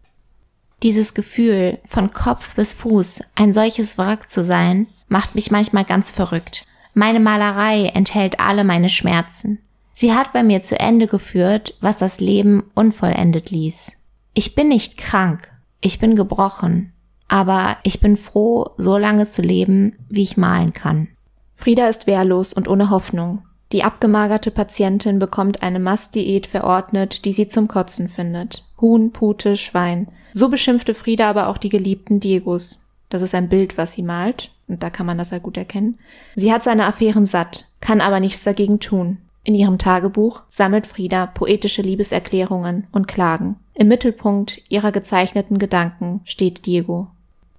Dieses 0.82 1.14
Gefühl, 1.14 1.78
von 1.84 2.12
Kopf 2.12 2.54
bis 2.54 2.72
Fuß 2.72 3.22
ein 3.34 3.52
solches 3.52 3.98
Wrack 3.98 4.28
zu 4.28 4.44
sein, 4.44 4.86
macht 5.08 5.34
mich 5.34 5.50
manchmal 5.50 5.84
ganz 5.84 6.10
verrückt. 6.10 6.64
Meine 6.94 7.20
Malerei 7.20 7.86
enthält 7.86 8.40
alle 8.40 8.64
meine 8.64 8.88
Schmerzen. 8.88 9.60
Sie 9.92 10.14
hat 10.14 10.32
bei 10.32 10.42
mir 10.42 10.62
zu 10.62 10.78
Ende 10.78 11.06
geführt, 11.06 11.76
was 11.80 11.98
das 11.98 12.20
Leben 12.20 12.64
unvollendet 12.74 13.50
ließ. 13.50 13.92
Ich 14.34 14.54
bin 14.54 14.68
nicht 14.68 14.96
krank, 14.96 15.50
ich 15.80 15.98
bin 15.98 16.14
gebrochen, 16.14 16.92
aber 17.26 17.76
ich 17.82 18.00
bin 18.00 18.16
froh, 18.16 18.70
so 18.76 18.96
lange 18.96 19.26
zu 19.26 19.42
leben, 19.42 19.96
wie 20.08 20.22
ich 20.22 20.36
malen 20.36 20.72
kann. 20.72 21.08
Frieda 21.54 21.88
ist 21.88 22.06
wehrlos 22.06 22.52
und 22.52 22.68
ohne 22.68 22.90
Hoffnung. 22.90 23.42
Die 23.72 23.84
abgemagerte 23.84 24.50
Patientin 24.50 25.18
bekommt 25.18 25.62
eine 25.62 25.80
Mastdiät 25.80 26.46
verordnet, 26.46 27.24
die 27.24 27.32
sie 27.32 27.48
zum 27.48 27.68
Kotzen 27.68 28.08
findet. 28.08 28.64
Huhn, 28.80 29.12
Pute, 29.12 29.56
Schwein. 29.56 30.08
So 30.32 30.48
beschimpfte 30.48 30.94
Frieda 30.94 31.28
aber 31.28 31.48
auch 31.48 31.58
die 31.58 31.68
geliebten 31.68 32.20
Diegos. 32.20 32.84
Das 33.10 33.22
ist 33.22 33.34
ein 33.34 33.48
Bild, 33.48 33.76
was 33.76 33.92
sie 33.92 34.02
malt. 34.02 34.52
Und 34.68 34.82
da 34.82 34.90
kann 34.90 35.06
man 35.06 35.18
das 35.18 35.32
halt 35.32 35.42
gut 35.42 35.56
erkennen. 35.56 35.98
Sie 36.34 36.52
hat 36.52 36.62
seine 36.62 36.86
Affären 36.86 37.26
satt, 37.26 37.66
kann 37.80 38.00
aber 38.00 38.20
nichts 38.20 38.44
dagegen 38.44 38.80
tun. 38.80 39.18
In 39.44 39.54
ihrem 39.54 39.78
Tagebuch 39.78 40.42
sammelt 40.50 40.86
Frieda 40.86 41.26
poetische 41.26 41.80
Liebeserklärungen 41.80 42.86
und 42.92 43.08
Klagen. 43.08 43.56
Im 43.72 43.88
Mittelpunkt 43.88 44.60
ihrer 44.68 44.92
gezeichneten 44.92 45.58
Gedanken 45.58 46.20
steht 46.24 46.66
Diego. 46.66 47.06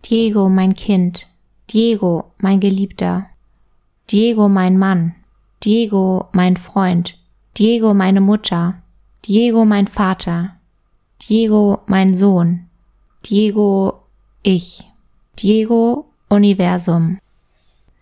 Diego, 0.05 0.49
mein 0.49 0.75
Kind. 0.75 1.27
Diego, 1.71 2.25
mein 2.37 2.59
Geliebter. 2.59 3.25
Diego, 4.11 4.49
mein 4.49 4.77
Mann. 4.77 5.15
Diego, 5.63 6.27
mein 6.31 6.57
Freund. 6.57 7.17
Diego, 7.57 7.93
meine 7.93 8.21
Mutter. 8.21 8.81
Diego, 9.25 9.65
mein 9.65 9.87
Vater. 9.87 10.55
Diego, 11.27 11.79
mein 11.87 12.15
Sohn. 12.15 12.67
Diego, 13.25 13.99
ich. 14.43 14.85
Diego, 15.39 16.08
Universum. 16.29 17.17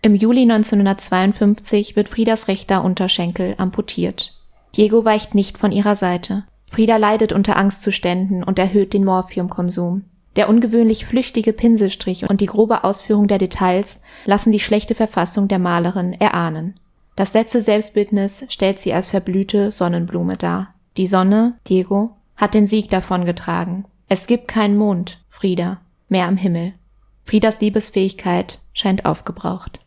Im 0.02 0.14
Juli 0.14 0.42
1952 0.42 1.96
wird 1.96 2.10
Friedas 2.10 2.46
rechter 2.46 2.84
Unterschenkel 2.84 3.54
amputiert. 3.56 4.34
Diego 4.76 5.06
weicht 5.06 5.34
nicht 5.34 5.56
von 5.56 5.72
ihrer 5.72 5.96
Seite. 5.96 6.44
Frieda 6.70 6.98
leidet 6.98 7.32
unter 7.32 7.56
Angstzuständen 7.56 8.44
und 8.44 8.58
erhöht 8.58 8.92
den 8.92 9.04
Morphiumkonsum. 9.06 10.04
Der 10.36 10.50
ungewöhnlich 10.50 11.06
flüchtige 11.06 11.54
Pinselstrich 11.54 12.28
und 12.28 12.42
die 12.42 12.46
grobe 12.46 12.84
Ausführung 12.84 13.28
der 13.28 13.38
Details 13.38 14.02
lassen 14.26 14.52
die 14.52 14.60
schlechte 14.60 14.94
Verfassung 14.94 15.48
der 15.48 15.58
Malerin 15.58 16.12
erahnen. 16.12 16.78
Das 17.16 17.32
letzte 17.32 17.62
Selbstbildnis 17.62 18.44
stellt 18.50 18.78
sie 18.78 18.92
als 18.92 19.08
verblühte 19.08 19.72
Sonnenblume 19.72 20.36
dar. 20.36 20.74
Die 20.98 21.06
Sonne, 21.06 21.54
Diego, 21.66 22.10
hat 22.36 22.52
den 22.52 22.66
Sieg 22.66 22.90
davongetragen. 22.90 23.86
Es 24.08 24.26
gibt 24.26 24.48
keinen 24.48 24.76
Mond, 24.76 25.18
Frieda, 25.30 25.80
mehr 26.10 26.26
am 26.26 26.36
Himmel. 26.36 26.74
Friedas 27.28 27.60
Liebesfähigkeit 27.60 28.58
scheint 28.72 29.04
aufgebraucht. 29.04 29.78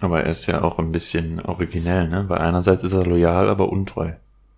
Aber 0.00 0.22
er 0.24 0.30
ist 0.30 0.46
ja 0.46 0.62
auch 0.62 0.78
ein 0.78 0.92
bisschen 0.92 1.40
originell, 1.40 2.08
ne? 2.08 2.24
Weil 2.28 2.38
einerseits 2.38 2.82
ist 2.84 2.92
er 2.92 3.04
loyal, 3.04 3.50
aber 3.50 3.70
untreu. 3.70 4.12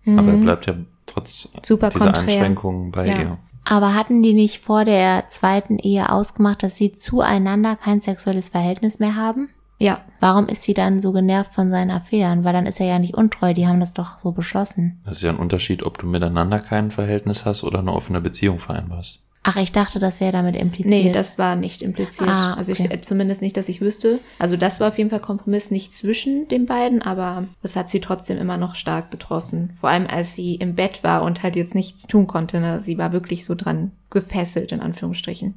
Mhm. 0.05 0.19
Aber 0.19 0.31
er 0.31 0.37
bleibt 0.37 0.65
ja 0.67 0.75
trotz 1.05 1.49
Super 1.63 1.89
dieser 1.89 2.05
konträr. 2.13 2.23
Einschränkungen 2.35 2.91
bei 2.91 3.07
Ja. 3.07 3.17
ihr. 3.19 3.37
Aber 3.65 3.93
hatten 3.93 4.23
die 4.23 4.33
nicht 4.33 4.63
vor 4.63 4.85
der 4.85 5.25
zweiten 5.29 5.79
Ehe 5.79 6.09
ausgemacht, 6.11 6.63
dass 6.63 6.75
sie 6.77 6.91
zueinander 6.93 7.75
kein 7.75 7.99
sexuelles 8.01 8.49
Verhältnis 8.49 8.99
mehr 8.99 9.15
haben? 9.15 9.49
Ja, 9.79 9.99
Warum 10.21 10.47
ist 10.47 10.63
sie 10.63 10.73
dann 10.73 11.01
so 11.01 11.11
genervt 11.11 11.51
von 11.51 11.69
seinen 11.71 11.91
Affären? 11.91 12.45
Weil 12.45 12.53
dann 12.53 12.65
ist 12.65 12.79
er 12.79 12.85
ja 12.85 12.99
nicht 12.99 13.15
untreu, 13.15 13.53
die 13.53 13.67
haben 13.67 13.81
das 13.81 13.93
doch 13.93 14.17
so 14.19 14.31
beschlossen. 14.31 15.01
Das 15.03 15.17
ist 15.17 15.23
ja 15.23 15.29
ein 15.31 15.35
Unterschied, 15.37 15.83
ob 15.83 15.97
du 15.97 16.07
miteinander 16.07 16.59
kein 16.59 16.89
Verhältnis 16.91 17.43
hast 17.45 17.63
oder 17.65 17.79
eine 17.79 17.91
offene 17.91 18.21
Beziehung 18.21 18.59
vereinbarst. 18.59 19.22
Ach, 19.45 19.57
ich 19.57 19.73
dachte, 19.73 19.99
das 19.99 20.21
wäre 20.21 20.31
damit 20.31 20.55
impliziert. 20.55 21.03
nee, 21.03 21.11
das 21.11 21.37
war 21.37 21.57
nicht 21.57 21.81
impliziert. 21.81 22.29
Ah, 22.29 22.53
Also 22.53 22.71
ich 22.71 22.79
okay. 22.79 22.93
äh, 22.93 23.01
zumindest 23.01 23.41
nicht, 23.41 23.57
dass 23.57 23.67
ich 23.67 23.81
wüsste. 23.81 24.19
Also 24.39 24.55
das 24.55 24.79
war 24.79 24.87
auf 24.87 24.97
jeden 24.97 25.09
Fall 25.09 25.19
Kompromiss 25.19 25.69
nicht 25.69 25.91
zwischen 25.91 26.47
den 26.47 26.65
beiden, 26.65 27.01
aber 27.01 27.45
es 27.61 27.75
hat 27.75 27.89
sie 27.89 27.99
trotzdem 27.99 28.37
immer 28.37 28.55
noch 28.57 28.75
stark 28.75 29.09
betroffen. 29.09 29.75
Vor 29.81 29.89
allem 29.89 30.07
als 30.07 30.33
sie 30.35 30.55
im 30.55 30.75
Bett 30.75 31.03
war 31.03 31.23
und 31.23 31.43
halt 31.43 31.57
jetzt 31.57 31.75
nichts 31.75 32.07
tun 32.07 32.25
konnte. 32.25 32.61
Ne? 32.61 32.79
Sie 32.79 32.97
war 32.97 33.11
wirklich 33.11 33.43
so 33.43 33.53
dran 33.53 33.91
gefesselt, 34.09 34.71
in 34.71 34.79
Anführungsstrichen. 34.79 35.55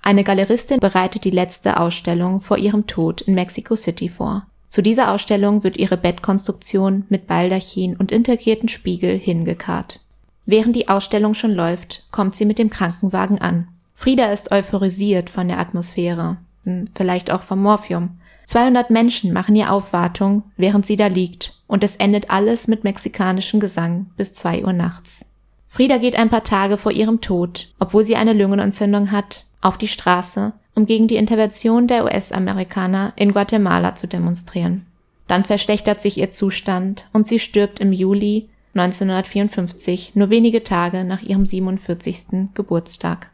Eine 0.00 0.24
Galeristin 0.24 0.80
bereitet 0.80 1.24
die 1.24 1.30
letzte 1.30 1.78
Ausstellung 1.78 2.40
vor 2.40 2.56
ihrem 2.56 2.86
Tod 2.86 3.20
in 3.20 3.34
Mexico 3.34 3.76
City 3.76 4.08
vor. 4.08 4.46
Zu 4.68 4.80
dieser 4.82 5.10
Ausstellung 5.12 5.62
wird 5.62 5.76
ihre 5.76 5.96
Bettkonstruktion 5.96 7.04
mit 7.08 7.26
Baldachin 7.26 7.96
und 7.96 8.12
integrierten 8.12 8.68
Spiegel 8.68 9.18
hingekarrt. 9.18 10.00
Während 10.46 10.76
die 10.76 10.88
Ausstellung 10.88 11.34
schon 11.34 11.52
läuft, 11.52 12.04
kommt 12.12 12.36
sie 12.36 12.44
mit 12.44 12.58
dem 12.58 12.70
Krankenwagen 12.70 13.40
an. 13.40 13.68
Frieda 13.92 14.26
ist 14.26 14.52
euphorisiert 14.52 15.28
von 15.28 15.48
der 15.48 15.58
Atmosphäre, 15.58 16.36
hm, 16.62 16.88
vielleicht 16.94 17.32
auch 17.32 17.42
vom 17.42 17.60
Morphium. 17.62 18.20
200 18.46 18.90
Menschen 18.90 19.32
machen 19.32 19.56
ihr 19.56 19.72
Aufwartung, 19.72 20.44
während 20.56 20.86
sie 20.86 20.96
da 20.96 21.08
liegt, 21.08 21.54
und 21.66 21.82
es 21.82 21.96
endet 21.96 22.30
alles 22.30 22.68
mit 22.68 22.84
mexikanischem 22.84 23.58
Gesang 23.58 24.06
bis 24.16 24.34
2 24.34 24.64
Uhr 24.64 24.72
nachts. 24.72 25.26
Frieda 25.66 25.98
geht 25.98 26.16
ein 26.16 26.30
paar 26.30 26.44
Tage 26.44 26.76
vor 26.76 26.92
ihrem 26.92 27.20
Tod, 27.20 27.68
obwohl 27.80 28.04
sie 28.04 28.16
eine 28.16 28.32
Lungenentzündung 28.32 29.10
hat, 29.10 29.46
auf 29.60 29.76
die 29.76 29.88
Straße, 29.88 30.52
um 30.76 30.86
gegen 30.86 31.08
die 31.08 31.16
Intervention 31.16 31.88
der 31.88 32.04
US-Amerikaner 32.04 33.12
in 33.16 33.32
Guatemala 33.32 33.96
zu 33.96 34.06
demonstrieren. 34.06 34.86
Dann 35.26 35.42
verschlechtert 35.42 36.00
sich 36.00 36.18
ihr 36.18 36.30
Zustand 36.30 37.08
und 37.12 37.26
sie 37.26 37.40
stirbt 37.40 37.80
im 37.80 37.92
Juli 37.92 38.48
1954, 38.78 40.14
nur 40.14 40.30
wenige 40.30 40.62
Tage 40.62 41.04
nach 41.04 41.22
ihrem 41.22 41.46
47. 41.46 42.50
Geburtstag. 42.54 43.30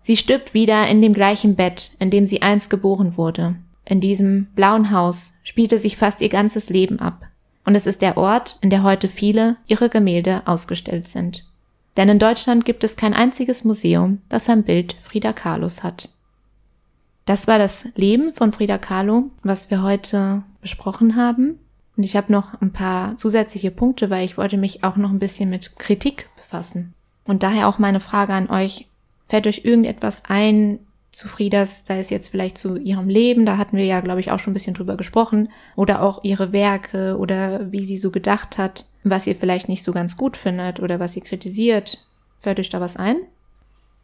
Sie 0.00 0.16
stirbt 0.16 0.52
wieder 0.52 0.86
in 0.88 1.00
dem 1.00 1.14
gleichen 1.14 1.54
Bett, 1.54 1.92
in 1.98 2.10
dem 2.10 2.26
sie 2.26 2.42
einst 2.42 2.70
geboren 2.70 3.16
wurde. 3.16 3.56
In 3.84 4.00
diesem 4.00 4.46
blauen 4.54 4.90
Haus 4.90 5.38
spielte 5.44 5.78
sich 5.78 5.96
fast 5.96 6.20
ihr 6.20 6.28
ganzes 6.28 6.70
Leben 6.70 6.98
ab. 6.98 7.22
Und 7.64 7.74
es 7.74 7.86
ist 7.86 8.02
der 8.02 8.16
Ort, 8.16 8.58
in 8.60 8.70
der 8.70 8.82
heute 8.82 9.08
viele 9.08 9.56
ihre 9.66 9.88
Gemälde 9.88 10.42
ausgestellt 10.46 11.08
sind. 11.08 11.46
Denn 11.96 12.08
in 12.08 12.18
Deutschland 12.18 12.64
gibt 12.64 12.84
es 12.84 12.96
kein 12.96 13.14
einziges 13.14 13.64
Museum, 13.64 14.20
das 14.28 14.48
ein 14.48 14.64
Bild 14.64 14.94
Frida 15.04 15.32
Kahlos 15.32 15.82
hat. 15.82 16.08
Das 17.24 17.46
war 17.46 17.58
das 17.58 17.84
Leben 17.94 18.32
von 18.32 18.52
Frida 18.52 18.78
Kahlo, 18.78 19.30
was 19.42 19.70
wir 19.70 19.82
heute 19.82 20.42
besprochen 20.60 21.14
haben. 21.14 21.58
Und 21.96 22.04
ich 22.04 22.16
habe 22.16 22.32
noch 22.32 22.60
ein 22.60 22.72
paar 22.72 23.16
zusätzliche 23.16 23.70
Punkte, 23.70 24.10
weil 24.10 24.24
ich 24.24 24.38
wollte 24.38 24.56
mich 24.56 24.82
auch 24.84 24.96
noch 24.96 25.10
ein 25.10 25.18
bisschen 25.18 25.50
mit 25.50 25.78
Kritik 25.78 26.28
befassen. 26.36 26.94
Und 27.24 27.42
daher 27.42 27.68
auch 27.68 27.78
meine 27.78 28.00
Frage 28.00 28.32
an 28.32 28.50
euch. 28.50 28.86
Fällt 29.28 29.46
euch 29.46 29.64
irgendetwas 29.64 30.24
ein 30.28 30.78
zu 31.12 31.28
Friedas, 31.28 31.84
sei 31.86 31.98
es 31.98 32.08
jetzt 32.08 32.28
vielleicht 32.28 32.56
zu 32.56 32.78
ihrem 32.78 33.08
Leben, 33.08 33.44
da 33.44 33.58
hatten 33.58 33.76
wir 33.76 33.84
ja, 33.84 34.00
glaube 34.00 34.20
ich, 34.20 34.30
auch 34.30 34.38
schon 34.38 34.52
ein 34.52 34.54
bisschen 34.54 34.74
drüber 34.74 34.96
gesprochen, 34.96 35.50
oder 35.76 36.02
auch 36.02 36.24
ihre 36.24 36.52
Werke 36.52 37.18
oder 37.18 37.70
wie 37.70 37.84
sie 37.84 37.98
so 37.98 38.10
gedacht 38.10 38.56
hat, 38.56 38.86
was 39.04 39.26
ihr 39.26 39.36
vielleicht 39.36 39.68
nicht 39.68 39.84
so 39.84 39.92
ganz 39.92 40.16
gut 40.16 40.38
findet 40.38 40.80
oder 40.80 41.00
was 41.00 41.14
ihr 41.14 41.22
kritisiert. 41.22 41.98
Fällt 42.40 42.58
euch 42.58 42.70
da 42.70 42.80
was 42.80 42.96
ein? 42.96 43.16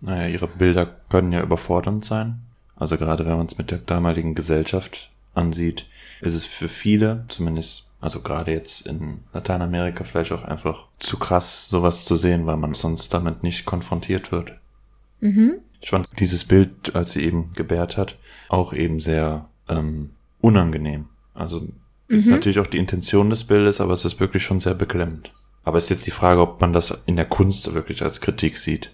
Naja, 0.01 0.28
ihre 0.28 0.47
Bilder 0.47 0.86
können 1.09 1.32
ja 1.32 1.43
überfordernd 1.43 2.05
sein. 2.05 2.41
Also 2.76 2.99
gerade 2.99 3.24
wenn 3.26 3.39
man 3.39 3.47
es 3.47 3.59
mit 3.59 3.70
der 3.70 3.78
damaligen 3.78 4.34
Gesellschaft 4.34 5.11
ansieht, 5.39 5.86
ist 6.20 6.34
es 6.34 6.45
für 6.45 6.68
viele, 6.68 7.24
zumindest, 7.28 7.86
also 8.01 8.20
gerade 8.20 8.53
jetzt 8.53 8.86
in 8.86 9.20
Lateinamerika 9.32 10.05
vielleicht 10.05 10.32
auch 10.32 10.45
einfach 10.45 10.86
zu 10.99 11.18
krass, 11.18 11.68
sowas 11.70 12.05
zu 12.05 12.16
sehen, 12.16 12.47
weil 12.47 12.57
man 12.57 12.74
sonst 12.74 13.14
damit 13.14 13.43
nicht 13.43 13.64
konfrontiert 13.64 14.30
wird. 14.32 14.53
Mhm. 15.20 15.55
Ich 15.80 15.91
fand 15.91 16.09
dieses 16.18 16.45
Bild, 16.45 16.95
als 16.95 17.12
sie 17.12 17.24
eben 17.24 17.53
gebärt 17.55 17.97
hat, 17.97 18.16
auch 18.49 18.72
eben 18.72 19.01
sehr 19.01 19.49
ähm, 19.68 20.11
unangenehm. 20.41 21.07
Also 21.34 21.68
ist 22.09 22.26
Mhm. 22.26 22.32
natürlich 22.32 22.59
auch 22.59 22.66
die 22.66 22.78
Intention 22.78 23.30
des 23.30 23.45
Bildes, 23.45 23.80
aber 23.80 23.93
es 23.93 24.05
ist 24.05 24.18
wirklich 24.18 24.43
schon 24.43 24.61
sehr 24.61 24.74
beklemmend. 24.74 25.32
Aber 25.62 25.78
es 25.78 25.84
ist 25.84 25.91
jetzt 25.91 26.07
die 26.07 26.12
Frage, 26.12 26.41
ob 26.41 26.61
man 26.61 26.72
das 26.72 27.03
in 27.07 27.16
der 27.16 27.26
Kunst 27.26 27.72
wirklich 27.74 28.03
als 28.03 28.20
Kritik 28.20 28.57
sieht. 28.57 28.93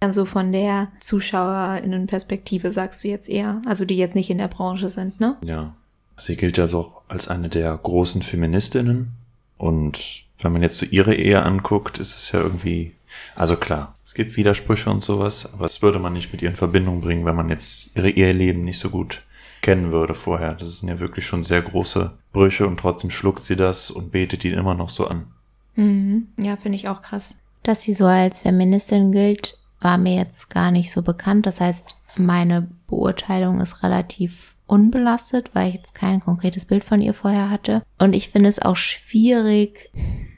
Also 0.00 0.24
von 0.24 0.52
der 0.52 0.88
ZuschauerInnenperspektive 1.00 2.70
sagst 2.70 3.02
du 3.02 3.08
jetzt 3.08 3.28
eher, 3.28 3.60
also 3.66 3.84
die 3.84 3.96
jetzt 3.96 4.14
nicht 4.14 4.30
in 4.30 4.38
der 4.38 4.48
Branche 4.48 4.88
sind, 4.88 5.18
ne? 5.20 5.36
Ja. 5.44 5.74
Sie 6.20 6.36
gilt 6.36 6.56
ja 6.56 6.68
so 6.68 6.94
als 7.08 7.28
eine 7.28 7.48
der 7.48 7.76
großen 7.76 8.22
Feministinnen. 8.22 9.12
Und 9.56 10.24
wenn 10.40 10.52
man 10.52 10.62
jetzt 10.62 10.78
so 10.78 10.86
ihre 10.86 11.14
Ehe 11.14 11.42
anguckt, 11.42 11.98
ist 11.98 12.16
es 12.16 12.32
ja 12.32 12.40
irgendwie, 12.40 12.92
also 13.34 13.56
klar, 13.56 13.94
es 14.06 14.14
gibt 14.14 14.36
Widersprüche 14.36 14.90
und 14.90 15.02
sowas, 15.02 15.52
aber 15.52 15.64
das 15.64 15.82
würde 15.82 15.98
man 15.98 16.12
nicht 16.12 16.32
mit 16.32 16.42
ihr 16.42 16.48
in 16.48 16.56
Verbindung 16.56 17.00
bringen, 17.00 17.24
wenn 17.24 17.36
man 17.36 17.48
jetzt 17.48 17.96
ihre 17.96 18.10
Eheleben 18.10 18.64
nicht 18.64 18.78
so 18.78 18.90
gut 18.90 19.22
kennen 19.62 19.90
würde 19.92 20.14
vorher. 20.14 20.54
Das 20.54 20.80
sind 20.80 20.88
ja 20.88 20.98
wirklich 20.98 21.26
schon 21.26 21.44
sehr 21.44 21.62
große 21.62 22.12
Brüche 22.32 22.66
und 22.66 22.78
trotzdem 22.78 23.10
schluckt 23.10 23.44
sie 23.44 23.56
das 23.56 23.90
und 23.90 24.12
betet 24.12 24.44
ihn 24.44 24.54
immer 24.54 24.74
noch 24.74 24.90
so 24.90 25.06
an. 25.06 25.26
Mhm. 25.74 26.28
Ja, 26.36 26.56
finde 26.56 26.76
ich 26.76 26.88
auch 26.88 27.02
krass. 27.02 27.40
Dass 27.62 27.82
sie 27.82 27.92
so 27.92 28.06
als 28.06 28.42
Feministin 28.42 29.12
gilt, 29.12 29.57
war 29.80 29.98
mir 29.98 30.16
jetzt 30.16 30.50
gar 30.50 30.70
nicht 30.70 30.90
so 30.90 31.02
bekannt. 31.02 31.46
Das 31.46 31.60
heißt, 31.60 31.96
meine 32.16 32.68
Beurteilung 32.88 33.60
ist 33.60 33.82
relativ 33.82 34.56
unbelastet, 34.66 35.50
weil 35.54 35.68
ich 35.68 35.74
jetzt 35.76 35.94
kein 35.94 36.20
konkretes 36.20 36.66
Bild 36.66 36.84
von 36.84 37.00
ihr 37.00 37.14
vorher 37.14 37.50
hatte. 37.50 37.82
Und 37.98 38.12
ich 38.12 38.28
finde 38.28 38.48
es 38.48 38.60
auch 38.60 38.76
schwierig, 38.76 39.90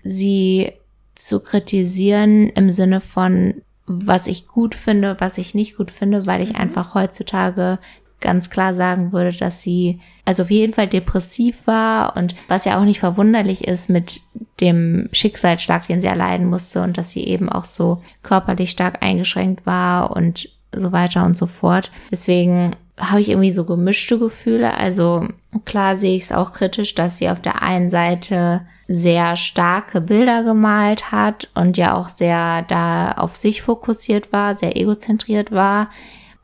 sie 0.05 0.73
zu 1.15 1.41
kritisieren 1.41 2.49
im 2.51 2.71
Sinne 2.71 3.01
von, 3.01 3.63
was 3.87 4.29
ich 4.29 4.47
gut 4.47 4.75
finde, 4.75 5.17
was 5.19 5.37
ich 5.37 5.55
nicht 5.55 5.77
gut 5.77 5.91
finde, 5.91 6.27
weil 6.27 6.43
ich 6.43 6.51
mhm. 6.51 6.61
einfach 6.61 6.95
heutzutage 6.95 7.79
ganz 8.21 8.51
klar 8.51 8.75
sagen 8.75 9.13
würde, 9.13 9.33
dass 9.33 9.63
sie 9.63 10.01
also 10.31 10.45
auf 10.45 10.51
jeden 10.53 10.73
Fall 10.73 10.87
depressiv 10.87 11.67
war 11.67 12.17
und 12.17 12.37
was 12.47 12.65
ja 12.65 12.79
auch 12.79 12.85
nicht 12.85 13.01
verwunderlich 13.01 13.67
ist 13.67 13.91
mit 13.91 14.21
dem 14.61 15.09
Schicksalsschlag, 15.11 15.89
den 15.89 16.01
sie 16.01 16.07
erleiden 16.07 16.47
musste 16.47 16.85
und 16.85 16.97
dass 16.97 17.11
sie 17.11 17.27
eben 17.27 17.49
auch 17.49 17.65
so 17.65 18.01
körperlich 18.23 18.71
stark 18.71 19.03
eingeschränkt 19.03 19.67
war 19.67 20.15
und 20.15 20.49
so 20.73 20.93
weiter 20.93 21.25
und 21.25 21.37
so 21.37 21.47
fort. 21.47 21.91
Deswegen 22.13 22.77
habe 22.97 23.21
ich 23.21 23.31
irgendwie 23.31 23.51
so 23.51 23.65
gemischte 23.65 24.21
Gefühle. 24.21 24.73
Also 24.73 25.27
klar 25.65 25.97
sehe 25.97 26.15
ich 26.15 26.23
es 26.23 26.33
auch 26.33 26.53
kritisch, 26.53 26.95
dass 26.95 27.19
sie 27.19 27.29
auf 27.29 27.43
der 27.43 27.65
einen 27.65 27.91
Seite 27.91 28.61
sehr 28.87 29.35
starke 29.35 30.01
Bilder 30.01 30.45
gemalt 30.45 31.11
hat 31.11 31.49
und 31.57 31.77
ja 31.77 31.97
auch 31.97 32.09
sehr 32.09 32.63
da 32.69 33.11
auf 33.13 33.35
sich 33.35 33.63
fokussiert 33.63 34.33
war, 34.33 34.55
sehr 34.55 34.77
egozentriert 34.77 35.51
war 35.51 35.89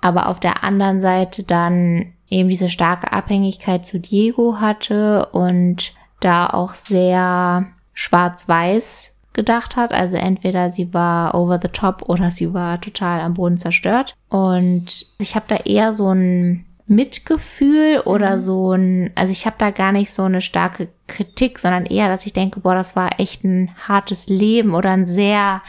aber 0.07 0.29
auf 0.29 0.39
der 0.41 0.63
anderen 0.63 1.01
Seite 1.01 1.43
dann 1.43 2.13
eben 2.29 2.49
diese 2.49 2.69
starke 2.69 3.13
Abhängigkeit 3.13 3.87
zu 3.87 4.01
Diego 4.01 4.61
hatte 4.61 5.27
und 5.27 5.93
da 6.21 6.49
auch 6.49 6.75
sehr 6.75 7.67
schwarz-weiß 7.95 9.13
gedacht 9.33 9.77
hat. 9.77 9.93
Also 9.93 10.17
entweder 10.17 10.71
sie 10.71 10.93
war 10.93 11.35
over 11.35 11.61
the 11.63 11.69
top 11.69 12.09
oder 12.09 12.31
sie 12.31 12.53
war 12.53 12.81
total 12.81 13.21
am 13.21 13.35
Boden 13.35 13.59
zerstört. 13.59 14.15
Und 14.29 15.07
ich 15.21 15.35
habe 15.35 15.47
da 15.49 15.57
eher 15.57 15.93
so 15.93 16.11
ein 16.13 16.65
Mitgefühl 16.89 18.01
oder 18.05 18.35
mhm. 18.35 18.39
so 18.39 18.73
ein, 18.73 19.11
also 19.15 19.33
ich 19.33 19.47
habe 19.47 19.57
da 19.59 19.71
gar 19.71 19.93
nicht 19.93 20.11
so 20.11 20.23
eine 20.23 20.41
starke 20.41 20.89
Kritik, 21.07 21.59
sondern 21.59 21.87
eher, 21.87 22.09
dass 22.09 22.27
ich 22.27 22.33
denke, 22.33 22.61
boah, 22.61 22.75
das 22.75 22.97
war 22.97 23.21
echt 23.21 23.45
ein 23.45 23.71
hartes 23.87 24.29
Leben 24.29 24.75
oder 24.75 24.91
ein 24.91 25.07
sehr 25.07 25.63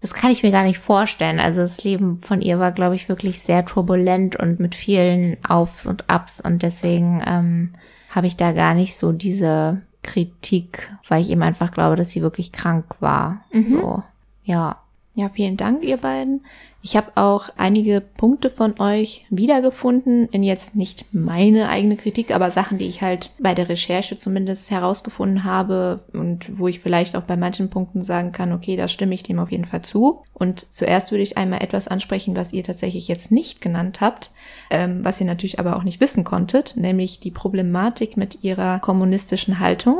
das 0.00 0.14
kann 0.14 0.30
ich 0.30 0.42
mir 0.42 0.52
gar 0.52 0.62
nicht 0.64 0.78
vorstellen. 0.78 1.40
Also 1.40 1.60
das 1.60 1.82
Leben 1.82 2.18
von 2.18 2.40
ihr 2.40 2.58
war, 2.58 2.72
glaube 2.72 2.94
ich, 2.94 3.08
wirklich 3.08 3.40
sehr 3.40 3.64
turbulent 3.64 4.36
und 4.36 4.60
mit 4.60 4.74
vielen 4.74 5.42
Aufs 5.44 5.86
und 5.86 6.04
Ups 6.12 6.40
und 6.40 6.62
deswegen 6.62 7.22
ähm, 7.26 7.74
habe 8.10 8.26
ich 8.26 8.36
da 8.36 8.52
gar 8.52 8.74
nicht 8.74 8.96
so 8.96 9.12
diese 9.12 9.82
Kritik, 10.02 10.90
weil 11.08 11.22
ich 11.22 11.30
eben 11.30 11.42
einfach 11.42 11.72
glaube, 11.72 11.96
dass 11.96 12.10
sie 12.10 12.22
wirklich 12.22 12.52
krank 12.52 12.84
war. 13.00 13.44
Mhm. 13.52 13.68
So, 13.68 14.02
ja. 14.44 14.78
Ja, 15.14 15.28
vielen 15.28 15.56
Dank, 15.56 15.82
ihr 15.82 15.96
beiden. 15.96 16.44
Ich 16.80 16.96
habe 16.96 17.16
auch 17.16 17.48
einige 17.56 18.00
Punkte 18.00 18.50
von 18.50 18.78
euch 18.78 19.26
wiedergefunden, 19.30 20.28
in 20.28 20.44
jetzt 20.44 20.76
nicht 20.76 21.06
meine 21.12 21.68
eigene 21.68 21.96
Kritik, 21.96 22.32
aber 22.32 22.52
Sachen, 22.52 22.78
die 22.78 22.86
ich 22.86 23.02
halt 23.02 23.32
bei 23.40 23.52
der 23.54 23.68
Recherche 23.68 24.16
zumindest 24.16 24.70
herausgefunden 24.70 25.42
habe 25.42 26.04
und 26.12 26.58
wo 26.58 26.68
ich 26.68 26.78
vielleicht 26.78 27.16
auch 27.16 27.24
bei 27.24 27.36
manchen 27.36 27.68
Punkten 27.68 28.04
sagen 28.04 28.30
kann, 28.30 28.52
okay, 28.52 28.76
da 28.76 28.86
stimme 28.86 29.14
ich 29.14 29.24
dem 29.24 29.40
auf 29.40 29.50
jeden 29.50 29.64
Fall 29.64 29.82
zu. 29.82 30.22
Und 30.34 30.60
zuerst 30.60 31.10
würde 31.10 31.22
ich 31.22 31.36
einmal 31.36 31.62
etwas 31.62 31.88
ansprechen, 31.88 32.36
was 32.36 32.52
ihr 32.52 32.62
tatsächlich 32.62 33.08
jetzt 33.08 33.32
nicht 33.32 33.60
genannt 33.60 34.00
habt, 34.00 34.30
ähm, 34.70 35.04
was 35.04 35.20
ihr 35.20 35.26
natürlich 35.26 35.58
aber 35.58 35.76
auch 35.76 35.82
nicht 35.82 36.00
wissen 36.00 36.22
konntet, 36.22 36.76
nämlich 36.76 37.18
die 37.18 37.32
Problematik 37.32 38.16
mit 38.16 38.44
ihrer 38.44 38.78
kommunistischen 38.78 39.58
Haltung 39.58 39.98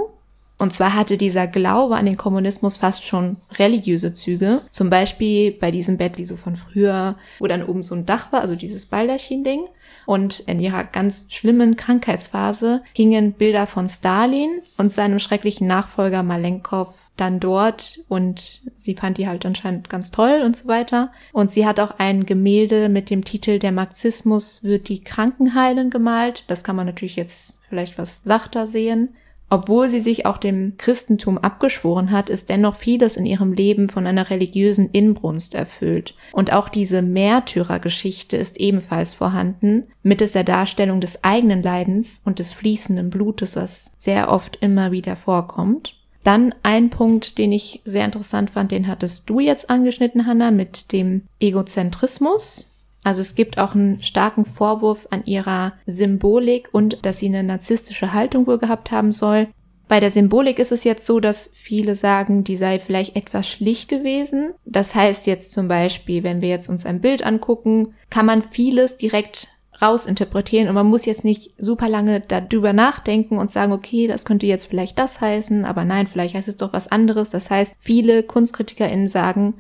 und 0.59 0.73
zwar 0.73 0.95
hatte 0.95 1.17
dieser 1.17 1.47
Glaube 1.47 1.97
an 1.97 2.07
den 2.07 2.17
Kommunismus 2.17 2.77
fast 2.77 3.05
schon 3.05 3.37
religiöse 3.59 4.13
Züge. 4.13 4.63
Zum 4.71 4.91
Beispiel 4.91 5.53
bei 5.53 5.71
diesem 5.71 5.97
Bett 5.97 6.19
wie 6.19 6.25
so 6.25 6.37
von 6.37 6.57
früher, 6.57 7.17
wo 7.39 7.47
dann 7.47 7.65
oben 7.65 7.85
so 7.85 7.95
ein 7.95 8.07
Dach 8.07 8.33
war, 8.33 8.41
also 8.41 8.57
dieses 8.57 8.87
Baldachin-Ding. 8.87 9.63
Und 10.05 10.41
in 10.41 10.59
ihrer 10.59 10.85
ganz 10.85 11.29
schlimmen 11.31 11.77
Krankheitsphase 11.77 12.83
hingen 12.93 13.33
Bilder 13.35 13.67
von 13.67 13.89
Stalin 13.89 14.51
und 14.79 14.91
seinem 14.91 15.19
schrecklichen 15.19 15.67
Nachfolger 15.67 16.23
Malenkov 16.23 16.95
dann 17.19 17.41
dort 17.41 18.01
und 18.09 18.63
sie 18.77 18.95
fand 18.95 19.19
die 19.19 19.27
halt 19.27 19.45
anscheinend 19.45 19.91
ganz 19.91 20.11
toll 20.11 20.43
und 20.45 20.57
so 20.57 20.69
weiter. 20.69 21.13
Und 21.33 21.51
sie 21.51 21.67
hat 21.67 21.81
auch 21.81 21.99
ein 21.99 22.27
Gemälde 22.27 22.89
mit 22.89 23.11
dem 23.11 23.25
Titel 23.25 23.59
Der 23.59 23.73
Marxismus 23.73 24.63
wird 24.63 24.89
die 24.89 25.03
Kranken 25.03 25.55
heilen 25.55 25.91
gemalt. 25.91 26.45
Das 26.47 26.65
kann 26.65 26.77
man 26.77 26.87
natürlich 26.87 27.17
jetzt 27.17 27.59
vielleicht 27.69 27.99
was 27.99 28.23
sachter 28.23 28.67
sehen. 28.67 29.11
Obwohl 29.51 29.89
sie 29.89 30.01
sich 30.01 30.27
auch 30.27 30.37
dem 30.37 30.75
Christentum 30.77 31.39
abgeschworen 31.39 32.11
hat, 32.11 32.29
ist 32.29 32.51
dennoch 32.51 32.77
vieles 32.77 33.17
in 33.17 33.25
ihrem 33.25 33.53
Leben 33.53 33.89
von 33.89 34.07
einer 34.07 34.29
religiösen 34.29 34.91
Inbrunst 34.91 35.55
erfüllt. 35.55 36.15
Und 36.33 36.53
auch 36.53 36.69
diese 36.69 37.01
Märtyrergeschichte 37.01 38.37
ist 38.37 38.59
ebenfalls 38.59 39.15
vorhanden, 39.15 39.85
mittels 40.03 40.33
der 40.33 40.45
Darstellung 40.45 41.01
des 41.01 41.25
eigenen 41.25 41.63
Leidens 41.63 42.23
und 42.25 42.39
des 42.39 42.53
fließenden 42.53 43.09
Blutes, 43.09 43.57
was 43.57 43.95
sehr 43.97 44.31
oft 44.31 44.57
immer 44.61 44.93
wieder 44.93 45.17
vorkommt. 45.17 45.95
Dann 46.25 46.55
ein 46.63 46.91
Punkt, 46.91 47.39
den 47.39 47.53
ich 47.53 47.81
sehr 47.87 48.05
interessant 48.05 48.51
fand, 48.51 48.71
den 48.71 48.87
hattest 48.87 49.31
du 49.31 49.41
jetzt 49.41 49.71
angeschnitten, 49.71 50.27
Hannah, 50.27 50.51
mit 50.51 50.93
dem 50.93 51.23
Egozentrismus. 51.41 52.78
Also 53.09 53.23
es 53.23 53.35
gibt 53.35 53.57
auch 53.57 53.75
einen 53.75 54.03
starken 54.03 54.45
Vorwurf 54.45 55.07
an 55.09 55.25
ihrer 55.25 55.73
Symbolik 55.87 56.69
und 56.73 57.07
dass 57.07 57.17
sie 57.17 57.29
eine 57.29 57.43
narzisstische 57.43 58.13
Haltung 58.13 58.47
wohl 58.47 58.59
gehabt 58.59 58.91
haben 58.91 59.13
soll. 59.13 59.49
Bei 59.89 59.99
der 59.99 60.11
Symbolik 60.11 60.59
ist 60.59 60.73
es 60.73 60.85
jetzt 60.85 61.07
so, 61.07 61.19
dass 61.19 61.55
viele 61.57 61.95
sagen, 61.95 62.45
die 62.45 62.57
sei 62.57 62.79
vielleicht 62.79 63.17
etwas 63.17 63.49
schlicht 63.49 63.89
gewesen. 63.89 64.53
Das 64.67 64.95
heißt 64.95 65.27
jetzt 65.27 65.55
zum 65.55 65.69
Beispiel, 65.69 66.23
wenn 66.23 66.43
wir 66.43 66.51
jetzt 66.51 66.69
uns 66.69 66.85
ein 66.85 67.01
Bild 67.01 67.25
angucken, 67.25 67.95
kann 68.11 68.27
man 68.27 68.43
vieles 68.51 68.99
direkt 68.99 69.49
rausinterpretieren 69.81 70.69
und 70.69 70.75
man 70.75 70.87
muss 70.87 71.07
jetzt 71.07 71.25
nicht 71.25 71.53
super 71.57 71.89
lange 71.89 72.21
darüber 72.21 72.75
nachdenken 72.75 73.39
und 73.39 73.51
sagen, 73.51 73.73
okay, 73.73 74.07
das 74.07 74.27
könnte 74.27 74.45
jetzt 74.45 74.67
vielleicht 74.67 74.99
das 74.99 75.23
heißen, 75.23 75.65
aber 75.65 75.85
nein, 75.85 76.09
vielleicht 76.09 76.35
heißt 76.35 76.49
es 76.49 76.59
doch 76.59 76.75
was 76.75 76.91
anderes. 76.91 77.31
Das 77.31 77.49
heißt, 77.49 77.75
viele 77.79 78.23
KunstkritikerInnen 78.23 79.09
sagen, 79.09 79.55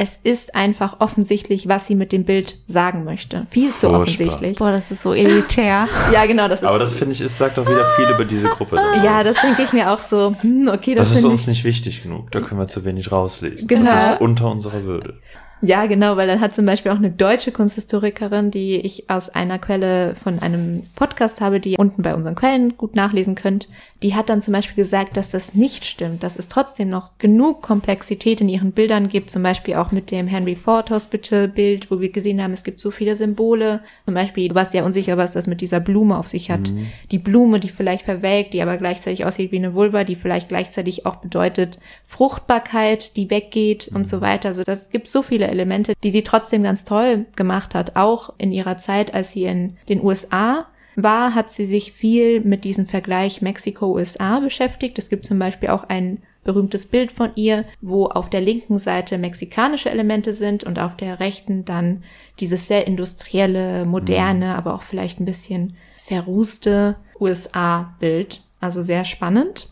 es 0.00 0.16
ist 0.16 0.54
einfach 0.54 0.98
offensichtlich, 1.00 1.68
was 1.68 1.86
sie 1.86 1.94
mit 1.94 2.10
dem 2.10 2.24
Bild 2.24 2.56
sagen 2.66 3.04
möchte. 3.04 3.46
Viel 3.50 3.68
zu 3.68 3.80
Furchtbar. 3.80 4.00
offensichtlich. 4.00 4.56
Boah, 4.56 4.72
das 4.72 4.90
ist 4.90 5.02
so 5.02 5.12
elitär. 5.12 5.88
ja, 6.12 6.24
genau, 6.24 6.48
das 6.48 6.62
ist. 6.62 6.66
Aber 6.66 6.78
das 6.78 6.94
finde 6.94 7.12
ich, 7.12 7.20
es 7.20 7.36
sagt 7.36 7.58
auch 7.58 7.66
wieder 7.66 7.84
viel 7.96 8.08
über 8.08 8.24
diese 8.24 8.48
Gruppe. 8.48 8.76
Daraus. 8.76 9.04
Ja, 9.04 9.22
das 9.22 9.38
denke 9.42 9.62
ich 9.62 9.74
mir 9.74 9.90
auch 9.90 10.02
so. 10.02 10.34
Hm, 10.40 10.70
okay, 10.72 10.94
das, 10.94 11.10
das 11.10 11.18
ist 11.18 11.24
uns 11.26 11.42
ich... 11.42 11.48
nicht 11.48 11.64
wichtig 11.64 12.02
genug. 12.02 12.30
Da 12.30 12.40
können 12.40 12.58
wir 12.58 12.66
zu 12.66 12.82
wenig 12.86 13.12
rauslesen. 13.12 13.68
Genau. 13.68 13.92
Das 13.92 14.12
ist 14.12 14.20
unter 14.22 14.50
unserer 14.50 14.84
Würde. 14.84 15.18
Ja, 15.62 15.86
genau, 15.86 16.16
weil 16.16 16.26
dann 16.26 16.40
hat 16.40 16.54
zum 16.54 16.64
Beispiel 16.64 16.90
auch 16.90 16.96
eine 16.96 17.10
deutsche 17.10 17.52
Kunsthistorikerin, 17.52 18.50
die 18.50 18.76
ich 18.76 19.10
aus 19.10 19.28
einer 19.28 19.58
Quelle 19.58 20.14
von 20.14 20.38
einem 20.38 20.84
Podcast 20.94 21.40
habe, 21.40 21.60
die 21.60 21.72
ihr 21.72 21.78
unten 21.78 22.02
bei 22.02 22.14
unseren 22.14 22.34
Quellen 22.34 22.76
gut 22.76 22.94
nachlesen 22.94 23.34
könnt, 23.34 23.68
die 24.02 24.14
hat 24.14 24.30
dann 24.30 24.40
zum 24.40 24.52
Beispiel 24.52 24.76
gesagt, 24.76 25.16
dass 25.18 25.30
das 25.30 25.54
nicht 25.54 25.84
stimmt, 25.84 26.22
dass 26.22 26.38
es 26.38 26.48
trotzdem 26.48 26.88
noch 26.88 27.18
genug 27.18 27.60
Komplexität 27.60 28.40
in 28.40 28.48
ihren 28.48 28.72
Bildern 28.72 29.08
gibt, 29.08 29.30
zum 29.30 29.42
Beispiel 29.42 29.74
auch 29.74 29.92
mit 29.92 30.10
dem 30.10 30.26
Henry 30.26 30.56
Ford 30.56 30.90
Hospital 30.90 31.48
Bild, 31.48 31.90
wo 31.90 32.00
wir 32.00 32.10
gesehen 32.10 32.42
haben, 32.42 32.52
es 32.52 32.64
gibt 32.64 32.80
so 32.80 32.90
viele 32.90 33.14
Symbole. 33.14 33.80
Zum 34.06 34.14
Beispiel, 34.14 34.48
du 34.48 34.54
warst 34.54 34.72
ja 34.72 34.84
unsicher, 34.84 35.18
was 35.18 35.32
das 35.32 35.46
mit 35.46 35.60
dieser 35.60 35.80
Blume 35.80 36.16
auf 36.16 36.28
sich 36.28 36.50
hat. 36.50 36.70
Mhm. 36.70 36.86
Die 37.10 37.18
Blume, 37.18 37.60
die 37.60 37.68
vielleicht 37.68 38.06
verwelkt, 38.06 38.54
die 38.54 38.62
aber 38.62 38.78
gleichzeitig 38.78 39.26
aussieht 39.26 39.52
wie 39.52 39.58
eine 39.58 39.74
Vulva, 39.74 40.04
die 40.04 40.14
vielleicht 40.14 40.48
gleichzeitig 40.48 41.04
auch 41.04 41.16
bedeutet 41.16 41.78
Fruchtbarkeit, 42.04 43.16
die 43.16 43.28
weggeht 43.28 43.90
mhm. 43.90 43.98
und 43.98 44.08
so 44.08 44.22
weiter. 44.22 44.48
Also 44.48 44.62
das 44.62 44.88
gibt 44.88 45.08
so 45.08 45.20
viele 45.20 45.49
Elemente, 45.50 45.94
die 46.02 46.10
sie 46.10 46.22
trotzdem 46.22 46.62
ganz 46.62 46.84
toll 46.84 47.26
gemacht 47.36 47.74
hat, 47.74 47.96
auch 47.96 48.32
in 48.38 48.52
ihrer 48.52 48.78
Zeit, 48.78 49.12
als 49.14 49.32
sie 49.32 49.44
in 49.44 49.76
den 49.88 50.02
USA 50.02 50.66
war, 50.96 51.34
hat 51.34 51.50
sie 51.50 51.66
sich 51.66 51.92
viel 51.92 52.40
mit 52.40 52.64
diesem 52.64 52.86
Vergleich 52.86 53.42
Mexiko-USA 53.42 54.40
beschäftigt. 54.40 54.98
Es 54.98 55.08
gibt 55.08 55.26
zum 55.26 55.38
Beispiel 55.38 55.70
auch 55.70 55.84
ein 55.84 56.22
berühmtes 56.44 56.86
Bild 56.86 57.12
von 57.12 57.30
ihr, 57.34 57.64
wo 57.80 58.06
auf 58.06 58.30
der 58.30 58.40
linken 58.40 58.78
Seite 58.78 59.18
mexikanische 59.18 59.90
Elemente 59.90 60.32
sind 60.32 60.64
und 60.64 60.78
auf 60.78 60.96
der 60.96 61.20
rechten 61.20 61.64
dann 61.64 62.02
dieses 62.40 62.66
sehr 62.66 62.86
industrielle, 62.86 63.84
moderne, 63.84 64.46
mhm. 64.46 64.52
aber 64.52 64.74
auch 64.74 64.82
vielleicht 64.82 65.20
ein 65.20 65.26
bisschen 65.26 65.76
verrußte 65.98 66.96
USA-Bild. 67.20 68.42
Also 68.60 68.82
sehr 68.82 69.04
spannend. 69.04 69.68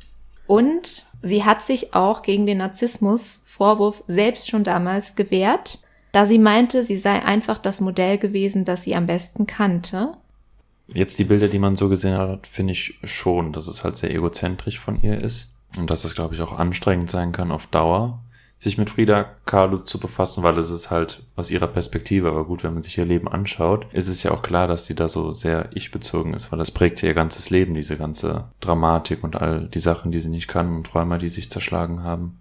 Und 0.46 1.06
sie 1.22 1.44
hat 1.44 1.62
sich 1.62 1.94
auch 1.94 2.22
gegen 2.22 2.46
den 2.46 2.58
Narzissmus-Vorwurf 2.58 4.02
selbst 4.06 4.50
schon 4.50 4.64
damals 4.64 5.16
gewehrt, 5.16 5.82
da 6.12 6.26
sie 6.26 6.38
meinte, 6.38 6.84
sie 6.84 6.96
sei 6.96 7.22
einfach 7.22 7.58
das 7.58 7.80
Modell 7.80 8.18
gewesen, 8.18 8.64
das 8.64 8.84
sie 8.84 8.94
am 8.94 9.06
besten 9.06 9.46
kannte. 9.46 10.12
Jetzt 10.88 11.18
die 11.18 11.24
Bilder, 11.24 11.48
die 11.48 11.58
man 11.58 11.76
so 11.76 11.88
gesehen 11.88 12.16
hat, 12.16 12.46
finde 12.46 12.72
ich 12.72 12.98
schon, 13.04 13.52
dass 13.52 13.66
es 13.66 13.84
halt 13.84 13.96
sehr 13.96 14.10
egozentrisch 14.10 14.78
von 14.78 15.00
ihr 15.02 15.22
ist. 15.22 15.52
Und 15.76 15.90
dass 15.90 16.04
es, 16.04 16.14
glaube 16.14 16.34
ich, 16.34 16.40
auch 16.40 16.58
anstrengend 16.58 17.10
sein 17.10 17.32
kann 17.32 17.52
auf 17.52 17.66
Dauer, 17.66 18.20
sich 18.58 18.76
mit 18.76 18.90
Frida 18.90 19.26
Kahlo 19.46 19.78
zu 19.78 20.00
befassen, 20.00 20.42
weil 20.42 20.58
es 20.58 20.70
ist 20.70 20.90
halt 20.90 21.22
aus 21.36 21.50
ihrer 21.50 21.68
Perspektive, 21.68 22.28
aber 22.28 22.44
gut, 22.44 22.64
wenn 22.64 22.74
man 22.74 22.82
sich 22.82 22.98
ihr 22.98 23.04
Leben 23.04 23.28
anschaut, 23.28 23.86
ist 23.92 24.08
es 24.08 24.24
ja 24.24 24.32
auch 24.32 24.42
klar, 24.42 24.66
dass 24.66 24.86
sie 24.86 24.96
da 24.96 25.08
so 25.08 25.32
sehr 25.32 25.70
ich-bezogen 25.74 26.34
ist, 26.34 26.50
weil 26.50 26.58
das 26.58 26.72
prägt 26.72 27.02
ihr 27.02 27.14
ganzes 27.14 27.50
Leben, 27.50 27.74
diese 27.74 27.96
ganze 27.96 28.48
Dramatik 28.60 29.22
und 29.22 29.36
all 29.36 29.68
die 29.68 29.78
Sachen, 29.78 30.10
die 30.10 30.18
sie 30.18 30.28
nicht 30.28 30.48
kann 30.48 30.74
und 30.74 30.88
Träume, 30.88 31.18
die 31.18 31.28
sich 31.28 31.50
zerschlagen 31.50 32.02
haben. 32.02 32.40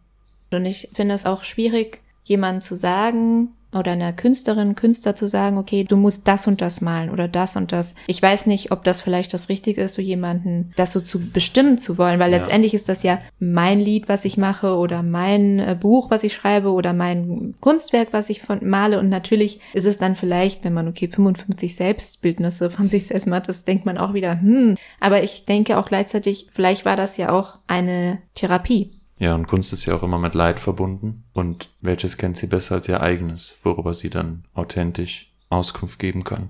Und 0.51 0.65
ich 0.65 0.89
finde 0.93 1.13
es 1.13 1.25
auch 1.25 1.43
schwierig, 1.43 2.01
jemandem 2.23 2.61
zu 2.61 2.75
sagen, 2.75 3.49
oder 3.79 3.91
einer 3.91 4.13
Künstlerin, 4.13 4.75
Künstler 4.75 5.15
zu 5.15 5.27
sagen, 5.27 5.57
okay, 5.57 5.83
du 5.83 5.97
musst 5.97 6.27
das 6.27 6.47
und 6.47 6.61
das 6.61 6.81
malen 6.81 7.09
oder 7.09 7.27
das 7.27 7.55
und 7.55 7.71
das. 7.71 7.95
Ich 8.07 8.21
weiß 8.21 8.45
nicht, 8.45 8.71
ob 8.71 8.83
das 8.83 9.01
vielleicht 9.01 9.33
das 9.33 9.49
Richtige 9.49 9.81
ist, 9.81 9.95
so 9.95 10.01
jemanden 10.01 10.73
das 10.75 10.91
so 10.91 11.01
zu 11.01 11.19
bestimmen 11.31 11.77
zu 11.77 11.97
wollen, 11.97 12.19
weil 12.19 12.31
ja. 12.31 12.37
letztendlich 12.37 12.73
ist 12.73 12.89
das 12.89 13.03
ja 13.03 13.19
mein 13.39 13.79
Lied, 13.79 14.09
was 14.09 14.25
ich 14.25 14.37
mache 14.37 14.75
oder 14.77 15.03
mein 15.03 15.59
äh, 15.59 15.77
Buch, 15.79 16.09
was 16.09 16.23
ich 16.23 16.33
schreibe 16.33 16.71
oder 16.71 16.93
mein 16.93 17.55
Kunstwerk, 17.59 18.09
was 18.11 18.29
ich 18.29 18.41
von 18.41 18.67
male 18.67 18.99
und 18.99 19.09
natürlich 19.09 19.59
ist 19.73 19.85
es 19.85 19.97
dann 19.97 20.15
vielleicht, 20.15 20.63
wenn 20.63 20.73
man 20.73 20.87
okay 20.87 21.07
55 21.07 21.75
Selbstbildnisse 21.75 22.69
von 22.69 22.87
sich 22.87 23.07
selbst 23.07 23.27
macht, 23.27 23.49
das 23.49 23.63
denkt 23.63 23.85
man 23.85 23.97
auch 23.97 24.13
wieder, 24.13 24.41
hm, 24.41 24.77
aber 24.99 25.23
ich 25.23 25.45
denke 25.45 25.77
auch 25.77 25.85
gleichzeitig, 25.85 26.47
vielleicht 26.53 26.85
war 26.85 26.95
das 26.95 27.17
ja 27.17 27.31
auch 27.31 27.57
eine 27.67 28.19
Therapie. 28.35 28.96
Ja, 29.19 29.33
und 29.33 29.47
Kunst 29.47 29.73
ist 29.73 29.85
ja 29.85 29.95
auch 29.95 30.03
immer 30.03 30.19
mit 30.19 30.35
Leid 30.35 30.59
verbunden. 30.59 31.23
Und 31.33 31.69
welches 31.81 32.17
kennt 32.17 32.37
sie 32.37 32.47
besser 32.47 32.75
als 32.75 32.87
ihr 32.87 33.01
eigenes, 33.01 33.57
worüber 33.63 33.93
sie 33.93 34.09
dann 34.09 34.45
authentisch 34.53 35.31
Auskunft 35.49 35.99
geben 35.99 36.23
kann? 36.23 36.49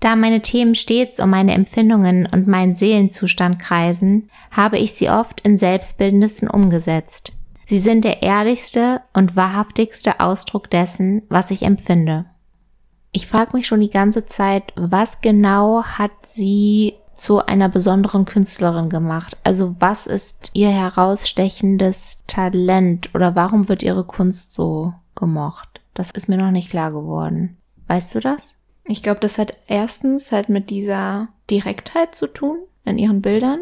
Da 0.00 0.16
meine 0.16 0.42
Themen 0.42 0.74
stets 0.74 1.18
um 1.18 1.30
meine 1.30 1.54
Empfindungen 1.54 2.26
und 2.26 2.46
meinen 2.46 2.74
Seelenzustand 2.74 3.58
kreisen, 3.58 4.28
habe 4.50 4.78
ich 4.78 4.92
sie 4.92 5.08
oft 5.08 5.40
in 5.40 5.56
Selbstbildnissen 5.56 6.48
umgesetzt. 6.48 7.32
Sie 7.66 7.78
sind 7.78 8.04
der 8.04 8.22
ehrlichste 8.22 9.00
und 9.14 9.36
wahrhaftigste 9.36 10.20
Ausdruck 10.20 10.70
dessen, 10.70 11.22
was 11.30 11.50
ich 11.50 11.62
empfinde. 11.62 12.26
Ich 13.12 13.26
frage 13.26 13.56
mich 13.56 13.66
schon 13.66 13.80
die 13.80 13.90
ganze 13.90 14.26
Zeit, 14.26 14.74
was 14.76 15.22
genau 15.22 15.84
hat 15.84 16.12
sie 16.26 16.94
zu 17.14 17.44
einer 17.44 17.68
besonderen 17.68 18.24
Künstlerin 18.24 18.88
gemacht? 18.88 19.36
Also 19.44 19.76
was 19.78 20.06
ist 20.06 20.50
ihr 20.54 20.70
herausstechendes 20.70 22.22
Talent 22.26 23.14
oder 23.14 23.34
warum 23.34 23.68
wird 23.68 23.82
ihre 23.82 24.04
Kunst 24.04 24.54
so 24.54 24.92
gemocht? 25.14 25.80
Das 25.94 26.10
ist 26.10 26.28
mir 26.28 26.36
noch 26.36 26.50
nicht 26.50 26.70
klar 26.70 26.92
geworden. 26.92 27.56
Weißt 27.86 28.14
du 28.14 28.20
das? 28.20 28.56
Ich 28.84 29.02
glaube, 29.02 29.20
das 29.20 29.38
hat 29.38 29.54
erstens 29.66 30.32
halt 30.32 30.48
mit 30.48 30.70
dieser 30.70 31.28
Direktheit 31.50 32.14
zu 32.14 32.26
tun 32.26 32.58
in 32.84 32.98
ihren 32.98 33.22
Bildern 33.22 33.60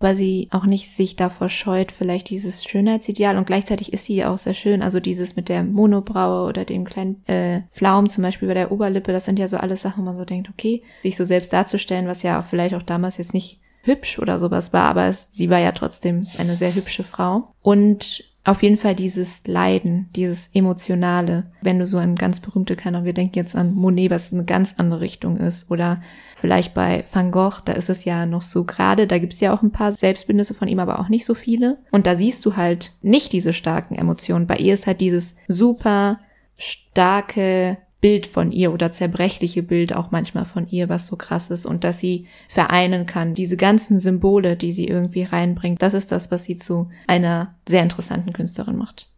weil 0.00 0.16
sie 0.16 0.48
auch 0.50 0.66
nicht 0.66 0.90
sich 0.90 1.16
davor 1.16 1.48
scheut, 1.48 1.92
vielleicht 1.92 2.28
dieses 2.28 2.64
Schönheitsideal 2.64 3.38
und 3.38 3.46
gleichzeitig 3.46 3.92
ist 3.92 4.04
sie 4.04 4.24
auch 4.24 4.38
sehr 4.38 4.54
schön. 4.54 4.82
Also 4.82 5.00
dieses 5.00 5.36
mit 5.36 5.48
der 5.48 5.64
Monobraue 5.64 6.48
oder 6.48 6.64
den 6.64 6.84
kleinen 6.84 7.26
äh, 7.26 7.62
Pflaumen 7.72 8.08
zum 8.08 8.22
Beispiel 8.22 8.48
bei 8.48 8.54
der 8.54 8.72
Oberlippe, 8.72 9.12
das 9.12 9.24
sind 9.24 9.38
ja 9.38 9.48
so 9.48 9.56
alles 9.56 9.82
Sachen, 9.82 10.02
wo 10.02 10.06
man 10.06 10.18
so 10.18 10.24
denkt, 10.24 10.48
okay, 10.50 10.82
sich 11.02 11.16
so 11.16 11.24
selbst 11.24 11.52
darzustellen, 11.52 12.06
was 12.06 12.22
ja 12.22 12.40
auch 12.40 12.44
vielleicht 12.44 12.74
auch 12.74 12.82
damals 12.82 13.18
jetzt 13.18 13.34
nicht 13.34 13.60
hübsch 13.82 14.18
oder 14.18 14.38
sowas 14.38 14.72
war, 14.72 14.84
aber 14.84 15.06
es, 15.06 15.28
sie 15.30 15.50
war 15.50 15.58
ja 15.58 15.72
trotzdem 15.72 16.26
eine 16.38 16.56
sehr 16.56 16.74
hübsche 16.74 17.04
Frau. 17.04 17.54
Und 17.62 18.24
auf 18.44 18.62
jeden 18.62 18.76
Fall 18.76 18.94
dieses 18.94 19.46
Leiden, 19.46 20.10
dieses 20.14 20.48
Emotionale, 20.52 21.50
wenn 21.62 21.78
du 21.78 21.86
so 21.86 21.96
ein 21.96 22.16
ganz 22.16 22.40
berühmte 22.40 22.76
Kanon, 22.76 23.04
wir 23.04 23.14
denken 23.14 23.36
jetzt 23.36 23.56
an 23.56 23.74
Monet, 23.74 24.10
was 24.10 24.32
eine 24.32 24.44
ganz 24.44 24.74
andere 24.76 25.00
Richtung 25.00 25.38
ist, 25.38 25.70
oder 25.70 26.02
Vielleicht 26.44 26.74
bei 26.74 27.06
Van 27.10 27.30
Gogh, 27.30 27.62
da 27.64 27.72
ist 27.72 27.88
es 27.88 28.04
ja 28.04 28.26
noch 28.26 28.42
so 28.42 28.64
gerade, 28.64 29.06
da 29.06 29.16
gibt 29.16 29.32
es 29.32 29.40
ja 29.40 29.54
auch 29.54 29.62
ein 29.62 29.70
paar 29.70 29.92
Selbstbildnisse 29.92 30.52
von 30.52 30.68
ihm, 30.68 30.78
aber 30.78 30.98
auch 30.98 31.08
nicht 31.08 31.24
so 31.24 31.32
viele. 31.32 31.78
Und 31.90 32.06
da 32.06 32.14
siehst 32.14 32.44
du 32.44 32.54
halt 32.54 32.92
nicht 33.00 33.32
diese 33.32 33.54
starken 33.54 33.94
Emotionen. 33.94 34.46
Bei 34.46 34.58
ihr 34.58 34.74
ist 34.74 34.86
halt 34.86 35.00
dieses 35.00 35.36
super 35.48 36.20
starke 36.58 37.78
Bild 38.02 38.26
von 38.26 38.52
ihr 38.52 38.74
oder 38.74 38.92
zerbrechliche 38.92 39.62
Bild 39.62 39.94
auch 39.94 40.10
manchmal 40.10 40.44
von 40.44 40.68
ihr, 40.68 40.90
was 40.90 41.06
so 41.06 41.16
krass 41.16 41.50
ist 41.50 41.64
und 41.64 41.82
dass 41.82 41.98
sie 41.98 42.26
vereinen 42.50 43.06
kann. 43.06 43.34
Diese 43.34 43.56
ganzen 43.56 43.98
Symbole, 43.98 44.54
die 44.58 44.72
sie 44.72 44.86
irgendwie 44.86 45.22
reinbringt, 45.22 45.80
das 45.80 45.94
ist 45.94 46.12
das, 46.12 46.30
was 46.30 46.44
sie 46.44 46.56
zu 46.56 46.90
einer 47.06 47.54
sehr 47.66 47.82
interessanten 47.82 48.34
Künstlerin 48.34 48.76
macht. 48.76 49.08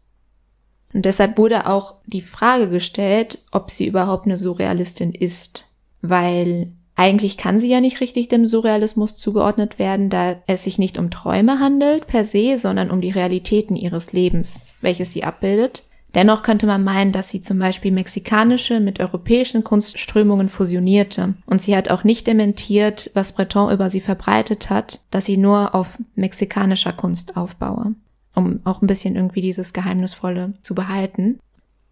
Und 0.94 1.04
deshalb 1.04 1.38
wurde 1.38 1.66
auch 1.66 1.96
die 2.06 2.22
Frage 2.22 2.70
gestellt, 2.70 3.42
ob 3.50 3.72
sie 3.72 3.88
überhaupt 3.88 4.26
eine 4.26 4.38
Surrealistin 4.38 5.10
ist, 5.10 5.66
weil 6.02 6.76
eigentlich 6.96 7.36
kann 7.36 7.60
sie 7.60 7.68
ja 7.68 7.80
nicht 7.82 8.00
richtig 8.00 8.28
dem 8.28 8.46
Surrealismus 8.46 9.16
zugeordnet 9.16 9.78
werden, 9.78 10.08
da 10.08 10.36
es 10.46 10.64
sich 10.64 10.78
nicht 10.78 10.98
um 10.98 11.10
Träume 11.10 11.60
handelt 11.60 12.06
per 12.06 12.24
se, 12.24 12.56
sondern 12.56 12.90
um 12.90 13.02
die 13.02 13.10
Realitäten 13.10 13.76
ihres 13.76 14.14
Lebens, 14.14 14.64
welches 14.80 15.12
sie 15.12 15.22
abbildet. 15.22 15.82
Dennoch 16.14 16.42
könnte 16.42 16.64
man 16.64 16.82
meinen, 16.82 17.12
dass 17.12 17.28
sie 17.28 17.42
zum 17.42 17.58
Beispiel 17.58 17.92
mexikanische 17.92 18.80
mit 18.80 19.00
europäischen 19.00 19.62
Kunstströmungen 19.62 20.48
fusionierte. 20.48 21.34
Und 21.44 21.60
sie 21.60 21.76
hat 21.76 21.90
auch 21.90 22.04
nicht 22.04 22.26
dementiert, 22.26 23.10
was 23.12 23.34
Breton 23.34 23.70
über 23.70 23.90
sie 23.90 24.00
verbreitet 24.00 24.70
hat, 24.70 25.04
dass 25.10 25.26
sie 25.26 25.36
nur 25.36 25.74
auf 25.74 25.98
mexikanischer 26.14 26.94
Kunst 26.94 27.36
aufbaue, 27.36 27.94
um 28.34 28.60
auch 28.64 28.80
ein 28.80 28.86
bisschen 28.86 29.16
irgendwie 29.16 29.42
dieses 29.42 29.74
Geheimnisvolle 29.74 30.54
zu 30.62 30.74
behalten. 30.74 31.38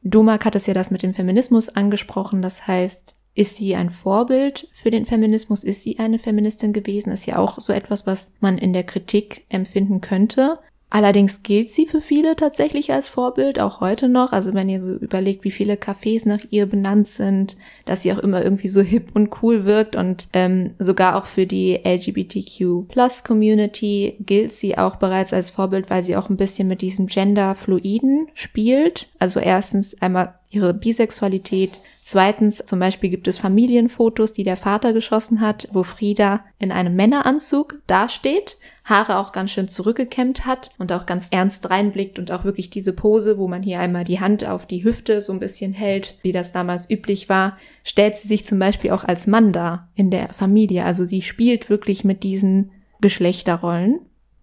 Dumak 0.03 0.47
hat 0.47 0.55
es 0.55 0.67
ja 0.67 0.73
das 0.73 0.91
mit 0.91 1.03
dem 1.03 1.13
Feminismus 1.13 1.69
angesprochen, 1.69 2.41
das 2.41 2.67
heißt, 2.67 3.17
ist 3.35 3.57
sie 3.57 3.75
ein 3.75 3.91
Vorbild 3.91 4.69
für 4.83 4.91
den 4.91 5.07
Feminismus? 5.07 5.65
Ist 5.65 5.83
sie 5.83 5.99
eine 5.99 6.19
Feministin 6.19 6.73
gewesen? 6.73 7.11
Ist 7.11 7.27
ja 7.27 7.39
auch 7.39 7.61
so 7.61 7.73
etwas, 7.73 8.07
was 8.07 8.37
man 8.41 8.59
in 8.59 8.73
der 8.73 8.85
Kritik 8.85 9.45
empfinden 9.49 10.01
könnte. 10.01 10.59
Allerdings 10.95 11.43
gilt 11.43 11.73
sie 11.73 11.87
für 11.87 12.01
viele 12.01 12.37
tatsächlich 12.37 12.93
als 12.93 13.09
Vorbild, 13.09 13.59
auch 13.59 13.81
heute 13.81 14.09
noch. 14.09 14.31
Also 14.31 14.55
wenn 14.55 14.69
ihr 14.69 14.81
so 14.81 14.95
überlegt, 14.95 15.43
wie 15.43 15.51
viele 15.51 15.75
Cafés 15.75 16.23
nach 16.25 16.39
ihr 16.51 16.67
benannt 16.67 17.09
sind, 17.09 17.57
dass 17.85 18.03
sie 18.03 18.13
auch 18.13 18.21
immer 18.21 18.45
irgendwie 18.45 18.69
so 18.69 18.81
hip 18.81 19.09
und 19.13 19.43
cool 19.43 19.65
wirkt 19.65 19.97
und 19.97 20.29
ähm, 20.35 20.75
sogar 20.79 21.17
auch 21.17 21.27
für 21.27 21.47
die 21.47 21.81
LGBTQ 21.85 22.87
Plus 22.87 23.25
Community 23.25 24.19
gilt 24.21 24.53
sie 24.53 24.79
auch 24.79 24.95
bereits 24.95 25.33
als 25.33 25.51
Vorbild, 25.51 25.91
weil 25.91 26.05
sie 26.05 26.17
auch 26.17 26.31
ein 26.31 26.37
bisschen 26.37 26.69
mit 26.69 26.81
diesem 26.81 27.09
Gender-Fluiden 27.09 28.29
spielt. 28.35 29.09
Also 29.19 29.41
erstens 29.41 30.01
einmal 30.01 30.35
ihre 30.55 30.75
Bisexualität, 30.75 31.81
Zweitens, 32.07 32.59
zum 32.59 32.81
Beispiel 32.81 33.09
gibt 33.09 33.29
es 33.29 33.39
Familienfotos, 33.39 34.35
die 34.35 34.45
der 34.45 34.59
Vater 34.59 34.93
geschossen 34.93 35.41
hat, 35.41 35.69
wo 35.73 35.85
Frieda 35.85 36.45
in 36.59 36.71
einem 36.71 36.95
Männeranzug 36.95 37.81
dasteht, 37.87 38.59
Haare 38.85 39.17
auch 39.17 39.33
ganz 39.33 39.53
schön 39.53 39.69
zurückgekämmt 39.69 40.45
hat 40.45 40.71
und 40.77 40.93
auch 40.93 41.07
ganz 41.07 41.29
ernst 41.31 41.71
reinblickt 41.71 42.19
und 42.19 42.31
auch 42.31 42.45
wirklich 42.45 42.69
diese 42.69 42.93
Pose, 42.93 43.39
wo 43.39 43.49
man 43.49 43.63
hier 43.63 43.81
einmal 43.81 44.05
die 44.05 44.21
Hand 44.21 44.47
auf 44.47 44.67
die 44.67 44.85
Hüfte 44.85 45.23
so 45.23 45.33
ein 45.33 45.41
bisschen 45.41 45.73
hält, 45.73 46.19
wie 46.21 46.33
das 46.33 46.53
damals 46.53 46.91
üblich 46.91 47.31
war, 47.31 47.57
stellt 47.85 48.19
sie 48.19 48.29
sich 48.29 48.45
zum 48.45 48.59
Beispiel 48.59 48.91
auch 48.91 49.05
als 49.05 49.27
Mann 49.27 49.55
dar 49.55 49.89
in 49.95 50.11
der 50.11 50.29
Familie. 50.35 50.85
Also 50.85 51.05
sie 51.05 51.23
spielt 51.23 51.71
wirklich 51.71 52.05
mit 52.05 52.23
diesen 52.23 52.71
Geschlechterrollen. 53.01 54.01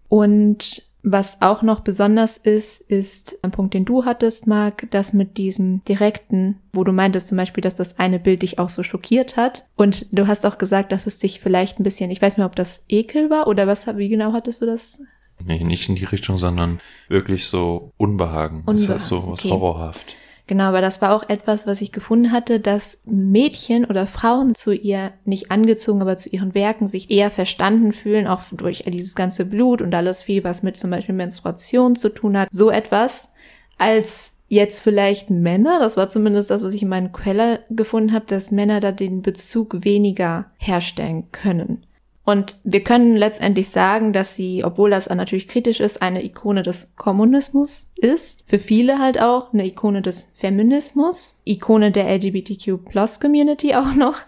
Und 0.08 0.82
was 1.02 1.42
auch 1.42 1.62
noch 1.62 1.80
besonders 1.80 2.36
ist, 2.36 2.80
ist 2.80 3.42
ein 3.42 3.50
Punkt, 3.50 3.74
den 3.74 3.84
du 3.84 4.04
hattest, 4.04 4.46
Marc, 4.46 4.88
das 4.90 5.12
mit 5.12 5.36
diesem 5.36 5.82
direkten, 5.84 6.60
wo 6.72 6.84
du 6.84 6.92
meintest 6.92 7.28
zum 7.28 7.36
Beispiel, 7.36 7.62
dass 7.62 7.74
das 7.74 7.98
eine 7.98 8.20
Bild 8.20 8.42
dich 8.42 8.58
auch 8.58 8.68
so 8.68 8.82
schockiert 8.82 9.36
hat. 9.36 9.68
Und 9.74 10.06
du 10.12 10.28
hast 10.28 10.46
auch 10.46 10.58
gesagt, 10.58 10.92
dass 10.92 11.06
es 11.06 11.18
dich 11.18 11.40
vielleicht 11.40 11.80
ein 11.80 11.82
bisschen, 11.82 12.10
ich 12.10 12.22
weiß 12.22 12.34
nicht 12.34 12.38
mehr, 12.38 12.46
ob 12.46 12.56
das 12.56 12.84
Ekel 12.88 13.30
war 13.30 13.48
oder 13.48 13.66
was, 13.66 13.86
wie 13.96 14.08
genau 14.08 14.32
hattest 14.32 14.62
du 14.62 14.66
das? 14.66 15.00
Nee, 15.44 15.64
nicht 15.64 15.88
in 15.88 15.96
die 15.96 16.04
Richtung, 16.04 16.38
sondern 16.38 16.78
wirklich 17.08 17.46
so 17.46 17.92
Unbehagen. 17.96 18.58
Unbehagen. 18.58 18.76
Das 18.76 18.88
heißt 18.88 19.06
so 19.06 19.32
was 19.32 19.40
okay. 19.40 19.50
horrorhaft. 19.50 20.14
Genau, 20.48 20.64
aber 20.64 20.80
das 20.80 21.00
war 21.00 21.14
auch 21.14 21.28
etwas, 21.28 21.66
was 21.66 21.80
ich 21.80 21.92
gefunden 21.92 22.32
hatte, 22.32 22.58
dass 22.58 23.02
Mädchen 23.04 23.84
oder 23.84 24.06
Frauen 24.06 24.54
zu 24.54 24.72
ihr 24.72 25.12
nicht 25.24 25.50
angezogen, 25.50 26.02
aber 26.02 26.16
zu 26.16 26.30
ihren 26.30 26.54
Werken 26.54 26.88
sich 26.88 27.10
eher 27.10 27.30
verstanden 27.30 27.92
fühlen, 27.92 28.26
auch 28.26 28.42
durch 28.50 28.84
dieses 28.86 29.14
ganze 29.14 29.44
Blut 29.44 29.80
und 29.80 29.94
alles 29.94 30.22
viel, 30.22 30.42
was 30.42 30.62
mit 30.62 30.76
zum 30.76 30.90
Beispiel 30.90 31.14
Menstruation 31.14 31.94
zu 31.94 32.08
tun 32.08 32.36
hat. 32.36 32.48
So 32.50 32.70
etwas 32.70 33.32
als 33.78 34.42
jetzt 34.48 34.80
vielleicht 34.80 35.30
Männer, 35.30 35.78
das 35.80 35.96
war 35.96 36.10
zumindest 36.10 36.50
das, 36.50 36.62
was 36.62 36.74
ich 36.74 36.82
in 36.82 36.88
meinen 36.88 37.12
Quellen 37.12 37.60
gefunden 37.70 38.12
habe, 38.12 38.26
dass 38.26 38.50
Männer 38.50 38.80
da 38.80 38.92
den 38.92 39.22
Bezug 39.22 39.84
weniger 39.84 40.50
herstellen 40.58 41.28
können. 41.32 41.86
Und 42.24 42.56
wir 42.62 42.84
können 42.84 43.16
letztendlich 43.16 43.70
sagen, 43.70 44.12
dass 44.12 44.36
sie, 44.36 44.64
obwohl 44.64 44.90
das 44.90 45.08
natürlich 45.08 45.48
kritisch 45.48 45.80
ist, 45.80 46.02
eine 46.02 46.24
Ikone 46.24 46.62
des 46.62 46.94
Kommunismus 46.94 47.90
ist. 47.96 48.44
Für 48.46 48.60
viele 48.60 49.00
halt 49.00 49.20
auch 49.20 49.52
eine 49.52 49.66
Ikone 49.66 50.02
des 50.02 50.30
Feminismus, 50.34 51.40
Ikone 51.44 51.90
der 51.90 52.08
LGBTQ 52.08 52.84
Plus 52.84 53.18
Community 53.18 53.74
auch 53.74 53.94
noch. 53.94 54.18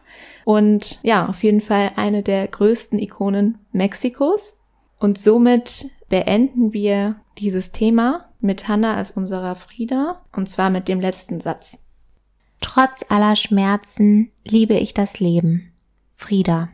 Und 0.45 0.99
ja, 1.03 1.29
auf 1.29 1.43
jeden 1.45 1.61
Fall 1.61 1.93
eine 1.97 2.23
der 2.23 2.49
größten 2.49 2.99
Ikonen 2.99 3.59
Mexikos. 3.73 4.61
Und 4.99 5.19
somit 5.19 5.89
beenden 6.09 6.73
wir 6.73 7.17
dieses 7.39 7.73
Thema 7.73 8.29
mit 8.41 8.69
Hannah 8.69 8.97
als 8.97 9.13
unserer 9.13 9.55
Frieda. 9.55 10.21
Und 10.33 10.49
zwar 10.49 10.71
mit 10.71 10.89
dem 10.89 11.01
letzten 11.01 11.41
Satz. 11.41 11.79
Trotz 12.61 13.05
aller 13.09 13.37
Schmerzen 13.37 14.33
liebe 14.45 14.75
ich 14.75 14.95
das 14.95 15.21
Leben. 15.21 15.73
Frieda. 16.13 16.71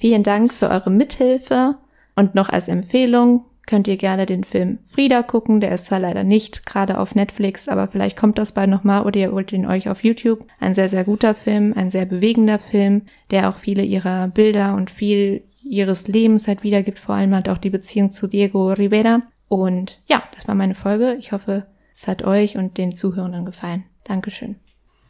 Vielen 0.00 0.22
Dank 0.22 0.54
für 0.54 0.70
eure 0.70 0.90
Mithilfe 0.90 1.76
und 2.16 2.34
noch 2.34 2.48
als 2.48 2.68
Empfehlung 2.68 3.44
könnt 3.66 3.86
ihr 3.86 3.98
gerne 3.98 4.24
den 4.24 4.44
Film 4.44 4.78
Frieda 4.86 5.22
gucken. 5.22 5.60
Der 5.60 5.72
ist 5.72 5.86
zwar 5.86 6.00
leider 6.00 6.24
nicht 6.24 6.64
gerade 6.64 6.98
auf 6.98 7.14
Netflix, 7.14 7.68
aber 7.68 7.86
vielleicht 7.86 8.16
kommt 8.16 8.38
das 8.38 8.52
bald 8.52 8.70
nochmal 8.70 9.04
oder 9.04 9.20
ihr 9.20 9.30
holt 9.30 9.52
ihn 9.52 9.66
euch 9.66 9.90
auf 9.90 10.02
YouTube. 10.02 10.44
Ein 10.58 10.74
sehr, 10.74 10.88
sehr 10.88 11.04
guter 11.04 11.34
Film, 11.34 11.74
ein 11.76 11.90
sehr 11.90 12.06
bewegender 12.06 12.58
Film, 12.58 13.02
der 13.30 13.50
auch 13.50 13.56
viele 13.58 13.82
ihrer 13.82 14.28
Bilder 14.28 14.74
und 14.74 14.90
viel 14.90 15.44
ihres 15.62 16.08
Lebens 16.08 16.48
halt 16.48 16.62
wiedergibt, 16.62 16.98
vor 16.98 17.14
allem 17.14 17.34
halt 17.34 17.50
auch 17.50 17.58
die 17.58 17.70
Beziehung 17.70 18.10
zu 18.10 18.26
Diego 18.26 18.72
Rivera. 18.72 19.20
Und 19.48 20.00
ja, 20.06 20.22
das 20.34 20.48
war 20.48 20.54
meine 20.54 20.74
Folge. 20.74 21.14
Ich 21.20 21.32
hoffe, 21.32 21.66
es 21.94 22.08
hat 22.08 22.24
euch 22.24 22.56
und 22.56 22.78
den 22.78 22.96
Zuhörenden 22.96 23.44
gefallen. 23.44 23.84
Dankeschön. 24.04 24.56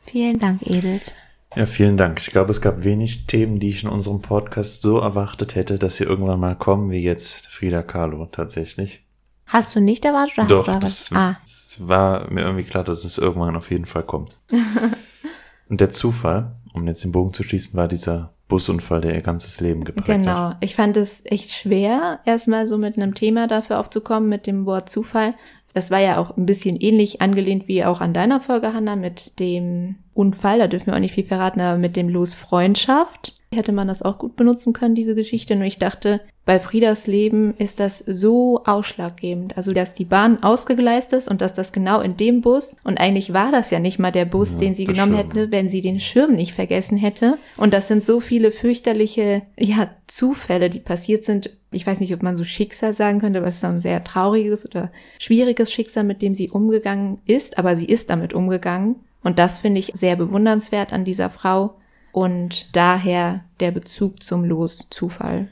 Vielen 0.04 0.40
Dank, 0.40 0.66
Edith. 0.66 1.12
Ja, 1.56 1.66
vielen 1.66 1.96
Dank. 1.96 2.20
Ich 2.20 2.30
glaube, 2.30 2.52
es 2.52 2.60
gab 2.60 2.84
wenig 2.84 3.26
Themen, 3.26 3.58
die 3.58 3.70
ich 3.70 3.82
in 3.82 3.88
unserem 3.88 4.22
Podcast 4.22 4.82
so 4.82 4.98
erwartet 4.98 5.56
hätte, 5.56 5.78
dass 5.78 5.96
sie 5.96 6.04
irgendwann 6.04 6.38
mal 6.38 6.54
kommen, 6.54 6.90
wie 6.90 7.02
jetzt 7.02 7.46
Frida 7.48 7.82
Kahlo 7.82 8.26
tatsächlich. 8.26 9.04
Hast 9.48 9.74
du 9.74 9.80
nicht 9.80 10.04
erwartet 10.04 10.38
oder 10.38 10.46
Doch, 10.46 10.68
hast 10.68 10.76
du 10.76 10.80
das, 10.80 11.10
erwartet? 11.10 11.38
Ah, 11.38 11.42
es 11.44 11.76
war 11.80 12.30
mir 12.30 12.42
irgendwie 12.42 12.64
klar, 12.64 12.84
dass 12.84 13.04
es 13.04 13.18
irgendwann 13.18 13.56
auf 13.56 13.70
jeden 13.70 13.86
Fall 13.86 14.04
kommt. 14.04 14.36
Und 15.68 15.80
der 15.80 15.90
Zufall, 15.90 16.56
um 16.72 16.86
jetzt 16.86 17.02
den 17.02 17.12
Bogen 17.12 17.32
zu 17.32 17.42
schließen, 17.42 17.76
war 17.76 17.88
dieser 17.88 18.32
Busunfall, 18.46 19.00
der 19.00 19.14
ihr 19.14 19.22
ganzes 19.22 19.60
Leben 19.60 19.84
geprägt 19.84 20.08
hat. 20.08 20.16
Genau. 20.18 20.54
Ich 20.60 20.76
fand 20.76 20.96
es 20.96 21.24
echt 21.24 21.50
schwer, 21.52 22.20
erstmal 22.24 22.66
so 22.66 22.78
mit 22.78 22.96
einem 22.96 23.14
Thema 23.14 23.46
dafür 23.48 23.78
aufzukommen, 23.78 24.28
mit 24.28 24.46
dem 24.46 24.66
Wort 24.66 24.88
Zufall. 24.88 25.34
Das 25.72 25.90
war 25.90 26.00
ja 26.00 26.18
auch 26.18 26.36
ein 26.36 26.46
bisschen 26.46 26.76
ähnlich 26.76 27.20
angelehnt 27.20 27.68
wie 27.68 27.84
auch 27.84 28.00
an 28.00 28.12
deiner 28.12 28.40
Folge, 28.40 28.72
Hanna, 28.72 28.96
mit 28.96 29.38
dem 29.38 29.96
Unfall. 30.14 30.58
Da 30.58 30.66
dürfen 30.66 30.86
wir 30.86 30.94
auch 30.94 31.00
nicht 31.00 31.14
viel 31.14 31.24
verraten, 31.24 31.60
aber 31.60 31.78
mit 31.78 31.96
dem 31.96 32.08
Los 32.08 32.34
Freundschaft 32.34 33.40
hätte 33.52 33.72
man 33.72 33.88
das 33.88 34.02
auch 34.02 34.18
gut 34.18 34.36
benutzen 34.36 34.72
können, 34.72 34.94
diese 34.94 35.14
Geschichte. 35.14 35.56
Nur 35.56 35.66
ich 35.66 35.78
dachte, 35.78 36.20
bei 36.46 36.58
Friedas 36.58 37.06
Leben 37.06 37.54
ist 37.58 37.78
das 37.80 37.98
so 37.98 38.64
ausschlaggebend. 38.64 39.56
Also, 39.56 39.72
dass 39.72 39.94
die 39.94 40.04
Bahn 40.04 40.42
ausgegleist 40.42 41.12
ist 41.12 41.28
und 41.28 41.40
dass 41.40 41.54
das 41.54 41.72
genau 41.72 42.00
in 42.00 42.16
dem 42.16 42.40
Bus, 42.40 42.76
und 42.82 42.98
eigentlich 42.98 43.32
war 43.32 43.52
das 43.52 43.70
ja 43.70 43.78
nicht 43.78 43.98
mal 43.98 44.10
der 44.10 44.24
Bus, 44.24 44.54
Ja, 44.54 44.60
den 44.60 44.74
sie 44.74 44.84
genommen 44.84 45.14
Schirm. 45.16 45.28
hätte, 45.30 45.52
wenn 45.52 45.68
sie 45.68 45.82
den 45.82 46.00
Schirm 46.00 46.34
nicht 46.34 46.54
vergessen 46.54 46.96
hätte. 46.96 47.38
Und 47.56 47.72
das 47.74 47.88
sind 47.88 48.02
so 48.02 48.20
viele 48.20 48.52
fürchterliche, 48.52 49.42
ja, 49.58 49.90
Zufälle, 50.06 50.70
die 50.70 50.80
passiert 50.80 51.24
sind. 51.24 51.50
Ich 51.70 51.86
weiß 51.86 52.00
nicht, 52.00 52.12
ob 52.14 52.22
man 52.22 52.34
so 52.34 52.42
Schicksal 52.42 52.94
sagen 52.94 53.20
könnte, 53.20 53.38
aber 53.38 53.48
es 53.48 53.56
ist 53.56 53.64
ein 53.64 53.78
sehr 53.78 54.02
trauriges 54.02 54.66
oder 54.68 54.90
schwieriges 55.20 55.70
Schicksal, 55.70 56.02
mit 56.04 56.20
dem 56.20 56.34
sie 56.34 56.50
umgegangen 56.50 57.18
ist, 57.26 57.58
aber 57.58 57.76
sie 57.76 57.84
ist 57.84 58.10
damit 58.10 58.32
umgegangen. 58.32 58.96
Und 59.22 59.38
das 59.38 59.58
finde 59.58 59.78
ich 59.78 59.92
sehr 59.94 60.16
bewundernswert 60.16 60.92
an 60.92 61.04
dieser 61.04 61.30
Frau. 61.30 61.74
Und 62.12 62.74
daher 62.74 63.44
der 63.60 63.70
Bezug 63.70 64.22
zum 64.22 64.44
Los 64.44 64.88
Zufall. 64.90 65.48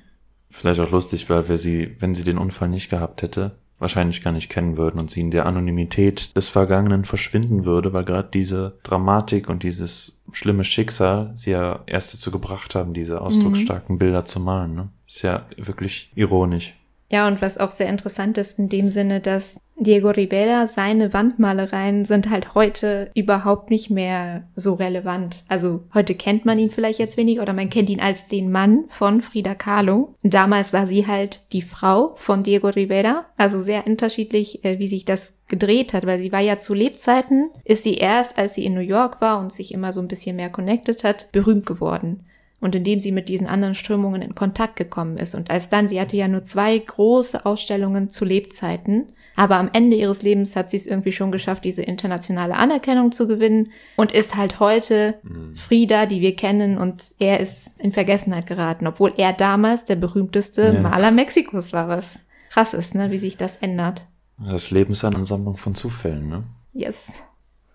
Vielleicht 0.51 0.81
auch 0.81 0.91
lustig, 0.91 1.29
weil 1.29 1.49
wir 1.49 1.59
sie, 1.59 1.97
wenn 2.01 2.15
sie 2.15 2.25
den 2.25 2.39
Unfall 2.39 2.69
nicht 2.69 2.91
gehabt 2.91 3.23
hätte, 3.23 3.57
wahrscheinlich 3.79 4.23
gar 4.23 4.33
nicht 4.33 4.49
kennen 4.49 4.77
würden 4.77 4.99
und 4.99 5.11
sie 5.11 5.21
in 5.21 5.31
der 5.31 5.47
Anonymität 5.47 6.35
des 6.37 6.49
Vergangenen 6.49 7.05
verschwinden 7.05 7.65
würde, 7.65 7.93
weil 7.93 8.05
gerade 8.05 8.29
diese 8.33 8.79
Dramatik 8.83 9.49
und 9.49 9.63
dieses 9.63 10.21
schlimme 10.33 10.65
Schicksal 10.65 11.33
sie 11.37 11.53
ja 11.53 11.81
erst 11.87 12.13
dazu 12.13 12.31
gebracht 12.31 12.75
haben, 12.75 12.93
diese 12.93 13.21
ausdrucksstarken 13.21 13.99
Bilder 13.99 14.25
zu 14.25 14.41
malen. 14.41 14.75
Ne? 14.75 14.89
Ist 15.07 15.23
ja 15.23 15.47
wirklich 15.57 16.11
ironisch. 16.15 16.75
Ja, 17.11 17.27
und 17.27 17.41
was 17.41 17.57
auch 17.57 17.71
sehr 17.71 17.89
interessant 17.89 18.37
ist 18.37 18.59
in 18.59 18.69
dem 18.69 18.89
Sinne, 18.89 19.21
dass 19.21 19.61
Diego 19.81 20.11
Rivera, 20.11 20.67
seine 20.67 21.13
Wandmalereien 21.13 22.05
sind 22.05 22.29
halt 22.29 22.55
heute 22.55 23.11
überhaupt 23.15 23.71
nicht 23.71 23.91
mehr 23.91 24.49
so 24.57 24.75
relevant. 24.75 25.45
Also 25.49 25.85
heute 25.95 26.15
kennt 26.15 26.45
man 26.45 26.59
ihn 26.59 26.71
vielleicht 26.71 26.99
jetzt 26.99 27.17
wenig 27.17 27.41
oder 27.41 27.53
man 27.53 27.71
kennt 27.71 27.89
ihn 27.89 28.01
als 28.01 28.27
den 28.27 28.51
Mann 28.51 28.85
von 28.89 29.23
Frida 29.23 29.55
Kahlo. 29.55 30.15
Damals 30.23 30.73
war 30.73 30.87
sie 30.87 31.07
halt 31.07 31.41
die 31.53 31.63
Frau 31.63 32.15
von 32.17 32.43
Diego 32.43 32.69
Rivera. 32.69 33.27
Also 33.37 33.61
sehr 33.61 33.87
unterschiedlich, 33.87 34.65
äh, 34.65 34.79
wie 34.79 34.89
sich 34.89 35.05
das 35.05 35.39
gedreht 35.47 35.95
hat, 35.95 36.05
weil 36.05 36.19
sie 36.19 36.33
war 36.33 36.41
ja 36.41 36.59
zu 36.59 36.75
Lebzeiten, 36.75 37.51
ist 37.65 37.85
sie 37.85 37.95
erst, 37.95 38.37
als 38.37 38.55
sie 38.55 38.67
in 38.67 38.75
New 38.75 38.81
York 38.81 39.21
war 39.21 39.39
und 39.39 39.53
sich 39.53 39.73
immer 39.73 39.93
so 39.93 40.01
ein 40.03 40.09
bisschen 40.09 40.37
mehr 40.37 40.51
connected 40.51 41.05
hat, 41.05 41.31
berühmt 41.33 41.65
geworden 41.65 42.25
und 42.61 42.75
indem 42.75 43.01
sie 43.01 43.13
mit 43.13 43.29
diesen 43.29 43.47
anderen 43.47 43.75
Strömungen 43.75 44.23
in 44.23 44.35
Kontakt 44.35 44.77
gekommen 44.77 45.17
ist. 45.17 45.35
Und 45.35 45.51
als 45.51 45.69
dann, 45.69 45.89
sie 45.89 46.01
hatte 46.01 46.17
ja 46.17 46.29
nur 46.29 46.43
zwei 46.43 46.77
große 46.79 47.47
Ausstellungen 47.47 48.11
zu 48.11 48.25
Lebzeiten, 48.25 49.07
aber 49.37 49.57
am 49.57 49.71
Ende 49.73 49.97
ihres 49.97 50.23
Lebens 50.23 50.57
hat 50.57 50.69
sie 50.69 50.77
es 50.79 50.89
irgendwie 50.89 51.13
schon 51.13 51.31
geschafft, 51.31 51.65
diese 51.65 51.83
internationale 51.85 52.57
Anerkennung 52.57 53.13
zu 53.13 53.29
gewinnen 53.29 53.71
und 53.95 54.11
ist 54.11 54.35
halt 54.35 54.59
heute 54.59 55.21
Frida, 55.55 56.07
die 56.07 56.21
wir 56.21 56.35
kennen, 56.35 56.77
und 56.77 57.15
er 57.21 57.39
ist 57.39 57.79
in 57.79 57.93
Vergessenheit 57.93 58.49
geraten, 58.49 58.89
obwohl 58.89 59.13
er 59.17 59.33
damals 59.33 59.85
der 59.85 59.95
berühmteste 59.95 60.73
Ja. 60.75 60.81
Maler 60.81 61.13
Mexikos 61.13 61.73
war, 61.73 61.87
was 61.87 62.19
krass 62.51 62.75
ist, 62.75 62.97
ne, 62.97 63.13
wie 63.13 63.19
sich 63.19 63.37
das 63.37 63.59
ändert. 63.59 64.03
Das 64.45 64.73
Leben 64.73 64.93
ist 64.93 65.05
eine 65.05 65.17
Ansammlung 65.17 65.57
von 65.57 65.77
Zufällen. 65.77 66.29
Ne? 66.29 66.43
Yes. 66.73 67.23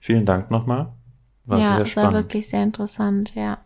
Vielen 0.02 0.26
Dank 0.26 0.52
nochmal. 0.52 0.92
War 1.46 1.60
ja, 1.60 1.66
sehr 1.66 1.76
es 1.78 1.82
war 1.82 1.88
spannend. 1.88 2.14
wirklich 2.16 2.50
sehr 2.50 2.64
interessant, 2.64 3.34
ja. 3.36 3.60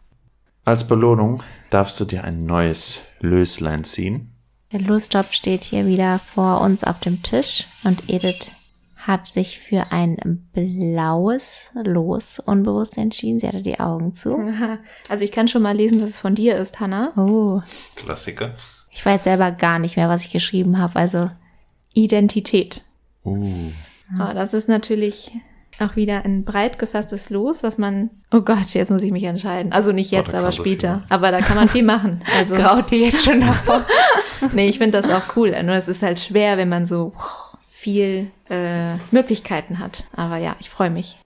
Als 0.68 0.86
Belohnung 0.86 1.44
darfst 1.70 1.98
du 1.98 2.04
dir 2.04 2.26
ein 2.26 2.44
neues 2.44 3.00
Löslein 3.22 3.86
ziehen. 3.86 4.34
Der 4.74 4.82
Lostopf 4.82 5.32
steht 5.32 5.64
hier 5.64 5.88
wieder 5.88 6.20
vor 6.20 6.60
uns 6.60 6.84
auf 6.84 7.00
dem 7.00 7.24
Tisch 7.24 7.66
und 7.86 8.10
Edith 8.10 8.52
hat 8.98 9.28
sich 9.28 9.62
für 9.62 9.94
ein 9.94 10.18
blaues 10.52 11.60
Los 11.74 12.40
unbewusst 12.40 12.98
entschieden. 12.98 13.40
Sie 13.40 13.48
hatte 13.48 13.62
die 13.62 13.80
Augen 13.80 14.14
zu. 14.14 14.38
Also 15.08 15.24
ich 15.24 15.32
kann 15.32 15.48
schon 15.48 15.62
mal 15.62 15.74
lesen, 15.74 16.02
dass 16.02 16.10
es 16.10 16.18
von 16.18 16.36
dir 16.36 16.58
ist, 16.58 16.82
Hannah. 16.82 17.14
Oh, 17.16 17.62
Klassiker. 17.96 18.54
ich 18.92 19.06
weiß 19.06 19.24
selber 19.24 19.52
gar 19.52 19.80
nicht 19.80 19.96
mehr, 19.96 20.10
was 20.10 20.26
ich 20.26 20.34
geschrieben 20.34 20.80
habe. 20.80 21.00
Also 21.00 21.32
Identität. 21.94 22.84
Uh. 23.24 23.72
Ah, 24.20 24.34
das 24.34 24.54
ist 24.54 24.68
natürlich 24.68 25.32
auch 25.82 25.96
wieder 25.96 26.26
ein 26.26 26.44
breit 26.44 26.80
gefasstes 26.80 27.30
Los, 27.30 27.64
was 27.64 27.78
man. 27.78 28.10
Oh 28.32 28.42
Gott, 28.42 28.70
jetzt 28.74 28.92
muss 28.92 29.04
ich 29.04 29.12
mich 29.12 29.24
entscheiden. 29.24 29.72
Also 29.72 29.92
nicht 29.92 30.12
jetzt, 30.12 30.34
da 30.34 30.40
aber 30.40 30.52
so 30.52 30.64
später. 30.64 30.98
machen. 30.98 31.06
Aber 31.10 31.32
da 31.32 31.40
kann 31.40 31.58
man 31.58 31.70
viel 31.70 31.84
machen. 31.84 32.22
Also 32.38 32.56
graut 32.56 32.92
dir 32.92 33.00
jetzt 33.00 33.24
schon 33.24 33.42
davor. 33.42 33.86
nee, 34.54 34.70
ich 34.70 34.78
finde 34.78 35.02
das 35.02 35.10
auch 35.10 35.36
cool. 35.36 35.52
Nur 35.64 35.76
es 35.76 35.88
ist 35.88 36.04
halt 36.04 36.20
schwer, 36.20 36.58
wenn 36.58 36.70
man 36.70 36.86
so 36.86 37.14
viel 37.70 38.32
äh, 38.50 38.96
Möglichkeiten 39.12 39.80
hat. 39.80 40.06
Aber 40.16 40.38
ja, 40.38 40.56
ich 40.60 40.70
freue 40.70 40.90
mich. 40.90 41.18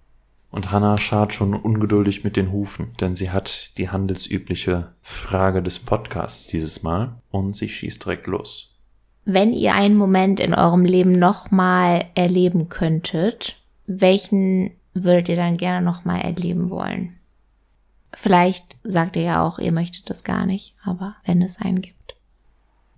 Und 0.52 0.72
Hannah 0.72 0.98
schart 0.98 1.34
schon 1.34 1.54
ungeduldig 1.54 2.24
mit 2.24 2.36
den 2.36 2.52
Hufen, 2.52 2.94
denn 3.00 3.16
sie 3.16 3.32
hat 3.32 3.72
die 3.78 3.90
handelsübliche 3.90 4.92
Frage 5.02 5.64
des 5.64 5.80
Podcasts 5.80 6.48
dieses 6.48 6.84
Mal 6.84 7.16
und 7.30 7.56
sie 7.56 7.70
schießt 7.70 8.04
direkt 8.04 8.28
los. 8.28 8.70
Wenn 9.24 9.54
ihr 9.54 9.76
einen 9.76 9.96
Moment 9.96 10.40
in 10.40 10.54
eurem 10.54 10.84
Leben 10.84 11.14
nochmal 11.14 12.06
erleben 12.16 12.68
könntet, 12.68 13.61
welchen 14.00 14.72
würdet 14.94 15.30
ihr 15.30 15.36
dann 15.36 15.58
gerne 15.58 15.84
nochmal 15.84 16.22
erleben 16.22 16.70
wollen? 16.70 17.18
Vielleicht 18.14 18.78
sagt 18.84 19.16
ihr 19.16 19.24
ja 19.24 19.46
auch, 19.46 19.58
ihr 19.58 19.72
möchtet 19.72 20.10
das 20.10 20.24
gar 20.24 20.46
nicht, 20.46 20.76
aber 20.84 21.16
wenn 21.26 21.42
es 21.42 21.62
einen 21.62 21.82
gibt. 21.82 22.16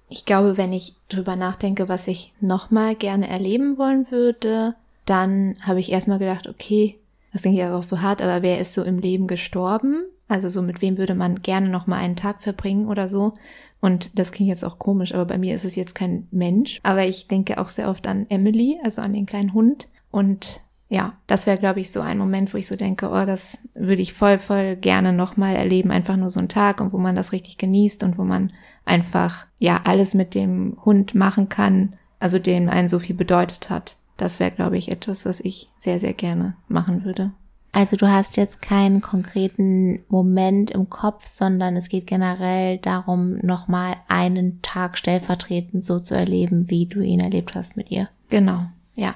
Ich 0.10 0.26
glaube, 0.26 0.58
wenn 0.58 0.74
ich 0.74 0.96
drüber 1.10 1.36
nachdenke, 1.36 1.88
was 1.88 2.08
ich 2.08 2.34
nochmal 2.40 2.96
gerne 2.96 3.28
erleben 3.28 3.78
wollen 3.78 4.10
würde, 4.12 4.76
dann 5.06 5.56
habe 5.62 5.80
ich 5.80 5.92
erstmal 5.92 6.20
gedacht, 6.20 6.48
okay, 6.48 6.98
das 7.32 7.42
klingt 7.42 7.58
ja 7.58 7.76
auch 7.78 7.84
so 7.84 8.02
hart, 8.02 8.22
aber 8.22 8.42
wer 8.42 8.60
ist 8.60 8.74
so 8.74 8.84
im 8.84 9.00
Leben 9.00 9.28
gestorben? 9.28 10.04
Also 10.28 10.50
so 10.50 10.62
mit 10.62 10.82
wem 10.82 10.98
würde 10.98 11.16
man 11.16 11.42
gerne 11.42 11.70
nochmal 11.70 12.00
einen 12.00 12.16
Tag 12.16 12.42
verbringen 12.42 12.88
oder 12.88 13.10
so? 13.10 13.34
Und 13.82 14.18
das 14.18 14.32
klingt 14.32 14.50
jetzt 14.50 14.64
auch 14.64 14.80
komisch, 14.80 15.14
aber 15.14 15.26
bei 15.26 15.38
mir 15.38 15.56
ist 15.56 15.66
es 15.66 15.76
jetzt 15.76 15.94
kein 15.94 16.28
Mensch. 16.32 16.80
Aber 16.84 17.06
ich 17.06 17.28
denke 17.28 17.60
auch 17.60 17.68
sehr 17.68 17.90
oft 17.90 18.08
an 18.08 18.28
Emily, 18.30 18.80
also 18.84 19.02
an 19.02 19.14
den 19.14 19.26
kleinen 19.26 19.54
Hund. 19.54 19.90
Und 20.10 20.62
ja, 20.94 21.14
das 21.26 21.48
wäre, 21.48 21.58
glaube 21.58 21.80
ich, 21.80 21.92
so 21.92 22.02
ein 22.02 22.20
Moment, 22.20 22.54
wo 22.54 22.58
ich 22.60 22.68
so 22.68 22.76
denke, 22.76 23.10
oh, 23.10 23.26
das 23.26 23.68
würde 23.74 24.04
ich 24.04 24.14
voll, 24.14 24.38
voll 24.38 24.76
gerne 24.76 25.12
nochmal 25.12 25.56
erleben. 25.56 25.90
Einfach 25.90 26.18
nur 26.18 26.30
so 26.30 26.40
ein 26.40 26.50
Tag 26.50 26.80
und 26.82 26.94
wo 26.94 27.00
man 27.00 27.16
das 27.16 27.32
richtig 27.32 27.58
genießt 27.58 28.04
und 28.04 28.20
wo 28.20 28.24
man 28.24 28.54
einfach, 28.86 29.48
ja, 29.58 29.82
alles 29.86 30.14
mit 30.14 30.36
dem 30.36 30.78
Hund 30.86 31.16
machen 31.16 31.50
kann, 31.50 31.94
also 32.20 32.38
dem 32.38 32.70
einen 32.70 32.90
so 32.90 33.00
viel 33.00 33.16
bedeutet 33.16 33.72
hat. 33.72 33.96
Das 34.18 34.40
wäre, 34.40 34.52
glaube 34.52 34.78
ich, 34.78 34.92
etwas, 34.92 35.26
was 35.26 35.40
ich 35.40 35.72
sehr, 35.80 35.98
sehr 35.98 36.14
gerne 36.14 36.58
machen 36.68 37.04
würde. 37.04 37.32
Also 37.72 37.96
du 37.96 38.08
hast 38.08 38.38
jetzt 38.38 38.62
keinen 38.62 39.02
konkreten 39.02 40.04
Moment 40.10 40.70
im 40.70 40.92
Kopf, 40.92 41.26
sondern 41.26 41.76
es 41.76 41.90
geht 41.90 42.06
generell 42.06 42.78
darum, 42.78 43.38
nochmal 43.38 43.96
einen 44.08 44.62
Tag 44.62 45.00
stellvertretend 45.00 45.84
so 45.84 46.00
zu 46.00 46.14
erleben, 46.14 46.70
wie 46.70 46.86
du 46.86 47.02
ihn 47.02 47.20
erlebt 47.20 47.56
hast 47.56 47.78
mit 47.78 47.90
ihr. 47.90 48.10
Genau, 48.30 48.68
ja. 48.94 49.16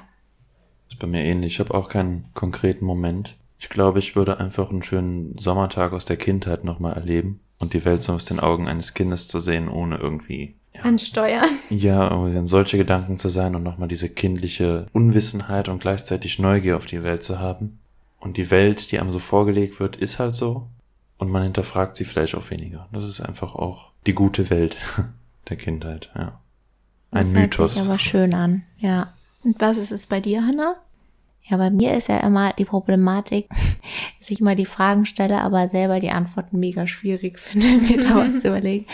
Ist 0.90 1.00
bei 1.00 1.08
mir 1.08 1.24
ähnlich. 1.24 1.54
Ich 1.54 1.60
habe 1.60 1.74
auch 1.74 1.90
keinen 1.90 2.26
konkreten 2.34 2.86
Moment. 2.86 3.36
Ich 3.60 3.70
glaube, 3.70 4.00
ich 4.00 4.16
würde 4.16 4.40
einfach 4.40 4.70
einen 4.70 4.84
schönen 4.84 5.38
Sommertag 5.38 5.94
aus 5.94 6.06
der 6.06 6.18
Kindheit 6.18 6.64
nochmal 6.64 6.94
erleben 6.94 7.40
und 7.60 7.74
die 7.74 7.86
Welt 7.86 8.04
so 8.04 8.14
aus 8.14 8.26
den 8.26 8.40
Augen 8.40 8.68
eines 8.68 8.94
Kindes 8.94 9.28
zu 9.28 9.40
sehen, 9.40 9.68
ohne 9.68 9.98
irgendwie 9.98 10.56
ja, 10.74 10.82
Ansteuern. 10.84 11.50
Ja, 11.70 12.10
dann 12.10 12.48
solche 12.48 12.78
Gedanken 12.78 13.18
zu 13.18 13.30
sein 13.30 13.56
und 13.56 13.64
nochmal 13.64 13.88
diese 13.88 14.10
kindliche 14.10 14.88
Unwissenheit 14.94 15.70
und 15.70 15.80
gleichzeitig 15.80 16.40
Neugier 16.40 16.78
auf 16.78 16.86
die 16.86 17.04
Welt 17.04 17.24
zu 17.24 17.40
haben. 17.40 17.80
Und 18.20 18.38
die 18.38 18.52
Welt, 18.52 18.92
die 18.92 19.00
einem 19.00 19.12
so 19.12 19.20
vorgelegt 19.20 19.80
wird, 19.80 19.96
ist 19.96 20.20
halt 20.20 20.34
so. 20.34 20.68
und 21.18 21.32
man 21.32 21.44
hinterfragt 21.44 21.98
sie 21.98 22.06
vielleicht 22.06 22.36
auch 22.36 22.50
weniger. 22.52 22.88
Das 22.92 23.04
ist 23.04 23.22
einfach 23.22 23.56
auch 23.56 23.92
die 24.06 24.14
gute 24.14 24.50
Welt 24.50 24.78
der 25.50 25.58
Kindheit, 25.58 26.12
ja. 26.16 26.40
Ein 27.10 27.24
das 27.24 27.34
Mythos. 27.34 27.58
Hört 27.58 27.72
sich 27.72 27.82
aber 27.82 28.00
schön 28.00 28.34
an, 28.34 28.64
ja. 28.78 29.14
Und 29.48 29.62
was 29.62 29.78
ist 29.78 29.92
es 29.94 30.08
bei 30.08 30.20
dir, 30.20 30.46
Hannah? 30.46 30.76
Ja, 31.46 31.56
bei 31.56 31.70
mir 31.70 31.96
ist 31.96 32.10
ja 32.10 32.18
immer 32.18 32.52
die 32.52 32.66
Problematik, 32.66 33.48
dass 34.20 34.30
ich 34.30 34.42
immer 34.42 34.56
die 34.56 34.66
Fragen 34.66 35.06
stelle, 35.06 35.40
aber 35.40 35.70
selber 35.70 36.02
die 36.02 36.12
Antworten 36.12 36.60
mega 36.60 36.86
schwierig 36.86 37.40
finde, 37.40 37.68
mir 37.68 38.04
da 38.04 38.16
was 38.18 38.42
zu 38.42 38.50
überlegen. 38.50 38.88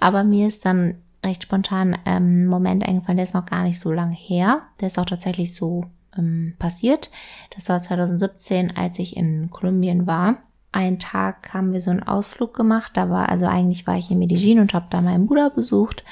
Aber 0.00 0.24
mir 0.24 0.48
ist 0.48 0.64
dann 0.64 0.96
recht 1.24 1.44
spontan 1.44 1.96
ähm, 2.04 2.46
Moment 2.46 2.84
eingefallen, 2.84 3.16
der 3.16 3.26
ist 3.26 3.34
noch 3.34 3.46
gar 3.46 3.62
nicht 3.62 3.78
so 3.78 3.92
lange 3.92 4.16
her. 4.16 4.62
Der 4.80 4.88
ist 4.88 4.98
auch 4.98 5.06
tatsächlich 5.06 5.54
so 5.54 5.84
ähm, 6.18 6.54
passiert. 6.58 7.08
Das 7.54 7.68
war 7.68 7.80
2017, 7.80 8.76
als 8.76 8.98
ich 8.98 9.16
in 9.16 9.50
Kolumbien 9.50 10.08
war. 10.08 10.38
Einen 10.72 10.98
Tag 10.98 11.54
haben 11.54 11.72
wir 11.72 11.80
so 11.80 11.92
einen 11.92 12.02
Ausflug 12.02 12.54
gemacht. 12.56 12.96
Da 12.96 13.08
war, 13.08 13.28
also 13.28 13.46
eigentlich 13.46 13.86
war 13.86 13.98
ich 13.98 14.10
in 14.10 14.18
Medellin 14.18 14.58
und 14.58 14.74
habe 14.74 14.86
da 14.90 15.00
meinen 15.00 15.28
Bruder 15.28 15.50
besucht. 15.50 16.02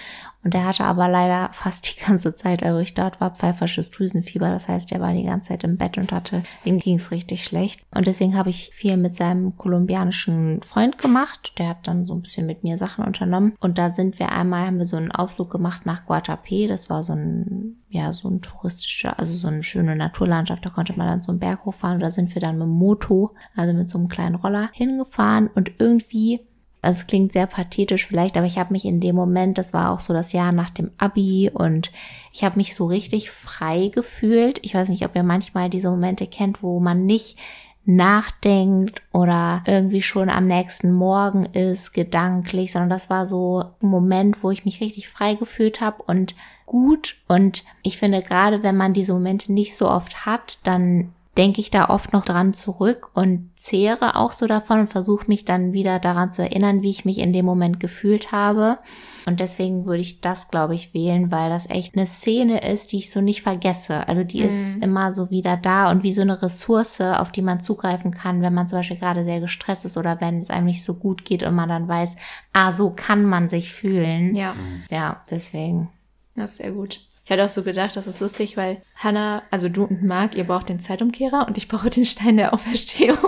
Und 0.43 0.55
der 0.55 0.64
hatte 0.64 0.84
aber 0.84 1.07
leider 1.09 1.51
fast 1.53 1.97
die 1.97 2.01
ganze 2.05 2.34
Zeit, 2.34 2.62
also 2.62 2.80
ich 2.80 2.95
dort 2.95 3.20
war, 3.20 3.34
pfeifersches 3.34 3.91
Drüsenfieber. 3.91 4.49
Das 4.49 4.68
heißt, 4.68 4.91
der 4.91 5.01
war 5.01 5.12
die 5.12 5.24
ganze 5.24 5.51
Zeit 5.51 5.64
im 5.64 5.76
Bett 5.76 5.99
und 5.99 6.12
hatte, 6.12 6.43
ihm 6.64 6.78
ging's 6.78 7.11
richtig 7.11 7.45
schlecht. 7.45 7.84
Und 7.95 8.07
deswegen 8.07 8.36
habe 8.36 8.49
ich 8.49 8.70
viel 8.72 8.97
mit 8.97 9.16
seinem 9.16 9.57
kolumbianischen 9.57 10.62
Freund 10.62 10.97
gemacht. 10.97 11.53
Der 11.59 11.68
hat 11.68 11.86
dann 11.86 12.07
so 12.07 12.14
ein 12.14 12.22
bisschen 12.22 12.47
mit 12.47 12.64
mir 12.64 12.78
Sachen 12.78 13.05
unternommen. 13.05 13.55
Und 13.61 13.76
da 13.76 13.91
sind 13.91 14.18
wir 14.18 14.32
einmal, 14.32 14.66
haben 14.66 14.78
wir 14.78 14.86
so 14.86 14.97
einen 14.97 15.12
Ausflug 15.12 15.51
gemacht 15.51 15.84
nach 15.84 16.07
Guatapé. 16.07 16.68
Das 16.68 16.88
war 16.88 17.05
so 17.05 17.12
ein, 17.12 17.82
ja, 17.91 18.12
so 18.12 18.28
ein 18.28 18.41
touristischer, 18.41 19.18
also 19.18 19.34
so 19.34 19.49
eine 19.49 19.62
schöne 19.62 19.95
Naturlandschaft. 19.95 20.64
Da 20.64 20.70
konnte 20.70 20.97
man 20.97 21.07
dann 21.07 21.20
so 21.20 21.32
einen 21.32 21.41
Berg 21.41 21.66
hochfahren. 21.66 21.97
Und 21.97 22.03
da 22.03 22.11
sind 22.11 22.34
wir 22.34 22.41
dann 22.41 22.57
mit 22.57 22.66
dem 22.66 22.70
Moto, 22.70 23.34
also 23.57 23.74
mit 23.74 23.91
so 23.91 23.99
einem 23.99 24.09
kleinen 24.09 24.36
Roller 24.36 24.70
hingefahren. 24.72 25.49
Und 25.49 25.72
irgendwie 25.78 26.41
also 26.83 27.01
es 27.01 27.07
klingt 27.07 27.33
sehr 27.33 27.47
pathetisch 27.47 28.07
vielleicht, 28.07 28.37
aber 28.37 28.47
ich 28.47 28.59
habe 28.59 28.72
mich 28.72 28.85
in 28.85 29.01
dem 29.01 29.14
Moment, 29.14 29.59
das 29.59 29.72
war 29.72 29.91
auch 29.91 30.01
so 30.01 30.12
das 30.12 30.33
Jahr 30.33 30.53
nach 30.53 30.70
dem 30.70 30.91
Abi 30.97 31.51
und 31.53 31.91
ich 32.33 32.43
habe 32.43 32.57
mich 32.57 32.74
so 32.74 32.87
richtig 32.87 33.31
frei 33.31 33.91
gefühlt. 33.95 34.61
Ich 34.62 34.74
weiß 34.74 34.89
nicht, 34.89 35.05
ob 35.05 35.14
ihr 35.14 35.22
manchmal 35.22 35.68
diese 35.68 35.91
Momente 35.91 36.26
kennt, 36.26 36.62
wo 36.62 36.81
man 36.81 37.05
nicht 37.05 37.37
nachdenkt 37.85 39.03
oder 39.12 39.62
irgendwie 39.66 40.03
schon 40.03 40.28
am 40.28 40.47
nächsten 40.47 40.93
Morgen 40.93 41.45
ist, 41.47 41.93
gedanklich, 41.93 42.72
sondern 42.72 42.91
das 42.91 43.11
war 43.11 43.26
so 43.26 43.64
ein 43.83 43.89
Moment, 43.89 44.43
wo 44.43 44.51
ich 44.51 44.64
mich 44.64 44.81
richtig 44.81 45.09
frei 45.09 45.35
gefühlt 45.35 45.81
habe 45.81 46.03
und 46.05 46.35
gut. 46.66 47.16
Und 47.26 47.64
ich 47.83 47.99
finde, 47.99 48.22
gerade 48.22 48.62
wenn 48.62 48.76
man 48.76 48.93
diese 48.93 49.12
Momente 49.12 49.53
nicht 49.53 49.76
so 49.76 49.89
oft 49.89 50.24
hat, 50.24 50.59
dann 50.64 51.12
denke 51.37 51.61
ich 51.61 51.70
da 51.70 51.89
oft 51.89 52.12
noch 52.12 52.24
dran 52.24 52.55
zurück 52.55 53.11
und 53.14 53.51
zehre 53.57 54.16
auch 54.16 54.33
so 54.33 54.47
davon 54.47 54.81
und 54.81 54.91
versuche 54.91 55.26
mich 55.28 55.45
dann 55.45 55.72
wieder 55.72 56.01
daran 56.01 56.33
zu 56.33 56.43
erinnern, 56.43 56.83
wie 56.83 56.91
ich 56.91 57.05
mich 57.05 57.18
in 57.18 57.33
dem 57.33 57.45
Moment 57.45 57.78
gefühlt 57.78 58.33
habe. 58.33 58.78
Und 59.26 59.39
deswegen 59.39 59.87
würde 59.87 60.01
ich 60.01 60.20
das, 60.20 60.49
glaube 60.49 60.74
ich, 60.74 60.93
wählen, 60.93 61.31
weil 61.31 61.49
das 61.49 61.70
echt 61.70 61.97
eine 61.97 62.07
Szene 62.07 62.68
ist, 62.68 62.91
die 62.91 62.99
ich 62.99 63.12
so 63.12 63.20
nicht 63.20 63.43
vergesse. 63.43 64.09
Also 64.09 64.24
die 64.24 64.43
mhm. 64.43 64.49
ist 64.49 64.83
immer 64.83 65.12
so 65.12 65.31
wieder 65.31 65.57
da 65.57 65.91
und 65.91 66.03
wie 66.03 66.12
so 66.12 66.22
eine 66.22 66.43
Ressource, 66.43 67.01
auf 67.01 67.31
die 67.31 67.43
man 67.43 67.62
zugreifen 67.62 68.11
kann, 68.11 68.43
wenn 68.43 68.55
man 68.55 68.66
zum 68.66 68.81
Beispiel 68.81 68.99
gerade 68.99 69.24
sehr 69.24 69.41
gestresst 69.41 69.85
ist 69.85 69.97
oder 69.97 70.20
wenn 70.20 70.41
es 70.41 70.51
einem 70.51 70.66
nicht 70.66 70.83
so 70.83 70.95
gut 70.95 71.24
geht 71.24 71.45
und 71.45 71.55
man 71.55 71.68
dann 71.68 71.87
weiß, 71.87 72.16
ah, 72.53 72.72
so 72.72 72.91
kann 72.91 73.24
man 73.24 73.49
sich 73.49 73.72
fühlen. 73.72 74.35
Ja. 74.35 74.57
Ja, 74.91 75.22
deswegen. 75.31 75.91
Das 76.35 76.53
ist 76.53 76.57
sehr 76.57 76.72
gut. 76.72 77.01
Ich 77.31 77.33
hatte 77.33 77.45
auch 77.45 77.49
so 77.49 77.62
gedacht, 77.62 77.95
das 77.95 78.09
ist 78.09 78.20
lustig, 78.20 78.57
weil 78.57 78.83
Hannah, 78.97 79.45
also 79.53 79.68
du 79.68 79.85
und 79.85 80.03
Marc, 80.03 80.35
ihr 80.35 80.43
braucht 80.43 80.68
den 80.68 80.81
Zeitumkehrer 80.81 81.47
und 81.47 81.57
ich 81.57 81.68
brauche 81.68 81.89
den 81.89 82.05
Stein 82.05 82.39
der 82.39 82.53
Auferstehung. 82.53 83.18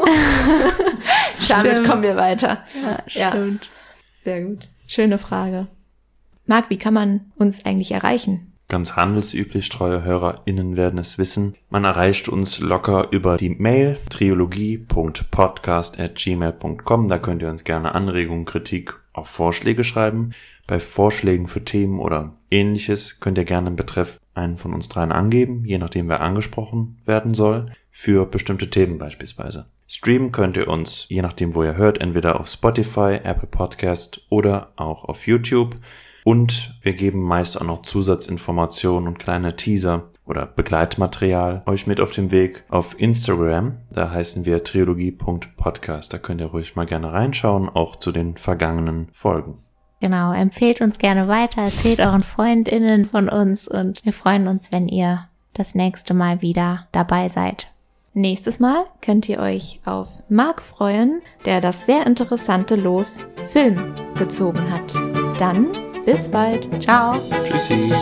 Damit 1.48 1.84
kommen 1.84 2.02
wir 2.02 2.16
weiter. 2.16 2.64
Ja, 3.06 3.30
stimmt. 3.30 3.64
Ja. 3.64 3.70
Sehr 4.24 4.42
gut. 4.42 4.70
Schöne 4.88 5.18
Frage. 5.18 5.68
Marc, 6.46 6.68
wie 6.68 6.78
kann 6.78 6.94
man 6.94 7.30
uns 7.36 7.64
eigentlich 7.64 7.92
erreichen? 7.92 8.54
Ganz 8.66 8.96
handelsüblich, 8.96 9.68
treue 9.68 10.02
HörerInnen 10.02 10.76
werden 10.76 10.98
es 10.98 11.18
wissen. 11.18 11.54
Man 11.70 11.84
erreicht 11.84 12.28
uns 12.28 12.58
locker 12.58 13.06
über 13.12 13.36
die 13.36 13.50
Mail 13.50 14.00
triologie.podcast.gmail.com. 14.10 17.06
Da 17.06 17.18
könnt 17.18 17.42
ihr 17.42 17.50
uns 17.50 17.62
gerne 17.62 17.94
Anregungen, 17.94 18.46
Kritik, 18.46 18.96
auch 19.12 19.26
Vorschläge 19.26 19.84
schreiben. 19.84 20.30
Bei 20.66 20.80
Vorschlägen 20.80 21.48
für 21.48 21.64
Themen 21.64 21.98
oder 21.98 22.34
ähnliches 22.50 23.20
könnt 23.20 23.38
ihr 23.38 23.44
gerne 23.44 23.68
im 23.68 23.76
Betreff 23.76 24.18
einen 24.34 24.56
von 24.56 24.72
uns 24.72 24.88
dreien 24.88 25.12
angeben, 25.12 25.64
je 25.64 25.78
nachdem 25.78 26.08
wer 26.08 26.20
angesprochen 26.20 26.98
werden 27.04 27.34
soll, 27.34 27.66
für 27.90 28.26
bestimmte 28.26 28.70
Themen 28.70 28.98
beispielsweise. 28.98 29.66
Streamen 29.86 30.32
könnt 30.32 30.56
ihr 30.56 30.68
uns, 30.68 31.04
je 31.08 31.20
nachdem 31.20 31.54
wo 31.54 31.62
ihr 31.62 31.76
hört, 31.76 32.00
entweder 32.00 32.40
auf 32.40 32.48
Spotify, 32.48 33.20
Apple 33.22 33.48
Podcast 33.48 34.22
oder 34.30 34.72
auch 34.76 35.04
auf 35.04 35.26
YouTube. 35.26 35.76
Und 36.24 36.78
wir 36.80 36.94
geben 36.94 37.22
meist 37.22 37.60
auch 37.60 37.66
noch 37.66 37.82
Zusatzinformationen 37.82 39.08
und 39.08 39.18
kleine 39.18 39.56
Teaser 39.56 40.11
oder 40.26 40.46
Begleitmaterial 40.46 41.62
euch 41.66 41.86
mit 41.86 42.00
auf 42.00 42.12
dem 42.12 42.30
Weg 42.30 42.64
auf 42.68 42.98
Instagram. 42.98 43.78
Da 43.90 44.10
heißen 44.10 44.44
wir 44.44 44.62
triologie.podcast. 44.62 46.12
Da 46.12 46.18
könnt 46.18 46.40
ihr 46.40 46.48
ruhig 46.48 46.76
mal 46.76 46.86
gerne 46.86 47.12
reinschauen, 47.12 47.68
auch 47.68 47.96
zu 47.96 48.12
den 48.12 48.36
vergangenen 48.36 49.08
Folgen. 49.12 49.58
Genau, 50.00 50.32
empfehlt 50.32 50.80
uns 50.80 50.98
gerne 50.98 51.28
weiter, 51.28 51.62
erzählt 51.62 52.00
euren 52.00 52.22
FreundInnen 52.22 53.04
von 53.04 53.28
uns 53.28 53.68
und 53.68 54.04
wir 54.04 54.12
freuen 54.12 54.48
uns, 54.48 54.72
wenn 54.72 54.88
ihr 54.88 55.28
das 55.54 55.76
nächste 55.76 56.12
Mal 56.12 56.42
wieder 56.42 56.88
dabei 56.90 57.28
seid. 57.28 57.68
Nächstes 58.14 58.60
Mal 58.60 58.84
könnt 59.00 59.28
ihr 59.28 59.38
euch 59.38 59.80
auf 59.84 60.08
Marc 60.28 60.60
freuen, 60.60 61.22
der 61.46 61.60
das 61.60 61.86
sehr 61.86 62.06
interessante 62.06 62.74
Los 62.74 63.22
Film 63.46 63.94
gezogen 64.18 64.70
hat. 64.70 64.92
Dann 65.38 65.68
bis 66.04 66.28
bald. 66.28 66.82
Ciao. 66.82 67.18
Tschüssi. 67.44 67.92